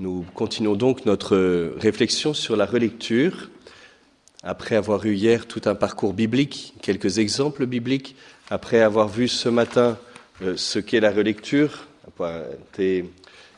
Nous 0.00 0.24
continuons 0.34 0.74
donc 0.74 1.06
notre 1.06 1.36
réflexion 1.78 2.34
sur 2.34 2.56
la 2.56 2.66
relecture. 2.66 3.48
Après 4.42 4.74
avoir 4.74 5.06
eu 5.06 5.14
hier 5.14 5.46
tout 5.46 5.62
un 5.66 5.76
parcours 5.76 6.14
biblique, 6.14 6.74
quelques 6.82 7.18
exemples 7.18 7.64
bibliques, 7.64 8.16
après 8.50 8.80
avoir 8.80 9.06
vu 9.06 9.28
ce 9.28 9.48
matin 9.48 9.96
euh, 10.42 10.54
ce 10.56 10.80
qu'est 10.80 10.98
la 10.98 11.12
relecture, 11.12 11.86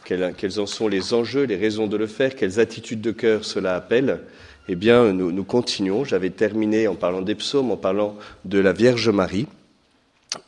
quels 0.04 0.60
en 0.60 0.66
sont 0.66 0.88
les 0.88 1.14
enjeux, 1.14 1.44
les 1.44 1.56
raisons 1.56 1.86
de 1.86 1.96
le 1.96 2.06
faire, 2.06 2.36
quelles 2.36 2.60
attitudes 2.60 3.00
de 3.00 3.12
cœur 3.12 3.46
cela 3.46 3.74
appelle, 3.74 4.20
eh 4.68 4.74
bien, 4.74 5.14
nous, 5.14 5.32
nous 5.32 5.44
continuons. 5.44 6.04
J'avais 6.04 6.30
terminé 6.30 6.86
en 6.86 6.96
parlant 6.96 7.22
des 7.22 7.34
psaumes, 7.34 7.70
en 7.70 7.78
parlant 7.78 8.14
de 8.44 8.58
la 8.58 8.74
Vierge 8.74 9.08
Marie. 9.08 9.46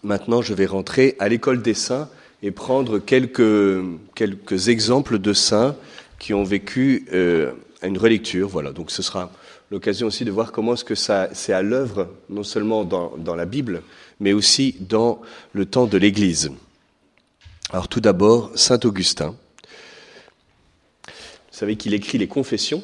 Maintenant, 0.03 0.43
je 0.43 0.53
vais 0.53 0.67
rentrer 0.67 1.17
à 1.19 1.31
l'école 1.31 1.63
des 1.63 1.73
saints 1.73 2.11
et 2.43 2.51
prendre 2.51 2.99
quelques, 2.99 3.85
quelques 4.15 4.69
exemples 4.69 5.19
de 5.19 5.33
saints 5.33 5.77
qui 6.19 6.35
ont 6.35 6.45
vécu 6.45 7.07
euh, 7.13 7.53
une 7.83 7.99
relecture. 7.99 8.49
Voilà, 8.49 8.73
donc 8.73 8.91
ce 8.91 9.03
sera 9.03 9.31
l'occasion 9.71 10.07
aussi 10.07 10.25
de 10.25 10.31
voir 10.31 10.53
comment 10.53 10.75
est-ce 10.75 10.85
que 10.85 10.95
ça 10.95 11.29
c'est 11.33 11.53
à 11.53 11.63
l'œuvre, 11.63 12.09
non 12.29 12.45
seulement 12.45 12.85
dans, 12.85 13.17
dans, 13.17 13.35
la 13.35 13.45
Bible, 13.45 13.83
mais 14.21 14.33
aussi 14.33 14.77
dans 14.81 15.21
le 15.53 15.67
temps 15.67 15.87
de 15.87 15.99
l'Église. 15.99 16.51
Alors 17.71 17.89
tout 17.89 18.01
d'abord, 18.01 18.51
Saint 18.55 18.81
Augustin. 18.85 19.35
Vous 21.07 21.65
savez 21.65 21.77
qu'il 21.77 21.93
écrit 21.93 22.19
les 22.19 22.29
confessions. 22.29 22.83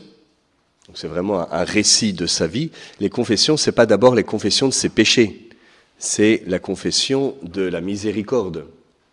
Donc 0.88 0.98
c'est 0.98 1.08
vraiment 1.08 1.50
un, 1.50 1.64
récit 1.64 2.12
de 2.12 2.26
sa 2.26 2.46
vie. 2.46 2.70
Les 3.00 3.08
confessions, 3.08 3.56
c'est 3.56 3.72
pas 3.72 3.86
d'abord 3.86 4.14
les 4.14 4.24
confessions 4.24 4.68
de 4.68 4.72
ses 4.72 4.88
péchés, 4.88 5.48
c'est 5.96 6.42
la 6.46 6.58
confession 6.58 7.36
de 7.42 7.62
la 7.62 7.80
miséricorde 7.80 8.66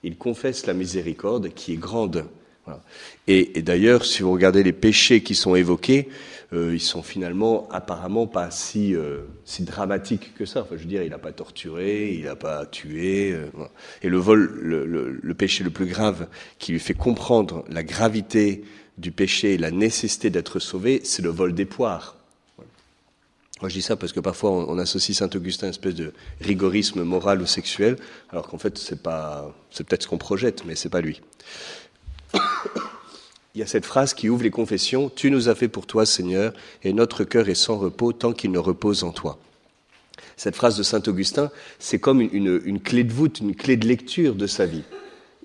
il 0.04 0.18
confesse 0.18 0.66
la 0.66 0.74
miséricorde 0.74 1.50
qui 1.50 1.74
est 1.74 1.78
grande. 1.78 2.26
Et, 3.28 3.62
d'ailleurs, 3.62 4.06
si 4.06 4.22
vous 4.24 4.32
regardez 4.32 4.64
les 4.64 4.74
péchés 4.74 5.22
qui 5.22 5.36
sont 5.36 5.56
évoqués, 5.56 6.10
euh, 6.54 6.74
ils 6.74 6.82
sont 6.82 7.02
finalement 7.02 7.68
apparemment 7.72 8.28
pas 8.28 8.52
si, 8.52 8.94
euh, 8.94 9.22
si 9.46 9.64
dramatiques 9.64 10.34
que 10.36 10.46
ça. 10.46 10.62
Enfin, 10.62 10.76
je 10.76 10.82
veux 10.82 10.90
dire, 10.90 11.04
il 11.04 11.10
n'a 11.10 11.18
pas 11.18 11.32
torturé, 11.32 12.14
il 12.14 12.26
n'a 12.26 12.36
pas 12.36 12.66
tué. 12.66 13.32
Euh. 13.32 13.48
Et 14.02 14.10
le 14.10 14.18
vol, 14.18 14.60
le, 14.62 15.34
péché 15.34 15.64
le 15.64 15.70
plus 15.70 15.86
grave 15.86 16.28
qui 16.60 16.74
lui 16.74 16.80
fait 16.80 16.94
comprendre 16.94 17.64
la 17.70 17.84
gravité 17.84 18.64
du 18.98 19.12
péché 19.12 19.54
et 19.54 19.58
la 19.58 19.72
nécessité 19.72 20.30
d'être 20.30 20.60
sauvé, 20.60 21.02
c'est 21.04 21.22
le 21.22 21.30
vol 21.30 21.54
des 21.54 21.66
poires. 21.66 22.18
Je 23.70 23.74
dis 23.74 23.82
ça 23.82 23.96
parce 23.96 24.12
que 24.12 24.20
parfois 24.20 24.52
on, 24.52 24.78
associe 24.80 25.16
Saint 25.16 25.30
Augustin 25.36 25.66
à 25.66 25.68
une 25.68 25.72
espèce 25.72 25.94
de 25.94 26.14
rigorisme 26.40 27.04
moral 27.04 27.42
ou 27.42 27.46
sexuel, 27.46 27.98
alors 28.32 28.48
qu'en 28.48 28.58
fait 28.58 28.78
c'est 28.78 29.02
pas, 29.02 29.54
c'est 29.70 29.86
peut-être 29.86 30.04
ce 30.04 30.08
qu'on 30.08 30.18
projette, 30.18 30.66
mais 30.66 30.76
c'est 30.76 30.90
pas 30.90 31.02
lui. 31.02 31.22
Il 33.54 33.60
y 33.60 33.64
a 33.64 33.68
cette 33.68 33.86
phrase 33.86 34.14
qui 34.14 34.30
ouvre 34.30 34.44
les 34.44 34.50
confessions 34.50 35.12
Tu 35.14 35.30
nous 35.30 35.50
as 35.50 35.56
fait 35.56 35.68
pour 35.68 35.86
toi, 35.86 36.06
Seigneur, 36.06 36.54
et 36.84 36.94
notre 36.94 37.26
cœur 37.26 37.50
est 37.50 37.56
sans 37.56 37.78
repos 37.78 38.14
tant 38.14 38.32
qu'il 38.32 38.52
ne 38.52 38.60
repose 38.60 39.04
en 39.04 39.12
toi. 39.12 39.38
Cette 40.38 40.56
phrase 40.56 40.78
de 40.78 40.84
Saint 40.84 41.04
Augustin, 41.06 41.52
c'est 41.78 42.00
comme 42.00 42.22
une, 42.22 42.30
une, 42.32 42.62
une, 42.64 42.80
clé 42.80 43.04
de 43.04 43.12
voûte, 43.12 43.42
une 43.42 43.54
clé 43.54 43.76
de 43.76 43.86
lecture 43.86 44.36
de 44.36 44.48
sa 44.48 44.66
vie. 44.66 44.84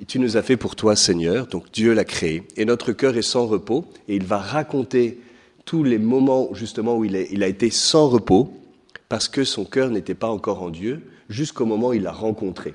Tu 0.06 0.20
nous 0.20 0.36
as 0.36 0.42
fait 0.42 0.56
pour 0.56 0.76
toi, 0.76 0.94
Seigneur, 0.94 1.48
donc 1.48 1.72
Dieu 1.72 1.94
l'a 1.94 2.04
créé, 2.04 2.44
et 2.56 2.64
notre 2.64 2.92
cœur 2.92 3.16
est 3.16 3.22
sans 3.22 3.46
repos, 3.46 3.90
et 4.08 4.14
il 4.14 4.24
va 4.24 4.38
raconter 4.38 5.18
tous 5.66 5.84
les 5.84 5.98
moments 5.98 6.54
justement 6.54 6.96
où 6.96 7.04
il, 7.04 7.42
a 7.42 7.46
été 7.46 7.68
sans 7.68 8.08
repos, 8.08 8.50
parce 9.10 9.28
que 9.28 9.44
son 9.44 9.66
cœur 9.66 9.90
n'était 9.90 10.14
pas 10.14 10.28
encore 10.28 10.62
en 10.62 10.70
Dieu, 10.70 11.02
jusqu'au 11.28 11.66
moment 11.66 11.88
où 11.88 11.92
il 11.92 12.02
l'a 12.02 12.12
rencontré. 12.12 12.74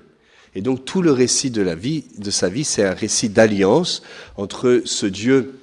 Et 0.54 0.62
donc 0.62 0.86
tout 0.86 1.02
le 1.02 1.12
récit 1.12 1.50
de 1.50 1.62
la 1.62 1.74
vie, 1.74 2.04
de 2.20 2.30
sa 2.30 2.50
vie, 2.50 2.66
c'est 2.66 2.84
un 2.84 2.94
récit 2.94 3.30
d'alliance 3.30 4.04
entre 4.38 4.82
ce 4.86 5.06
Dieu 5.06 5.60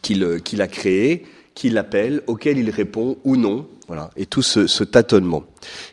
qu'il 0.00 0.40
qu 0.44 0.60
a 0.60 0.68
créé, 0.68 1.26
qui 1.54 1.70
l'appelle, 1.70 2.22
auquel 2.28 2.56
il 2.56 2.70
répond 2.70 3.18
ou 3.24 3.36
non, 3.36 3.66
voilà, 3.88 4.10
et 4.16 4.26
tout 4.26 4.42
ce, 4.42 4.66
ce 4.66 4.84
tâtonnement. 4.84 5.44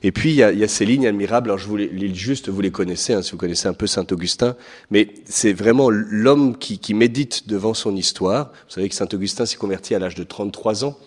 Et 0.03 0.11
puis 0.11 0.31
il 0.31 0.35
y, 0.35 0.43
a, 0.43 0.51
y, 0.51 0.65
a, 0.65 0.67
ces 0.67 0.85
lignes 0.85 1.07
admirables. 1.07 1.49
Alors 1.49 1.57
je 1.57 1.67
vous 1.67 1.77
les 1.77 1.87
lis 1.87 2.13
juste, 2.13 2.49
vous 2.49 2.59
les 2.59 2.69
connaissez, 2.69 3.13
hein, 3.13 3.21
si 3.21 3.31
vous 3.31 3.37
connaissez 3.37 3.69
un 3.69 3.73
peu 3.73 3.87
Saint 3.87 4.05
Augustin, 4.11 4.57
mais 4.91 5.13
c'est 5.23 5.53
vraiment 5.53 5.89
l'homme 5.89 6.57
qui, 6.57 6.77
qui, 6.77 6.93
médite 6.93 7.47
devant 7.47 7.73
son 7.73 7.95
histoire. 7.95 8.51
Vous 8.67 8.73
savez 8.73 8.89
que 8.89 8.95
Saint 8.95 9.07
Augustin 9.13 9.45
s'est 9.45 9.55
converti 9.55 9.95
à 9.95 9.99
l'âge 9.99 10.15
de 10.15 10.23
33 10.23 10.83
ans. 10.83 10.97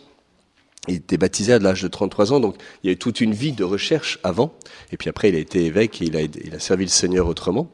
Il 0.89 0.95
était 0.95 1.19
baptisé 1.19 1.53
à 1.53 1.59
l'âge 1.59 1.83
de 1.83 1.89
33 1.89 2.33
ans, 2.33 2.41
donc 2.41 2.57
il 2.83 2.87
y 2.87 2.91
a 2.91 2.95
eu 2.95 2.97
toute 2.97 3.21
une 3.21 3.35
vie 3.35 3.53
de 3.53 3.65
recherche 3.65 4.19
avant. 4.23 4.55
Et 4.91 4.97
puis 4.97 5.11
après, 5.11 5.29
il 5.29 5.35
a 5.35 5.39
été 5.39 5.67
évêque 5.67 6.01
et 6.01 6.07
il 6.07 6.17
a, 6.17 6.23
il 6.23 6.55
a 6.55 6.59
servi 6.59 6.85
le 6.85 6.91
Seigneur 6.91 7.27
autrement. 7.27 7.71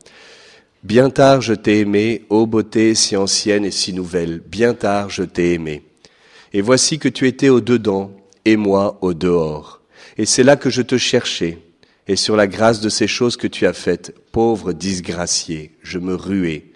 Bien 0.83 1.09
tard 1.09 1.41
je 1.41 1.55
t'ai 1.55 1.79
aimé, 1.79 2.27
ô 2.29 2.47
beauté 2.47 2.95
si 2.95 3.17
ancienne 3.17 3.65
et 3.65 3.71
si 3.71 3.93
nouvelle. 3.93 4.41
Bien 4.41 4.75
tard 4.75 5.09
je 5.09 5.23
t'ai 5.23 5.55
aimé. 5.55 5.85
Et 6.53 6.61
voici 6.61 6.99
que 6.99 7.09
tu 7.09 7.29
étais 7.29 7.49
au 7.49 7.61
dedans 7.61 8.11
et 8.45 8.57
moi 8.57 8.99
au 9.01 9.15
dehors. 9.15 9.81
Et 10.17 10.27
c'est 10.27 10.43
là 10.43 10.57
que 10.57 10.71
je 10.71 10.83
te 10.83 10.99
cherchais, 10.99 11.59
et 12.07 12.17
sur 12.17 12.37
la 12.37 12.47
grâce 12.47 12.81
de 12.81 12.89
ces 12.89 13.07
choses 13.07 13.37
que 13.37 13.47
tu 13.47 13.67
as 13.67 13.73
faites, 13.73 14.15
pauvre 14.31 14.73
disgracié, 14.73 15.73
je 15.83 15.99
me 15.99 16.15
ruais. 16.15 16.67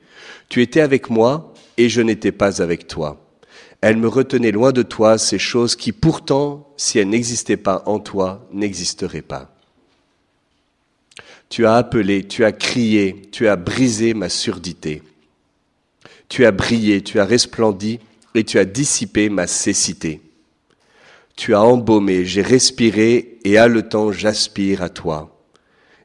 Tu 0.48 0.62
étais 0.62 0.80
avec 0.80 1.10
moi, 1.10 1.52
et 1.76 1.88
je 1.88 2.00
n'étais 2.00 2.32
pas 2.32 2.62
avec 2.62 2.88
toi. 2.88 3.24
Elle 3.80 3.96
me 3.96 4.08
retenait 4.08 4.50
loin 4.50 4.72
de 4.72 4.82
toi 4.82 5.18
ces 5.18 5.38
choses 5.38 5.76
qui 5.76 5.92
pourtant, 5.92 6.72
si 6.76 6.98
elles 6.98 7.08
n'existaient 7.08 7.56
pas 7.56 7.82
en 7.86 8.00
toi, 8.00 8.48
n'existeraient 8.52 9.22
pas. 9.22 9.54
Tu 11.48 11.64
as 11.64 11.76
appelé, 11.76 12.26
tu 12.26 12.44
as 12.44 12.52
crié, 12.52 13.22
tu 13.30 13.46
as 13.46 13.56
brisé 13.56 14.14
ma 14.14 14.28
surdité. 14.28 15.02
Tu 16.28 16.44
as 16.44 16.50
brillé, 16.50 17.02
tu 17.02 17.20
as 17.20 17.24
resplendi, 17.24 18.00
et 18.34 18.44
tu 18.44 18.58
as 18.58 18.64
dissipé 18.64 19.28
ma 19.28 19.46
cécité. 19.46 20.20
Tu 21.38 21.54
as 21.54 21.62
embaumé, 21.62 22.24
j'ai 22.24 22.42
respiré 22.42 23.38
et 23.44 23.58
haletant 23.58 24.10
j'aspire 24.10 24.82
à 24.82 24.88
toi. 24.88 25.40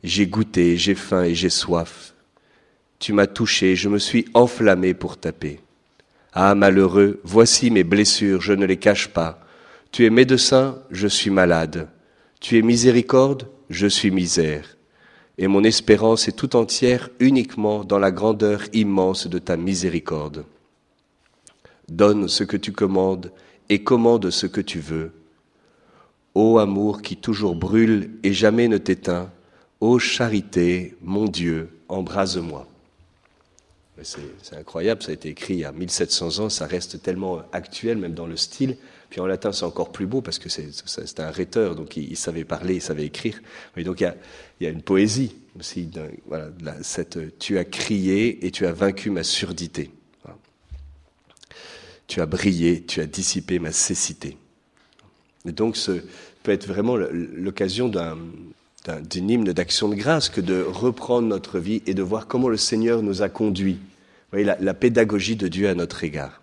J'ai 0.04 0.28
goûté, 0.28 0.78
j'ai 0.78 0.94
faim 0.94 1.24
et 1.24 1.34
j'ai 1.34 1.50
soif. 1.50 2.14
Tu 3.00 3.14
m'as 3.14 3.26
touché, 3.26 3.76
je 3.76 3.90
me 3.90 3.98
suis 3.98 4.26
enflammé 4.36 4.94
pour 4.94 5.18
taper. 5.18 5.60
Ah 6.34 6.54
malheureux, 6.54 7.20
voici 7.24 7.72
mes 7.72 7.84
blessures, 7.84 8.42
je 8.42 8.54
ne 8.54 8.68
les 8.68 8.78
cache 8.78 9.08
pas. 9.08 9.40
Tu 9.92 10.06
es 10.06 10.12
médecin, 10.12 10.78
je 10.92 11.08
suis 11.08 11.32
malade. 11.32 11.90
Tu 12.40 12.60
es 12.60 12.62
miséricorde, 12.62 13.48
je 13.72 13.88
suis 13.88 14.12
misère. 14.12 14.78
Et 15.40 15.48
mon 15.48 15.64
espérance 15.64 16.28
est 16.28 16.38
tout 16.38 16.56
entière 16.56 17.10
uniquement 17.20 17.84
dans 17.84 17.98
la 17.98 18.12
grandeur 18.12 18.62
immense 18.72 19.26
de 19.26 19.40
ta 19.40 19.58
miséricorde. 19.58 20.46
Donne 21.90 22.28
ce 22.28 22.44
que 22.44 22.56
tu 22.56 22.72
commandes 22.72 23.32
et 23.70 23.84
commande 23.84 24.30
ce 24.30 24.46
que 24.46 24.62
tu 24.62 24.78
veux 24.78 25.12
Ô 26.36 26.58
amour 26.58 27.02
qui 27.02 27.18
toujours 27.18 27.56
brûle 27.56 28.12
et 28.24 28.34
jamais 28.34 28.68
ne 28.68 28.78
t'éteint, 28.78 29.32
ô 29.80 30.00
charité, 30.00 30.96
mon 31.02 31.26
Dieu, 31.26 31.70
embrase-moi. 31.90 32.68
C'est 34.02 34.58
incroyable, 34.58 35.04
ça 35.04 35.12
a 35.12 35.14
été 35.14 35.30
écrit 35.30 35.54
il 35.54 35.60
y 35.60 35.66
a 35.66 35.72
1700 35.72 36.40
ans, 36.40 36.50
ça 36.50 36.66
reste 36.66 37.02
tellement 37.02 37.44
actuel, 37.52 37.98
même 37.98 38.16
dans 38.16 38.26
le 38.26 38.36
style. 38.36 38.78
Puis 39.10 39.22
en 39.22 39.28
latin, 39.28 39.52
c'est 39.52 39.66
encore 39.66 39.92
plus 39.92 40.08
beau 40.08 40.22
parce 40.22 40.40
que 40.40 40.50
c'est 40.50 41.20
un 41.20 41.30
rhéteur, 41.30 41.76
donc 41.76 41.96
il, 41.96 42.18
savait 42.18 42.44
parler, 42.46 42.76
il 42.76 42.82
savait 42.82 43.06
écrire. 43.06 43.40
Donc 43.78 44.02
il 44.02 44.14
y 44.62 44.66
a, 44.66 44.70
une 44.70 44.82
poésie 44.82 45.36
aussi. 45.60 45.90
Voilà, 46.26 46.50
cette, 46.82 47.38
tu 47.38 47.60
as 47.60 47.66
crié 47.66 48.46
et 48.46 48.50
tu 48.50 48.66
as 48.66 48.74
vaincu 48.74 49.12
ma 49.12 49.24
surdité. 49.24 49.92
Tu 52.08 52.20
as 52.20 52.26
brillé, 52.26 52.84
tu 52.84 53.00
as 53.00 53.06
dissipé 53.06 53.60
ma 53.60 53.72
cécité. 53.72 54.38
Et 55.48 55.52
donc, 55.52 55.78
ce 55.78 55.92
peut 56.44 56.52
être 56.52 56.68
vraiment 56.68 56.96
l'occasion 56.98 57.90
d'un 57.90 58.18
d'une 59.10 59.30
hymne 59.30 59.54
d'action 59.54 59.88
de 59.88 59.96
grâce 59.96 60.28
que 60.28 60.42
de 60.42 60.62
reprendre 60.62 61.26
notre 61.26 61.58
vie 61.58 61.82
et 61.88 61.94
de 61.94 62.04
voir 62.04 62.28
comment 62.28 62.50
le 62.50 62.58
Seigneur 62.58 63.02
nous 63.02 63.22
a 63.22 63.30
conduits. 63.30 63.80
Vous 63.80 64.30
voyez, 64.34 64.46
la, 64.46 64.58
la 64.60 64.74
pédagogie 64.74 65.38
de 65.38 65.48
Dieu 65.48 65.70
à 65.70 65.74
notre 65.74 66.04
égard. 66.04 66.42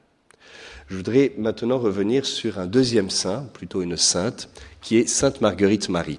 Je 0.88 0.96
voudrais 0.96 1.32
maintenant 1.36 1.78
revenir 1.78 2.24
sur 2.24 2.58
un 2.58 2.66
deuxième 2.66 3.10
saint, 3.10 3.46
plutôt 3.52 3.82
une 3.82 3.98
sainte, 3.98 4.48
qui 4.80 4.96
est 4.96 5.06
Sainte 5.06 5.42
Marguerite 5.42 5.90
Marie. 5.90 6.18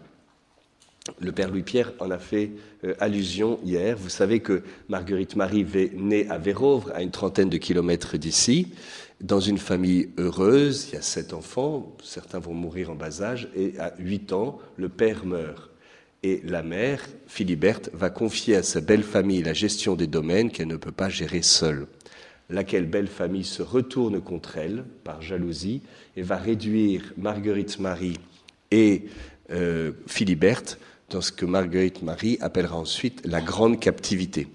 Le 1.19 1.31
Père 1.31 1.49
Louis-Pierre 1.49 1.93
en 1.99 2.11
a 2.11 2.19
fait 2.19 2.51
euh, 2.83 2.93
allusion 2.99 3.59
hier. 3.65 3.97
Vous 3.97 4.09
savez 4.09 4.39
que 4.39 4.61
Marguerite 4.87 5.35
Marie 5.35 5.65
est 5.73 5.93
née 5.95 6.29
à 6.29 6.37
Vérovre, 6.37 6.91
à 6.93 7.01
une 7.01 7.09
trentaine 7.09 7.49
de 7.49 7.57
kilomètres 7.57 8.17
d'ici 8.17 8.67
dans 9.21 9.39
une 9.39 9.57
famille 9.57 10.09
heureuse, 10.17 10.87
il 10.89 10.95
y 10.95 10.97
a 10.97 11.01
sept 11.01 11.33
enfants, 11.33 11.95
certains 12.03 12.39
vont 12.39 12.53
mourir 12.53 12.89
en 12.89 12.95
bas 12.95 13.21
âge, 13.21 13.49
et 13.55 13.77
à 13.79 13.93
huit 13.99 14.33
ans, 14.33 14.59
le 14.77 14.89
père 14.89 15.25
meurt. 15.25 15.69
Et 16.23 16.41
la 16.43 16.61
mère, 16.63 17.03
Philiberte, 17.27 17.89
va 17.93 18.09
confier 18.09 18.55
à 18.55 18.63
sa 18.63 18.81
belle 18.81 19.03
famille 19.03 19.41
la 19.41 19.53
gestion 19.53 19.95
des 19.95 20.07
domaines 20.07 20.51
qu'elle 20.51 20.67
ne 20.67 20.75
peut 20.75 20.91
pas 20.91 21.09
gérer 21.09 21.41
seule. 21.41 21.87
Laquelle 22.49 22.85
belle 22.85 23.07
famille 23.07 23.43
se 23.43 23.63
retourne 23.63 24.21
contre 24.21 24.57
elle 24.57 24.83
par 25.03 25.21
jalousie 25.21 25.81
et 26.15 26.21
va 26.21 26.37
réduire 26.37 27.13
Marguerite 27.17 27.79
Marie 27.79 28.17
et 28.71 29.05
euh, 29.51 29.93
Philiberte 30.05 30.79
dans 31.09 31.21
ce 31.21 31.31
que 31.31 31.45
Marguerite 31.45 32.03
Marie 32.03 32.37
appellera 32.41 32.77
ensuite 32.77 33.21
la 33.25 33.41
grande 33.41 33.79
captivité 33.79 34.47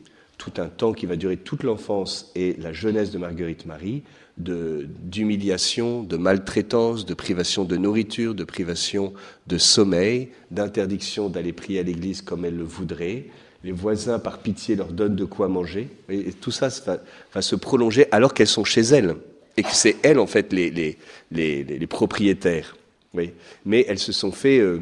tout 0.47 0.61
un 0.61 0.69
temps 0.69 0.93
qui 0.93 1.07
va 1.07 1.17
durer 1.17 1.37
toute 1.37 1.63
l'enfance 1.63 2.31
et 2.35 2.55
la 2.61 2.73
jeunesse 2.73 3.11
de 3.11 3.19
Marguerite 3.19 3.67
Marie, 3.67 4.03
d'humiliation, 4.39 6.03
de, 6.03 6.17
maltraitance, 6.17 7.05
de 7.05 7.15
privation 7.15 7.65
de 7.65 7.77
nourriture, 7.77 8.35
de 8.35 8.45
privation 8.45 9.13
de 9.47 9.59
sommeil, 9.59 10.29
d'interdiction 10.51 11.29
d'aller 11.29 11.53
prier 11.53 11.81
à 11.81 11.83
l'église 11.83 12.23
comme 12.23 12.45
elle 12.45 12.57
le 12.57 12.65
voudrait. 12.65 13.25
Les 13.65 13.73
voisins, 13.73 14.19
par 14.19 14.39
pitié, 14.39 14.77
leur 14.77 14.93
donnent 14.93 15.17
de 15.17 15.25
quoi 15.25 15.49
manger. 15.49 15.89
Et 16.09 16.33
tout 16.33 16.53
ça 16.53 16.69
va, 17.35 17.43
se 17.43 17.57
prolonger 17.57 18.07
alors 18.13 18.33
qu'elles 18.35 18.47
sont 18.47 18.65
chez 18.65 18.83
elles. 18.83 19.17
Et 19.57 19.63
que 19.63 19.73
c'est 19.73 19.97
elles, 20.03 20.19
en 20.19 20.27
fait, 20.27 20.53
les, 20.53 20.71
les, 20.71 21.65
les, 21.65 21.87
propriétaires. 21.87 22.77
Oui. 23.15 23.33
Mais 23.65 23.87
elles 23.89 23.99
se 23.99 24.13
sont 24.13 24.31
fait, 24.31 24.59
euh, 24.59 24.81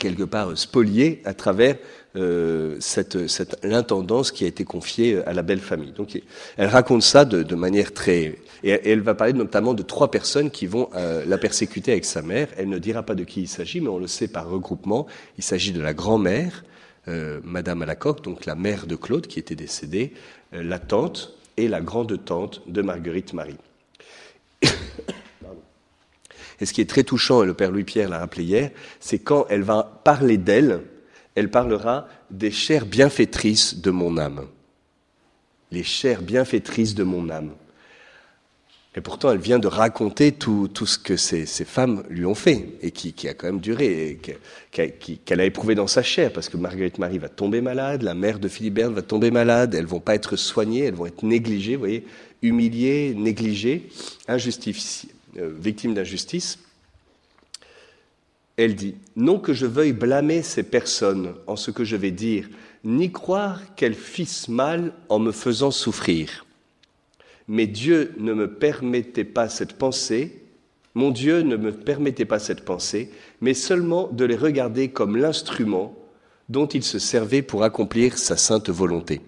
quelque 0.00 0.24
part, 0.24 0.58
spolier 0.58 1.22
à 1.24 1.32
travers 1.32 1.76
euh, 2.16 2.76
cette, 2.78 3.18
l'intendance 3.64 4.30
qui 4.30 4.44
a 4.44 4.46
été 4.46 4.64
confiée 4.64 5.18
à 5.26 5.32
la 5.32 5.42
belle 5.42 5.58
famille. 5.58 5.90
Donc, 5.90 6.16
elle 6.56 6.68
raconte 6.68 7.02
ça 7.02 7.24
de, 7.24 7.54
manière 7.56 7.92
très 7.92 8.38
et 8.62 8.88
elle 8.88 9.00
va 9.00 9.16
parler 9.16 9.32
notamment 9.32 9.74
de 9.74 9.82
trois 9.82 10.12
personnes 10.12 10.52
qui 10.52 10.66
vont 10.66 10.90
euh, 10.94 11.24
la 11.26 11.38
persécuter 11.38 11.90
avec 11.90 12.04
sa 12.04 12.22
mère. 12.22 12.46
Elle 12.56 12.68
ne 12.68 12.78
dira 12.78 13.02
pas 13.02 13.16
de 13.16 13.24
qui 13.24 13.42
il 13.42 13.48
s'agit, 13.48 13.80
mais 13.80 13.88
on 13.88 13.98
le 13.98 14.06
sait 14.06 14.28
par 14.28 14.48
regroupement. 14.48 15.08
Il 15.38 15.44
s'agit 15.44 15.72
de 15.72 15.80
la 15.80 15.92
grand-mère, 15.92 16.64
euh, 17.08 17.40
Madame 17.42 17.82
Alacoque, 17.82 18.22
donc 18.22 18.46
la 18.46 18.54
mère 18.54 18.86
de 18.86 18.94
Claude 18.94 19.26
qui 19.26 19.40
était 19.40 19.56
décédée, 19.56 20.12
la 20.52 20.78
tante 20.78 21.34
et 21.56 21.66
la 21.66 21.80
grande-tante 21.80 22.62
de 22.68 22.80
Marguerite 22.80 23.32
Marie. 23.32 23.58
et 24.62 24.68
ce 26.64 26.72
qui 26.72 26.80
est 26.80 26.88
très 26.88 27.02
touchant, 27.02 27.42
et 27.42 27.46
le 27.46 27.54
père 27.54 27.72
Louis-Pierre 27.72 28.08
l'a 28.08 28.20
rappelé 28.20 28.44
hier, 28.44 28.70
c'est 29.00 29.18
quand 29.18 29.46
elle 29.50 29.62
va 29.62 30.00
parler 30.04 30.38
d'elle, 30.38 30.82
elle 31.34 31.50
parlera 31.50 32.08
des 32.30 32.50
chères 32.50 32.86
bienfaitrices 32.86 33.80
de 33.80 33.90
mon 33.90 34.18
âme. 34.18 34.46
Les 35.70 35.82
chères 35.82 36.22
bienfaitrices 36.22 36.94
de 36.94 37.02
mon 37.02 37.28
âme. 37.30 37.52
Et 38.96 39.00
pourtant, 39.00 39.32
elle 39.32 39.38
vient 39.38 39.58
de 39.58 39.66
raconter 39.66 40.30
tout, 40.30 40.68
tout 40.72 40.86
ce 40.86 40.98
que 40.98 41.16
ces, 41.16 41.46
ces, 41.46 41.64
femmes 41.64 42.04
lui 42.08 42.24
ont 42.24 42.36
fait, 42.36 42.68
et 42.80 42.92
qui, 42.92 43.28
a 43.28 43.34
quand 43.34 43.48
même 43.48 43.58
duré, 43.58 44.10
et 44.10 44.20
qu'elle 45.24 45.40
a 45.40 45.44
éprouvé 45.44 45.74
dans 45.74 45.88
sa 45.88 46.04
chair, 46.04 46.32
parce 46.32 46.48
que 46.48 46.56
Marguerite 46.56 46.98
Marie 46.98 47.18
va 47.18 47.28
tomber 47.28 47.60
malade, 47.60 48.02
la 48.02 48.14
mère 48.14 48.38
de 48.38 48.46
Philibert 48.46 48.92
va 48.92 49.02
tomber 49.02 49.32
malade, 49.32 49.74
elles 49.74 49.86
vont 49.86 49.98
pas 49.98 50.14
être 50.14 50.36
soignées, 50.36 50.84
elles 50.84 50.94
vont 50.94 51.06
être 51.06 51.24
négligées, 51.24 51.74
vous 51.74 51.80
voyez, 51.80 52.06
humiliées, 52.42 53.14
négligées, 53.16 53.88
euh, 54.28 55.52
victimes 55.58 55.94
d'injustice. 55.94 56.60
Elle 58.56 58.76
dit, 58.76 58.94
non 59.16 59.38
que 59.38 59.52
je 59.52 59.66
veuille 59.66 59.92
blâmer 59.92 60.42
ces 60.42 60.62
personnes 60.62 61.34
en 61.46 61.56
ce 61.56 61.70
que 61.70 61.84
je 61.84 61.96
vais 61.96 62.12
dire, 62.12 62.48
ni 62.84 63.10
croire 63.10 63.74
qu'elles 63.74 63.94
fissent 63.94 64.48
mal 64.48 64.92
en 65.08 65.18
me 65.18 65.32
faisant 65.32 65.70
souffrir. 65.70 66.46
Mais 67.48 67.66
Dieu 67.66 68.14
ne 68.18 68.32
me 68.32 68.54
permettait 68.54 69.24
pas 69.24 69.48
cette 69.48 69.74
pensée, 69.74 70.42
mon 70.94 71.10
Dieu 71.10 71.40
ne 71.42 71.56
me 71.56 71.72
permettait 71.72 72.24
pas 72.24 72.38
cette 72.38 72.64
pensée, 72.64 73.10
mais 73.40 73.54
seulement 73.54 74.08
de 74.08 74.24
les 74.24 74.36
regarder 74.36 74.88
comme 74.88 75.16
l'instrument 75.16 75.96
dont 76.48 76.66
il 76.66 76.84
se 76.84 76.98
servait 76.98 77.42
pour 77.42 77.64
accomplir 77.64 78.18
sa 78.18 78.36
sainte 78.36 78.70
volonté. 78.70 79.20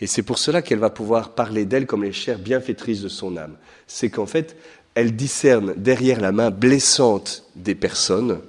Et 0.00 0.06
c'est 0.06 0.22
pour 0.22 0.38
cela 0.38 0.62
qu'elle 0.62 0.78
va 0.78 0.90
pouvoir 0.90 1.34
parler 1.34 1.66
d'elle 1.66 1.86
comme 1.86 2.02
les 2.02 2.12
chères 2.12 2.38
bienfaitrices 2.38 3.02
de 3.02 3.08
son 3.08 3.36
âme. 3.36 3.56
C'est 3.86 4.08
qu'en 4.08 4.26
fait, 4.26 4.56
elle 5.00 5.16
discerne 5.16 5.72
derrière 5.76 6.20
la 6.20 6.30
main 6.30 6.50
blessante 6.50 7.44
des 7.56 7.74
personnes 7.74 8.40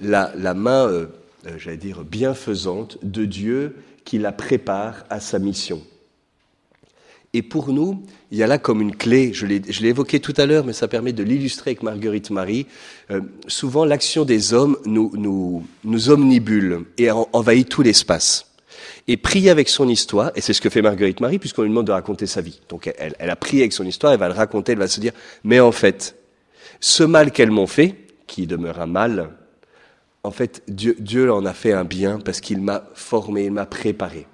la, 0.00 0.54
main, 0.54 0.88
euh, 0.88 1.06
euh, 1.46 1.56
j'allais 1.58 1.78
dire, 1.78 2.04
bienfaisante 2.04 2.98
de 3.02 3.24
Dieu 3.24 3.76
qui 4.04 4.18
la 4.18 4.30
prépare 4.30 5.04
à 5.08 5.20
sa 5.20 5.38
mission. 5.38 5.82
Et 7.32 7.42
pour 7.42 7.72
nous, 7.72 8.02
il 8.30 8.38
y 8.38 8.42
a 8.42 8.46
là 8.46 8.58
comme 8.58 8.82
une 8.82 8.94
clé, 8.94 9.32
je 9.32 9.46
l'ai 9.46 9.88
évoqué 9.88 10.20
tout 10.20 10.34
à 10.36 10.46
l'heure, 10.46 10.66
mais 10.66 10.74
ça 10.74 10.86
permet 10.86 11.12
de 11.12 11.22
l'illustrer 11.22 11.70
avec 11.70 11.82
Marguerite 11.82 12.30
Marie. 12.30 12.66
Euh, 13.10 13.20
souvent, 13.46 13.84
l'action 13.84 14.24
des 14.24 14.52
hommes 14.52 14.76
nous, 14.84 15.10
nous, 15.14 15.66
nous 15.84 16.10
omnibule 16.10 16.84
et 16.98 17.10
envahit 17.10 17.68
tout 17.68 17.82
l'espace. 17.82 18.45
Et 19.08 19.16
prier 19.16 19.50
avec 19.50 19.68
son 19.68 19.88
histoire, 19.88 20.32
et 20.34 20.40
c'est 20.40 20.52
ce 20.52 20.60
que 20.60 20.68
fait 20.68 20.82
Marguerite 20.82 21.20
Marie, 21.20 21.38
puisqu'on 21.38 21.62
lui 21.62 21.68
demande 21.68 21.86
de 21.86 21.92
raconter 21.92 22.26
sa 22.26 22.40
vie. 22.40 22.60
Donc 22.68 22.92
elle, 22.98 23.14
elle 23.18 23.30
a 23.30 23.36
prié 23.36 23.62
avec 23.62 23.72
son 23.72 23.84
histoire, 23.84 24.12
elle 24.12 24.18
va 24.18 24.28
le 24.28 24.34
raconter, 24.34 24.72
elle 24.72 24.78
va 24.78 24.88
se 24.88 25.00
dire, 25.00 25.12
mais 25.44 25.60
en 25.60 25.72
fait, 25.72 26.16
ce 26.80 27.04
mal 27.04 27.30
qu'elles 27.30 27.52
m'ont 27.52 27.68
fait, 27.68 27.94
qui 28.26 28.46
demeure 28.46 28.80
un 28.80 28.86
mal, 28.86 29.30
en 30.26 30.32
fait, 30.32 30.62
Dieu, 30.66 30.96
Dieu 30.98 31.32
en 31.32 31.46
a 31.46 31.52
fait 31.52 31.72
un 31.72 31.84
bien 31.84 32.18
parce 32.18 32.40
qu'il 32.40 32.60
m'a 32.60 32.88
formé, 32.94 33.44
il 33.44 33.52
m'a 33.52 33.64
préparé. 33.64 34.26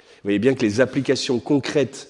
Vous 0.00 0.24
voyez 0.24 0.40
bien 0.40 0.54
que 0.54 0.62
les 0.62 0.80
applications 0.80 1.38
concrètes 1.38 2.09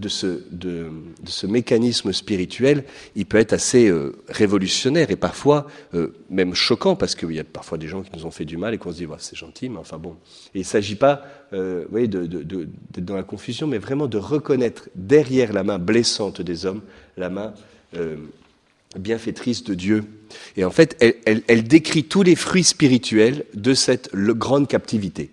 de 0.00 0.08
ce, 0.08 0.42
de, 0.50 0.90
ce, 1.24 1.46
mécanisme 1.46 2.12
spirituel, 2.12 2.84
il 3.14 3.26
peut 3.26 3.38
être 3.38 3.52
assez 3.52 3.88
euh, 3.88 4.16
révolutionnaire 4.28 5.10
et 5.10 5.16
parfois 5.16 5.66
euh, 5.94 6.14
même 6.30 6.54
choquant, 6.54 6.96
parce 6.96 7.14
qu'il 7.14 7.32
y 7.32 7.38
a 7.38 7.44
parfois 7.44 7.78
des 7.78 7.86
gens 7.86 8.02
qui 8.02 8.10
nous 8.16 8.26
ont 8.26 8.30
fait 8.30 8.44
du 8.44 8.56
mal 8.56 8.74
et 8.74 8.78
qu'on 8.78 8.92
se 8.92 8.96
dit, 8.96 9.06
c'est 9.18 9.36
gentil, 9.36 9.68
mais 9.68 9.78
enfin 9.78 9.98
bon. 9.98 10.16
Il 10.54 10.60
ne 10.60 10.64
s'agit 10.64 10.96
pas 10.96 11.22
euh, 11.52 11.84
d'être 12.06 13.04
dans 13.04 13.16
la 13.16 13.22
confusion, 13.22 13.66
mais 13.66 13.78
vraiment 13.78 14.06
de 14.06 14.18
reconnaître 14.18 14.88
derrière 14.94 15.52
la 15.52 15.62
main 15.62 15.78
blessante 15.78 16.40
des 16.40 16.66
hommes, 16.66 16.82
la 17.16 17.30
main 17.30 17.54
bienfaitrice 18.98 19.64
de 19.64 19.74
Dieu. 19.74 20.04
Et 20.56 20.64
en 20.64 20.70
fait, 20.70 20.96
elle, 21.26 21.64
décrit 21.64 22.04
tous 22.04 22.22
les 22.22 22.36
fruits 22.36 22.64
spirituels 22.64 23.44
de 23.54 23.74
cette 23.74 24.14
grande 24.14 24.68
captivité. 24.68 25.30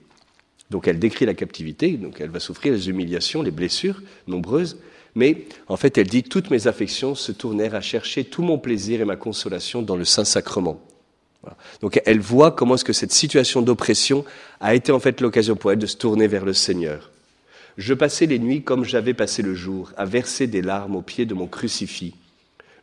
Donc 0.69 0.87
elle 0.87 0.99
décrit 0.99 1.25
la 1.25 1.33
captivité, 1.33 1.91
donc 1.93 2.19
elle 2.19 2.29
va 2.29 2.39
souffrir 2.39 2.73
les 2.73 2.89
humiliations, 2.89 3.41
les 3.41 3.51
blessures 3.51 4.01
nombreuses, 4.27 4.77
mais 5.15 5.45
en 5.67 5.77
fait 5.77 5.97
elle 5.97 6.07
dit 6.07 6.23
toutes 6.23 6.51
mes 6.51 6.67
affections 6.67 7.15
se 7.15 7.31
tournèrent 7.31 7.75
à 7.75 7.81
chercher 7.81 8.25
tout 8.25 8.43
mon 8.43 8.57
plaisir 8.57 8.99
et 9.01 9.05
ma 9.05 9.15
consolation 9.15 9.81
dans 9.81 9.95
le 9.95 10.05
Saint-Sacrement. 10.05 10.81
Voilà. 11.41 11.57
Donc 11.81 12.01
elle 12.05 12.19
voit 12.19 12.51
comment 12.51 12.75
est-ce 12.75 12.83
que 12.83 12.93
cette 12.93 13.13
situation 13.13 13.61
d'oppression 13.61 14.25
a 14.59 14.75
été 14.75 14.91
en 14.91 14.99
fait 14.99 15.21
l'occasion 15.21 15.55
pour 15.55 15.71
elle 15.71 15.79
de 15.79 15.85
se 15.85 15.95
tourner 15.95 16.27
vers 16.27 16.43
le 16.43 16.53
Seigneur. 16.53 17.11
Je 17.77 17.93
passais 17.93 18.25
les 18.25 18.39
nuits 18.39 18.63
comme 18.63 18.83
j'avais 18.83 19.13
passé 19.13 19.43
le 19.43 19.53
jour, 19.53 19.91
à 19.97 20.05
verser 20.05 20.47
des 20.47 20.63
larmes 20.63 20.95
au 20.95 21.01
pied 21.01 21.25
de 21.25 21.35
mon 21.35 21.45
crucifix, 21.45 22.15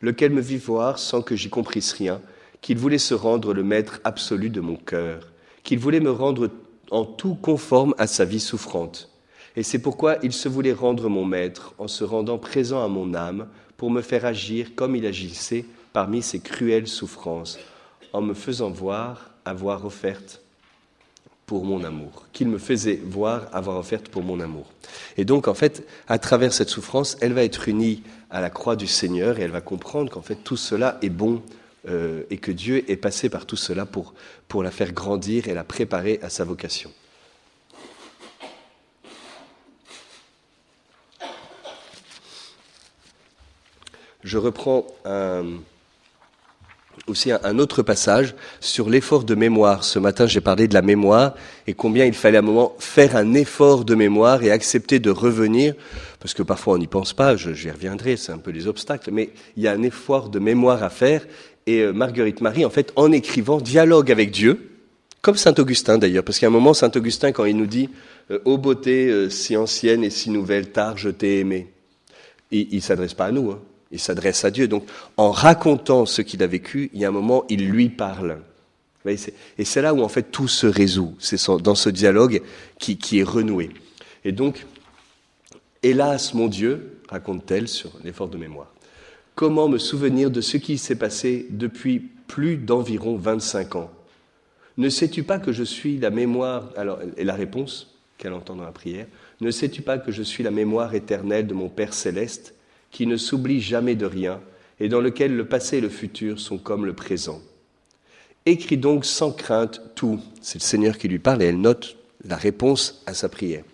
lequel 0.01 0.31
me 0.31 0.41
vit 0.41 0.57
voir 0.57 0.99
sans 0.99 1.21
que 1.21 1.35
j'y 1.35 1.49
comprisse 1.49 1.91
rien, 1.91 2.21
qu'il 2.61 2.77
voulait 2.77 2.97
se 2.97 3.13
rendre 3.13 3.53
le 3.53 3.63
maître 3.63 3.99
absolu 4.05 4.49
de 4.49 4.61
mon 4.61 4.77
cœur, 4.77 5.31
qu'il 5.63 5.79
voulait 5.79 5.99
me 5.99 6.11
rendre 6.11 6.49
en 6.91 7.05
tout 7.05 7.35
conforme 7.35 7.93
à 7.97 8.07
sa 8.07 8.25
vie 8.25 8.39
souffrante. 8.39 9.09
Et 9.55 9.63
c'est 9.63 9.79
pourquoi 9.79 10.17
il 10.21 10.33
se 10.33 10.49
voulait 10.49 10.73
rendre 10.73 11.09
mon 11.09 11.25
maître 11.25 11.73
en 11.77 11.87
se 11.87 12.03
rendant 12.03 12.37
présent 12.37 12.83
à 12.83 12.87
mon 12.87 13.13
âme 13.13 13.47
pour 13.77 13.89
me 13.89 14.01
faire 14.01 14.25
agir 14.25 14.75
comme 14.75 14.95
il 14.95 15.05
agissait 15.05 15.65
parmi 15.93 16.21
ses 16.21 16.39
cruelles 16.39 16.87
souffrances, 16.87 17.57
en 18.11 18.21
me 18.21 18.33
faisant 18.33 18.69
voir 18.69 19.31
avoir 19.45 19.85
offerte 19.85 20.41
pour 21.45 21.63
mon 21.63 21.83
amour, 21.83 22.25
qu'il 22.33 22.49
me 22.49 22.57
faisait 22.57 22.99
voir 23.05 23.47
avoir 23.53 23.77
offerte 23.77 24.09
pour 24.09 24.23
mon 24.23 24.39
amour. 24.39 24.65
Et 25.15 25.25
donc, 25.25 25.47
en 25.47 25.53
fait, 25.53 25.87
à 26.07 26.17
travers 26.17 26.51
cette 26.51 26.69
souffrance, 26.69 27.17
elle 27.21 27.33
va 27.33 27.43
être 27.43 27.69
unie 27.69 28.01
à 28.29 28.41
la 28.41 28.49
croix 28.49 28.75
du 28.75 28.87
Seigneur 28.87 29.39
et 29.39 29.43
elle 29.43 29.51
va 29.51 29.61
comprendre 29.61 30.11
qu'en 30.11 30.21
fait, 30.21 30.35
tout 30.43 30.57
cela 30.57 30.97
est 31.01 31.09
bon 31.09 31.41
euh, 31.87 32.23
et 32.29 32.37
que 32.37 32.51
Dieu 32.51 32.89
est 32.89 32.97
passé 32.97 33.29
par 33.29 33.45
tout 33.45 33.55
cela 33.55 33.85
pour, 33.85 34.13
pour 34.47 34.63
la 34.63 34.71
faire 34.71 34.91
grandir 34.91 35.47
et 35.47 35.53
la 35.53 35.63
préparer 35.63 36.19
à 36.21 36.29
sa 36.29 36.43
vocation. 36.43 36.91
Je 44.23 44.39
reprends 44.39 44.87
aussi 47.07 47.31
un, 47.31 47.39
un, 47.43 47.59
autre 47.59 47.83
passage 47.83 48.35
sur 48.59 48.89
l'effort 48.89 49.23
de 49.23 49.35
mémoire. 49.35 49.83
Ce 49.83 49.99
matin, 49.99 50.25
j'ai 50.25 50.41
parlé 50.41 50.67
de 50.67 50.73
la 50.73 50.81
mémoire 50.81 51.35
et 51.67 51.73
combien 51.73 52.05
il 52.05 52.13
fallait 52.13 52.37
à 52.37 52.39
un 52.39 52.43
moment 52.43 52.75
faire 52.79 53.15
un 53.15 53.33
effort 53.33 53.85
de 53.85 53.95
mémoire 53.95 54.43
et 54.43 54.51
accepter 54.51 54.99
de 54.99 55.09
revenir, 55.09 55.75
parce 56.19 56.33
que 56.33 56.43
parfois 56.43 56.75
on 56.75 56.77
n'y 56.77 56.87
pense 56.87 57.13
pas, 57.13 57.35
j'y 57.35 57.69
reviendrai, 57.69 58.17
c'est 58.17 58.31
un 58.31 58.37
peu 58.37 58.51
les 58.51 58.67
obstacles, 58.67 59.11
mais 59.11 59.29
il 59.55 59.63
y 59.63 59.67
a 59.67 59.71
un 59.71 59.83
effort 59.83 60.29
de 60.29 60.39
mémoire 60.39 60.83
à 60.83 60.89
faire 60.89 61.25
et 61.67 61.81
euh, 61.81 61.93
Marguerite 61.93 62.41
Marie, 62.41 62.65
en 62.65 62.69
fait, 62.69 62.91
en 62.95 63.11
écrivant, 63.11 63.59
dialogue 63.59 64.11
avec 64.11 64.31
Dieu, 64.31 64.71
comme 65.21 65.35
Saint 65.35 65.55
Augustin 65.57 65.97
d'ailleurs, 65.97 66.23
parce 66.23 66.37
qu'à 66.37 66.47
un 66.47 66.51
moment, 66.51 66.73
Saint 66.73 66.91
Augustin, 66.95 67.31
quand 67.31 67.45
il 67.45 67.57
nous 67.57 67.65
dit 67.65 67.89
euh, 68.31 68.39
Ô 68.45 68.57
beauté 68.57 69.07
euh, 69.07 69.29
si 69.29 69.57
ancienne 69.57 70.03
et 70.03 70.09
si 70.11 70.29
nouvelle, 70.29 70.71
tard 70.71 70.97
je 70.97 71.09
t'ai 71.09 71.39
aimé, 71.39 71.71
il 72.51 72.75
ne 72.75 72.79
s'adresse 72.79 73.15
pas 73.15 73.25
à 73.25 73.31
nous, 73.31 73.51
hein, 73.51 73.59
il 73.91 73.99
s'adresse 73.99 74.45
à 74.45 74.51
Dieu. 74.51 74.67
Donc, 74.67 74.85
en 75.17 75.31
racontant 75.31 76.05
ce 76.05 76.21
qu'il 76.21 76.43
a 76.43 76.47
vécu, 76.47 76.91
il 76.93 76.99
y 76.99 77.05
a 77.05 77.07
un 77.07 77.11
moment, 77.11 77.43
il 77.49 77.67
lui 77.67 77.89
parle. 77.89 78.37
Et 79.07 79.65
c'est 79.65 79.81
là 79.81 79.93
où 79.93 80.01
en 80.01 80.07
fait 80.07 80.31
tout 80.31 80.47
se 80.47 80.65
résout. 80.65 81.15
C'est 81.19 81.39
dans 81.61 81.75
ce 81.75 81.89
dialogue 81.89 82.41
qui, 82.79 82.97
qui 82.97 83.19
est 83.19 83.23
renoué. 83.23 83.69
Et 84.23 84.31
donc, 84.31 84.65
hélas, 85.83 86.33
mon 86.33 86.47
Dieu, 86.47 86.99
raconte-t-elle 87.09 87.67
sur 87.67 87.91
l'effort 88.03 88.29
de 88.29 88.37
mémoire. 88.37 88.74
Comment 89.35 89.67
me 89.67 89.77
souvenir 89.77 90.31
de 90.31 90.39
ce 90.39 90.55
qui 90.55 90.77
s'est 90.77 90.95
passé 90.95 91.47
depuis 91.49 91.99
plus 91.99 92.55
d'environ 92.55 93.17
25 93.17 93.75
ans? 93.75 93.91
Ne 94.77 94.87
sais-tu 94.87 95.23
pas 95.23 95.39
que 95.39 95.51
je 95.51 95.63
suis 95.63 95.97
la 95.97 96.09
mémoire 96.09 96.71
et 97.17 97.25
la 97.25 97.33
réponse 97.33 97.97
qu'elle 98.17 98.31
entend 98.31 98.55
dans 98.55 98.63
la 98.63 98.71
prière 98.71 99.07
Ne 99.41 99.51
sais-tu 99.51 99.81
pas 99.81 99.97
que 99.97 100.13
je 100.13 100.23
suis 100.23 100.41
la 100.41 100.51
mémoire 100.51 100.95
éternelle 100.95 101.47
de 101.47 101.53
mon 101.53 101.67
Père 101.67 101.93
céleste, 101.93 102.55
qui 102.91 103.07
ne 103.07 103.17
s'oublie 103.17 103.59
jamais 103.59 103.95
de 103.95 104.05
rien, 104.05 104.39
et 104.79 104.87
dans 104.87 105.01
lequel 105.01 105.35
le 105.35 105.45
passé 105.45 105.79
et 105.79 105.81
le 105.81 105.89
futur 105.89 106.39
sont 106.39 106.57
comme 106.57 106.85
le 106.85 106.93
présent? 106.93 107.41
Écris 108.45 108.77
donc 108.77 109.03
sans 109.03 109.33
crainte 109.33 109.81
tout. 109.95 110.21
C'est 110.39 110.59
le 110.59 110.63
Seigneur 110.63 110.97
qui 110.97 111.09
lui 111.09 111.19
parle 111.19 111.43
et 111.43 111.47
elle 111.47 111.59
note 111.59 111.97
la 112.23 112.37
réponse 112.37 113.03
à 113.05 113.13
sa 113.13 113.27
prière. 113.27 113.65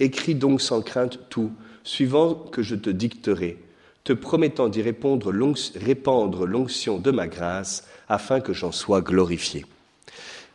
Écris 0.00 0.34
donc 0.34 0.60
sans 0.60 0.82
crainte 0.82 1.20
tout, 1.28 1.52
suivant 1.84 2.34
que 2.34 2.62
je 2.62 2.74
te 2.74 2.90
dicterai, 2.90 3.58
te 4.04 4.12
promettant 4.12 4.68
d'y 4.68 4.82
répandre 4.82 5.32
l'onction 5.32 6.98
de 6.98 7.10
ma 7.10 7.26
grâce, 7.26 7.84
afin 8.08 8.40
que 8.40 8.52
j'en 8.52 8.70
sois 8.70 9.00
glorifié. 9.00 9.64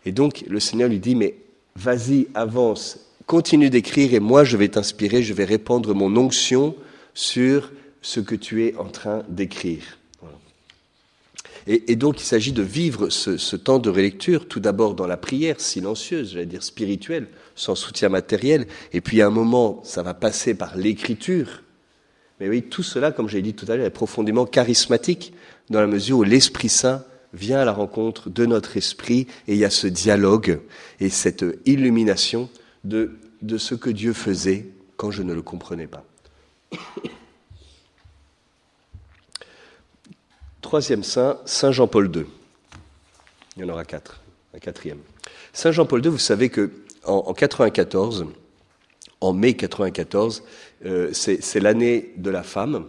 Et 0.05 0.11
donc 0.11 0.45
le 0.47 0.59
Seigneur 0.59 0.89
lui 0.89 0.99
dit, 0.99 1.15
mais 1.15 1.35
vas-y, 1.75 2.27
avance, 2.35 2.99
continue 3.25 3.69
d'écrire, 3.69 4.13
et 4.13 4.19
moi 4.19 4.43
je 4.43 4.55
vais 4.55 4.69
t'inspirer, 4.69 5.23
je 5.23 5.33
vais 5.33 5.45
répandre 5.45 5.95
mon 5.95 6.15
onction 6.15 6.75
sur 7.13 7.71
ce 8.01 8.19
que 8.19 8.35
tu 8.35 8.65
es 8.65 8.75
en 8.75 8.85
train 8.85 9.23
d'écrire. 9.29 9.97
Et, 11.67 11.95
donc 11.95 12.19
il 12.19 12.23
s'agit 12.23 12.53
de 12.53 12.63
vivre 12.63 13.09
ce, 13.09 13.55
temps 13.55 13.77
de 13.77 13.89
relecture, 13.89 14.47
tout 14.47 14.59
d'abord 14.59 14.95
dans 14.95 15.05
la 15.05 15.17
prière 15.17 15.59
silencieuse, 15.59 16.31
j'allais 16.33 16.47
dire 16.47 16.63
spirituelle, 16.63 17.27
sans 17.55 17.75
soutien 17.75 18.09
matériel, 18.09 18.65
et 18.93 19.01
puis 19.01 19.21
à 19.21 19.27
un 19.27 19.29
moment, 19.29 19.81
ça 19.83 20.01
va 20.01 20.15
passer 20.15 20.55
par 20.55 20.77
l'écriture. 20.77 21.61
Mais 22.39 22.47
oui, 22.49 22.63
tout 22.63 22.83
cela, 22.83 23.11
comme 23.11 23.27
j'ai 23.27 23.41
dit 23.41 23.53
tout 23.53 23.65
à 23.69 23.75
l'heure, 23.75 23.85
est 23.85 23.91
profondément 23.91 24.45
charismatique, 24.45 25.33
dans 25.69 25.81
la 25.81 25.87
mesure 25.87 26.19
où 26.19 26.23
l'Esprit 26.23 26.69
Saint 26.69 27.03
vient 27.33 27.59
à 27.59 27.65
la 27.65 27.73
rencontre 27.73 28.29
de 28.29 28.45
notre 28.45 28.77
esprit, 28.77 29.27
et 29.47 29.53
il 29.53 29.57
y 29.57 29.65
a 29.65 29.69
ce 29.69 29.87
dialogue 29.87 30.61
et 30.99 31.09
cette 31.09 31.45
illumination 31.65 32.49
de, 32.83 33.17
de 33.41 33.57
ce 33.57 33.75
que 33.75 33.89
Dieu 33.89 34.13
faisait 34.13 34.67
quand 34.97 35.11
je 35.11 35.21
ne 35.21 35.33
le 35.33 35.41
comprenais 35.41 35.87
pas. 35.87 36.03
Troisième 40.61 41.03
saint, 41.03 41.39
Saint 41.45 41.71
Jean-Paul 41.71 42.11
II. 42.15 42.25
Il 43.55 43.63
y 43.63 43.65
en 43.65 43.69
aura 43.69 43.85
quatre, 43.85 44.21
un 44.53 44.59
quatrième. 44.59 44.99
Saint 45.53 45.71
Jean-Paul 45.71 46.03
II, 46.03 46.11
vous 46.11 46.17
savez 46.17 46.49
que 46.49 46.71
en, 47.05 47.33
94, 47.33 48.25
en 49.21 49.33
mai 49.33 49.53
94, 49.53 50.43
euh, 50.85 51.09
c'est 51.11 51.59
l'année 51.59 52.13
de 52.17 52.29
la 52.29 52.43
femme, 52.43 52.85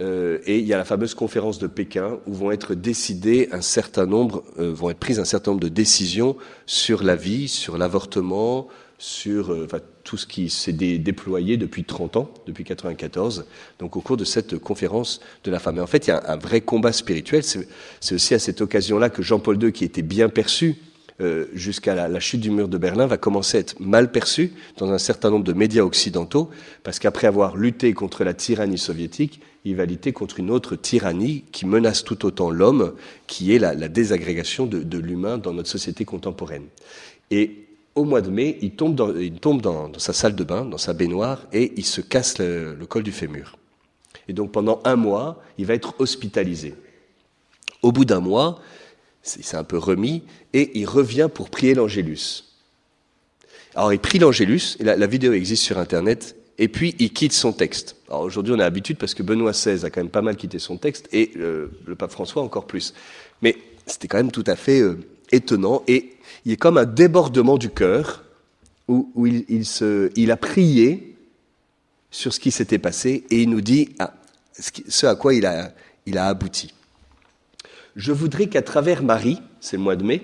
euh, 0.00 0.38
et 0.46 0.58
il 0.58 0.66
y 0.66 0.72
a 0.72 0.76
la 0.76 0.84
fameuse 0.84 1.14
conférence 1.14 1.58
de 1.58 1.66
Pékin 1.66 2.18
où 2.26 2.34
vont 2.34 2.52
être 2.52 2.74
décidées 2.74 3.48
un 3.50 3.60
certain 3.60 4.06
nombre, 4.06 4.44
euh, 4.58 4.72
vont 4.72 4.90
être 4.90 4.98
prises 4.98 5.18
un 5.18 5.24
certain 5.24 5.50
nombre 5.50 5.62
de 5.62 5.68
décisions 5.68 6.36
sur 6.66 7.02
la 7.02 7.16
vie, 7.16 7.48
sur 7.48 7.78
l'avortement, 7.78 8.68
sur 8.98 9.52
euh, 9.52 9.66
tout 10.04 10.16
ce 10.16 10.26
qui 10.26 10.50
s'est 10.50 10.72
déployé 10.72 11.56
depuis 11.56 11.82
30 11.82 12.16
ans, 12.16 12.30
depuis 12.46 12.62
94, 12.62 13.46
donc 13.80 13.96
au 13.96 14.00
cours 14.00 14.16
de 14.16 14.24
cette 14.24 14.58
conférence 14.58 15.20
de 15.42 15.50
la 15.50 15.58
femme. 15.58 15.78
Et 15.78 15.80
en 15.80 15.86
fait, 15.88 16.06
il 16.06 16.10
y 16.10 16.12
a 16.12 16.22
un, 16.30 16.36
vrai 16.36 16.60
combat 16.60 16.92
spirituel. 16.92 17.42
C'est 17.42 18.14
aussi 18.14 18.34
à 18.34 18.38
cette 18.38 18.60
occasion-là 18.60 19.10
que 19.10 19.22
Jean-Paul 19.22 19.62
II, 19.62 19.72
qui 19.72 19.84
était 19.84 20.02
bien 20.02 20.28
perçu 20.28 20.76
euh, 21.20 21.46
jusqu'à 21.52 21.94
la, 21.94 22.20
chute 22.20 22.40
du 22.40 22.50
mur 22.50 22.68
de 22.68 22.78
Berlin, 22.78 23.06
va 23.06 23.16
commencer 23.16 23.56
à 23.56 23.60
être 23.60 23.80
mal 23.80 24.12
perçu 24.12 24.52
dans 24.76 24.92
un 24.92 24.98
certain 24.98 25.30
nombre 25.30 25.44
de 25.44 25.52
médias 25.52 25.82
occidentaux, 25.82 26.48
parce 26.84 27.00
qu'après 27.00 27.26
avoir 27.26 27.56
lutté 27.56 27.92
contre 27.92 28.22
la 28.22 28.34
tyrannie 28.34 28.78
soviétique, 28.78 29.40
il 29.64 29.74
va 29.74 29.84
lutter 29.84 30.12
contre 30.12 30.38
une 30.38 30.50
autre 30.50 30.76
tyrannie 30.76 31.44
qui 31.50 31.66
menace 31.66 32.04
tout 32.04 32.24
autant 32.24 32.50
l'homme, 32.50 32.94
qui 33.26 33.52
est 33.52 33.58
la, 33.58 33.74
désagrégation 33.88 34.66
de, 34.66 34.98
l'humain 34.98 35.38
dans 35.38 35.52
notre 35.52 35.68
société 35.68 36.04
contemporaine. 36.04 36.66
Et 37.30 37.66
au 37.94 38.04
mois 38.04 38.20
de 38.20 38.30
mai, 38.30 38.56
il 38.62 38.70
tombe 38.70 38.94
dans, 38.94 39.98
sa 39.98 40.12
salle 40.12 40.36
de 40.36 40.44
bain, 40.44 40.64
dans 40.64 40.78
sa 40.78 40.92
baignoire, 40.92 41.46
et 41.52 41.72
il 41.76 41.84
se 41.84 42.00
casse 42.00 42.38
le, 42.38 42.76
col 42.88 43.02
du 43.02 43.12
fémur. 43.12 43.56
Et 44.28 44.32
donc 44.32 44.52
pendant 44.52 44.80
un 44.84 44.94
mois, 44.94 45.42
il 45.58 45.66
va 45.66 45.74
être 45.74 45.94
hospitalisé. 45.98 46.74
Au 47.82 47.92
bout 47.92 48.04
d'un 48.04 48.20
mois, 48.20 48.60
il 49.36 49.44
s'est 49.44 49.56
un 49.56 49.64
peu 49.64 49.78
remis, 49.78 50.22
et 50.52 50.78
il 50.78 50.86
revient 50.86 51.28
pour 51.32 51.50
prier 51.50 51.74
l'Angélus. 51.74 52.44
Alors 53.74 53.92
il 53.92 53.98
prie 53.98 54.18
l'Angélus, 54.18 54.76
la, 54.80 55.06
vidéo 55.06 55.32
existe 55.32 55.62
sur 55.62 55.78
Internet, 55.78 56.36
et 56.58 56.68
puis 56.68 56.96
il 56.98 57.12
quitte 57.12 57.32
son 57.32 57.52
texte. 57.52 57.96
Alors 58.08 58.22
aujourd'hui 58.22 58.52
on 58.52 58.58
a 58.58 58.64
l'habitude 58.64 58.98
parce 58.98 59.14
que 59.14 59.22
Benoît 59.22 59.52
XVI 59.52 59.84
a 59.84 59.90
quand 59.90 60.00
même 60.00 60.10
pas 60.10 60.22
mal 60.22 60.36
quitté 60.36 60.58
son 60.58 60.76
texte, 60.76 61.08
et 61.12 61.32
le 61.36 61.94
pape 61.96 62.10
François 62.10 62.42
encore 62.42 62.66
plus. 62.66 62.94
Mais 63.42 63.56
c'était 63.86 64.08
quand 64.08 64.16
même 64.16 64.32
tout 64.32 64.44
à 64.46 64.56
fait 64.56 64.80
euh, 64.80 64.98
étonnant, 65.32 65.82
et 65.86 66.12
il 66.44 66.50
y 66.50 66.54
a 66.54 66.56
comme 66.56 66.78
un 66.78 66.84
débordement 66.84 67.58
du 67.58 67.70
cœur 67.70 68.24
où, 68.88 69.26
il, 69.26 70.30
a 70.30 70.36
prié 70.38 71.14
sur 72.10 72.32
ce 72.32 72.40
qui 72.40 72.50
s'était 72.50 72.78
passé 72.78 73.24
et 73.30 73.42
il 73.42 73.50
nous 73.50 73.60
dit 73.60 73.90
ah, 73.98 74.14
ce 74.54 75.06
à 75.06 75.14
quoi 75.14 75.34
il 75.34 75.44
a 75.44 75.74
abouti. 76.26 76.72
Je 77.98 78.12
voudrais 78.12 78.46
qu'à 78.46 78.62
travers 78.62 79.02
Marie, 79.02 79.42
c'est 79.58 79.76
le 79.76 79.82
mois 79.82 79.96
de 79.96 80.04
mai, 80.04 80.22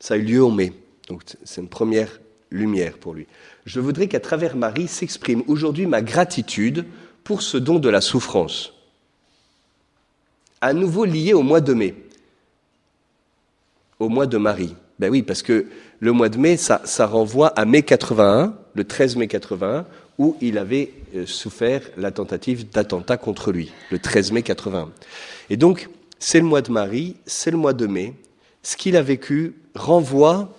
ça 0.00 0.14
a 0.14 0.16
eu 0.18 0.22
lieu 0.22 0.44
en 0.44 0.50
mai, 0.50 0.74
donc 1.08 1.22
c'est 1.42 1.62
une 1.62 1.68
première 1.68 2.20
lumière 2.50 2.98
pour 2.98 3.14
lui. 3.14 3.26
Je 3.64 3.80
voudrais 3.80 4.06
qu'à 4.06 4.20
travers 4.20 4.54
Marie 4.54 4.86
s'exprime 4.86 5.42
aujourd'hui 5.46 5.86
ma 5.86 6.02
gratitude 6.02 6.84
pour 7.24 7.40
ce 7.40 7.56
don 7.56 7.78
de 7.78 7.88
la 7.88 8.02
souffrance, 8.02 8.74
à 10.60 10.74
nouveau 10.74 11.06
lié 11.06 11.32
au 11.32 11.42
mois 11.42 11.62
de 11.62 11.72
mai, 11.72 11.94
au 13.98 14.10
mois 14.10 14.26
de 14.26 14.36
Marie. 14.36 14.74
Ben 14.98 15.10
oui, 15.10 15.22
parce 15.22 15.40
que 15.40 15.68
le 16.00 16.12
mois 16.12 16.28
de 16.28 16.36
mai, 16.36 16.58
ça, 16.58 17.06
renvoie 17.06 17.48
à 17.48 17.64
mai 17.64 17.80
81, 17.80 18.54
le 18.74 18.84
13 18.84 19.16
mai 19.16 19.26
81, 19.26 19.86
où 20.18 20.36
il 20.42 20.58
avait 20.58 20.92
euh, 21.16 21.24
souffert 21.24 21.80
la 21.96 22.10
tentative 22.10 22.68
d'attentat 22.68 23.16
contre 23.16 23.52
lui, 23.52 23.72
le 23.90 23.98
13 23.98 24.32
mai 24.32 24.42
81. 24.42 24.90
Et 25.48 25.56
donc, 25.56 25.88
c'est 26.18 26.40
le 26.40 26.46
mois 26.46 26.62
de 26.62 26.70
Marie, 26.70 27.16
c'est 27.26 27.50
le 27.50 27.56
mois 27.56 27.72
de 27.72 27.86
mai. 27.86 28.14
Ce 28.62 28.76
qu'il 28.76 28.96
a 28.96 29.02
vécu 29.02 29.54
renvoie 29.74 30.54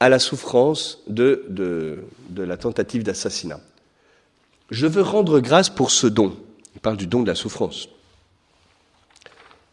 à 0.00 0.08
la 0.08 0.18
souffrance 0.18 1.02
de, 1.06 1.44
de, 1.48 2.42
la 2.42 2.56
tentative 2.56 3.02
d'assassinat. 3.02 3.60
Je 4.70 4.86
veux 4.86 5.02
rendre 5.02 5.40
grâce 5.40 5.70
pour 5.70 5.90
ce 5.90 6.06
don. 6.06 6.36
Il 6.74 6.80
parle 6.80 6.96
du 6.96 7.06
don 7.06 7.22
de 7.22 7.28
la 7.28 7.34
souffrance. 7.34 7.88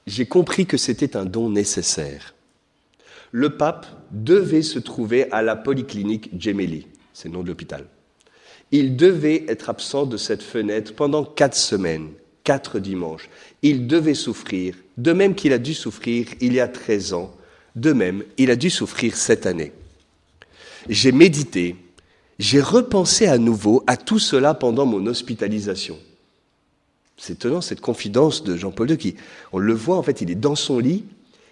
J'ai 0.07 0.25
compris 0.25 0.65
que 0.65 0.77
c'était 0.77 1.17
un 1.17 1.25
don 1.25 1.50
nécessaire 1.50 2.33
le 3.33 3.57
pape 3.57 3.88
devait 4.12 4.62
se 4.62 4.77
trouver 4.77 5.29
à 5.31 5.41
la 5.41 5.55
polyclinique 5.55 6.29
Gemelli, 6.39 6.86
c'est 7.13 7.29
le 7.29 7.33
nom 7.33 7.41
de 7.41 7.48
l'hôpital. 7.48 7.86
Il 8.72 8.95
devait 8.95 9.43
être 9.48 9.72
absent 9.72 10.05
de 10.05 10.17
cette 10.17 10.43
fenêtre 10.43 10.93
pendant 10.93 11.25
quatre 11.25 11.55
semaines, 11.55 12.12
quatre 12.43 12.77
dimanches. 12.77 13.29
Il 13.63 13.88
devait 13.88 14.13
souffrir, 14.13 14.75
de 14.98 15.13
même 15.13 15.36
qu'il 15.36 15.53
a 15.53 15.58
dû 15.58 15.74
souffrir 15.74 16.27
il 16.41 16.53
y 16.53 16.60
a 16.60 16.67
13 16.67 17.13
ans, 17.13 17.34
de 17.75 17.93
même 17.93 18.24
il 18.38 18.51
a 18.51 18.55
dû 18.55 18.70
souffrir 18.70 19.15
cette 19.15 19.46
année. 19.46 19.72
J'ai 20.89 21.12
médité, 21.12 21.75
j'ai 22.39 22.62
repensé 22.62 23.25
à 23.25 23.38
nouveau 23.38 23.84
à 23.88 23.98
tout 23.98 24.20
cela 24.20 24.53
pendant 24.53 24.86
mon 24.86 25.08
hospitalisation. 25.08 25.98
C'est 27.17 27.34
étonnant 27.34 27.62
cette 27.62 27.82
confidence 27.82 28.43
de 28.43 28.58
Jean-Paul 28.58 28.91
II 28.91 28.98
qui, 28.98 29.15
on 29.53 29.60
le 29.60 29.74
voit 29.74 29.98
en 29.98 30.03
fait, 30.03 30.22
il 30.22 30.29
est 30.29 30.36
dans 30.36 30.55
son 30.55 30.79
lit, 30.79 31.05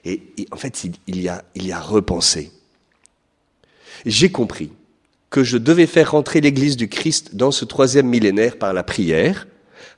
et, 0.03 0.21
en 0.51 0.57
fait, 0.57 0.83
il, 1.07 1.21
y 1.21 1.29
a, 1.29 1.43
il 1.55 1.67
y 1.67 1.71
a 1.71 1.79
repensé. 1.79 2.51
J'ai 4.05 4.31
compris 4.31 4.71
que 5.29 5.43
je 5.43 5.57
devais 5.57 5.85
faire 5.85 6.11
rentrer 6.11 6.41
l'Église 6.41 6.75
du 6.75 6.89
Christ 6.89 7.35
dans 7.35 7.51
ce 7.51 7.65
troisième 7.65 8.07
millénaire 8.07 8.57
par 8.57 8.73
la 8.73 8.83
prière, 8.83 9.47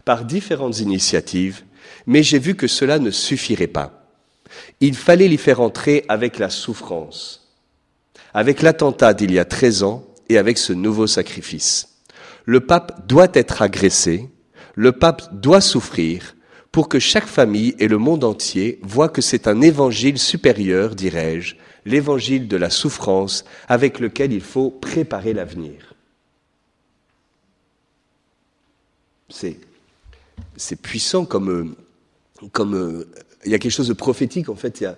par 0.04 0.26
différentes 0.26 0.80
initiatives, 0.80 1.64
mais 2.06 2.24
j'ai 2.24 2.40
vu 2.40 2.56
que 2.56 2.68
cela 2.68 3.00
ne 3.00 3.12
suffirait 3.12 3.68
pas. 3.68 4.08
Il 4.80 4.96
fallait 4.96 5.28
l'y 5.28 5.38
faire 5.38 5.62
entrer 5.62 6.06
avec 6.08 6.40
la 6.40 6.50
souffrance, 6.50 7.50
avec 8.34 8.62
l'attentat 8.62 9.14
d'il 9.14 9.32
y 9.32 9.40
a 9.40 9.46
13 9.46 9.84
ans 9.84 10.06
et 10.30 10.38
avec 10.38 10.58
ce 10.58 10.74
nouveau 10.74 11.08
sacrifice. 11.08 12.00
Le 12.46 12.60
pape 12.60 13.08
doit 13.08 13.30
être 13.34 13.62
agressé, 13.62 14.30
le 14.76 14.92
pape 14.92 15.34
doit 15.34 15.62
souffrir, 15.62 16.36
pour 16.72 16.90
que 16.90 17.00
chaque 17.00 17.28
famille 17.28 17.76
et 17.78 17.88
le 17.88 18.00
monde 18.00 18.24
entier 18.24 18.80
voient 18.82 19.10
que 19.10 19.22
c'est 19.22 19.48
un 19.48 19.62
évangile 19.62 20.18
supérieur, 20.18 20.96
dirais-je, 20.96 21.56
l'évangile 21.86 22.48
de 22.48 22.58
la 22.58 22.72
souffrance 22.72 23.46
avec 23.68 24.00
lequel 24.00 24.34
il 24.34 24.42
faut 24.42 24.72
préparer 24.72 25.34
l'avenir. 25.34 25.94
C'est, 29.30 29.58
c'est 30.58 30.76
puissant 30.76 31.26
comme, 31.26 31.76
comme 32.52 33.06
il 33.46 33.52
y 33.52 33.56
a 33.56 33.60
quelque 33.60 33.72
chose 33.72 33.88
de 33.88 33.94
prophétique 33.94 34.50
en 34.50 34.56
fait, 34.56 34.82
il 34.82 34.84
y 34.84 34.88
a, 34.88 34.98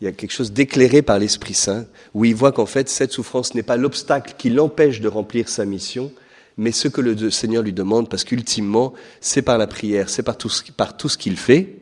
il 0.00 0.04
y 0.04 0.08
a 0.08 0.12
quelque 0.12 0.32
chose 0.32 0.52
d'éclairé 0.52 1.02
par 1.02 1.18
l'Esprit 1.18 1.54
Saint, 1.54 1.86
où 2.14 2.24
il 2.24 2.34
voit 2.34 2.52
qu'en 2.52 2.66
fait 2.66 2.88
cette 2.88 3.12
souffrance 3.12 3.54
n'est 3.54 3.62
pas 3.62 3.76
l'obstacle 3.76 4.34
qui 4.36 4.50
l'empêche 4.50 5.00
de 5.00 5.08
remplir 5.08 5.48
sa 5.48 5.64
mission, 5.64 6.12
mais 6.56 6.72
ce 6.72 6.88
que 6.88 7.00
le 7.00 7.30
Seigneur 7.30 7.62
lui 7.62 7.72
demande, 7.72 8.08
parce 8.08 8.24
qu'ultimement, 8.24 8.94
c'est 9.20 9.42
par 9.42 9.58
la 9.58 9.66
prière, 9.66 10.08
c'est 10.08 10.22
par 10.22 10.38
tout 10.38 10.48
ce, 10.48 11.18
qu'il 11.18 11.36
fait, 11.36 11.76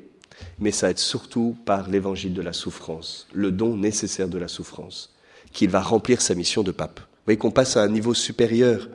mais 0.59 0.73
ça 0.73 0.87
va 0.87 0.91
être 0.91 0.99
surtout 0.99 1.57
par 1.65 1.89
l'évangile 1.89 2.35
de 2.35 2.43
la 2.43 2.53
souffrance, 2.53 3.29
le 3.33 3.53
don 3.53 3.77
nécessaire 3.77 4.29
de 4.29 4.39
la 4.39 4.49
souffrance, 4.49 5.15
qu'il 5.53 5.71
va 5.71 5.81
remplir 5.81 6.21
sa 6.21 6.35
mission 6.35 6.63
de 6.63 6.73
pape. 6.73 6.99
Vous 6.99 7.27
voyez 7.27 7.39
qu'on 7.39 7.53
passe 7.53 7.77
à 7.77 7.83
un 7.83 7.89
niveau 7.89 8.15
supérieur. 8.15 8.89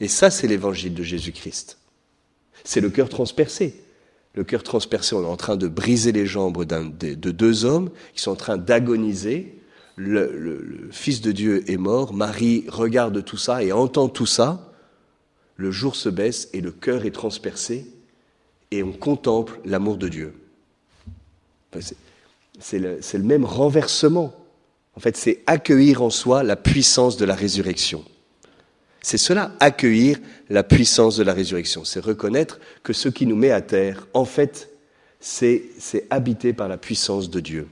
Et 0.00 0.08
ça, 0.08 0.30
c'est 0.30 0.46
l'évangile 0.46 0.94
de 0.94 1.02
Jésus-Christ. 1.02 1.77
C'est 2.64 2.80
le 2.80 2.90
cœur 2.90 3.08
transpercé. 3.08 3.74
Le 4.34 4.44
cœur 4.44 4.62
transpercé, 4.62 5.14
on 5.14 5.22
est 5.22 5.26
en 5.26 5.36
train 5.36 5.56
de 5.56 5.68
briser 5.68 6.12
les 6.12 6.26
jambes 6.26 6.64
de, 6.64 7.14
de 7.14 7.30
deux 7.30 7.64
hommes 7.64 7.90
qui 8.14 8.22
sont 8.22 8.32
en 8.32 8.36
train 8.36 8.56
d'agoniser. 8.56 9.58
Le, 9.96 10.88
Fils 10.92 11.20
de 11.20 11.32
Dieu 11.32 11.68
est 11.70 11.76
mort. 11.76 12.14
Marie 12.14 12.64
regarde 12.68 13.24
tout 13.24 13.36
ça 13.36 13.64
et 13.64 13.72
entend 13.72 14.08
tout 14.08 14.26
ça. 14.26 14.72
Le 15.56 15.72
jour 15.72 15.96
se 15.96 16.08
baisse 16.08 16.48
et 16.52 16.60
le 16.60 16.70
cœur 16.70 17.04
est 17.04 17.10
transpercé 17.10 17.86
et 18.70 18.82
on 18.82 18.92
contemple 18.92 19.58
l'amour 19.64 19.96
de 19.96 20.08
Dieu. 20.08 20.34
c'est 22.60 22.78
le 22.78 23.24
même 23.24 23.44
renversement. 23.44 24.34
En 24.94 25.00
fait, 25.00 25.16
c'est 25.16 25.42
accueillir 25.46 26.02
en 26.02 26.10
soi 26.10 26.44
la 26.44 26.56
puissance 26.56 27.16
de 27.16 27.24
la 27.24 27.34
résurrection. 27.34 28.04
C'est 29.02 29.18
cela, 29.18 29.52
accueillir 29.60 30.18
la 30.48 30.62
puissance 30.62 31.16
de 31.16 31.22
la 31.22 31.32
résurrection. 31.32 31.84
C'est 31.84 32.00
reconnaître 32.00 32.58
que 32.82 32.92
ce 32.92 33.08
qui 33.08 33.26
nous 33.26 33.36
met 33.36 33.50
à 33.50 33.60
terre, 33.60 34.06
en 34.12 34.24
fait, 34.24 34.70
c'est 35.20 35.70
habité 36.10 36.52
par 36.52 36.68
la 36.68 36.78
puissance 36.78 37.30
de 37.30 37.40
Dieu. 37.40 37.68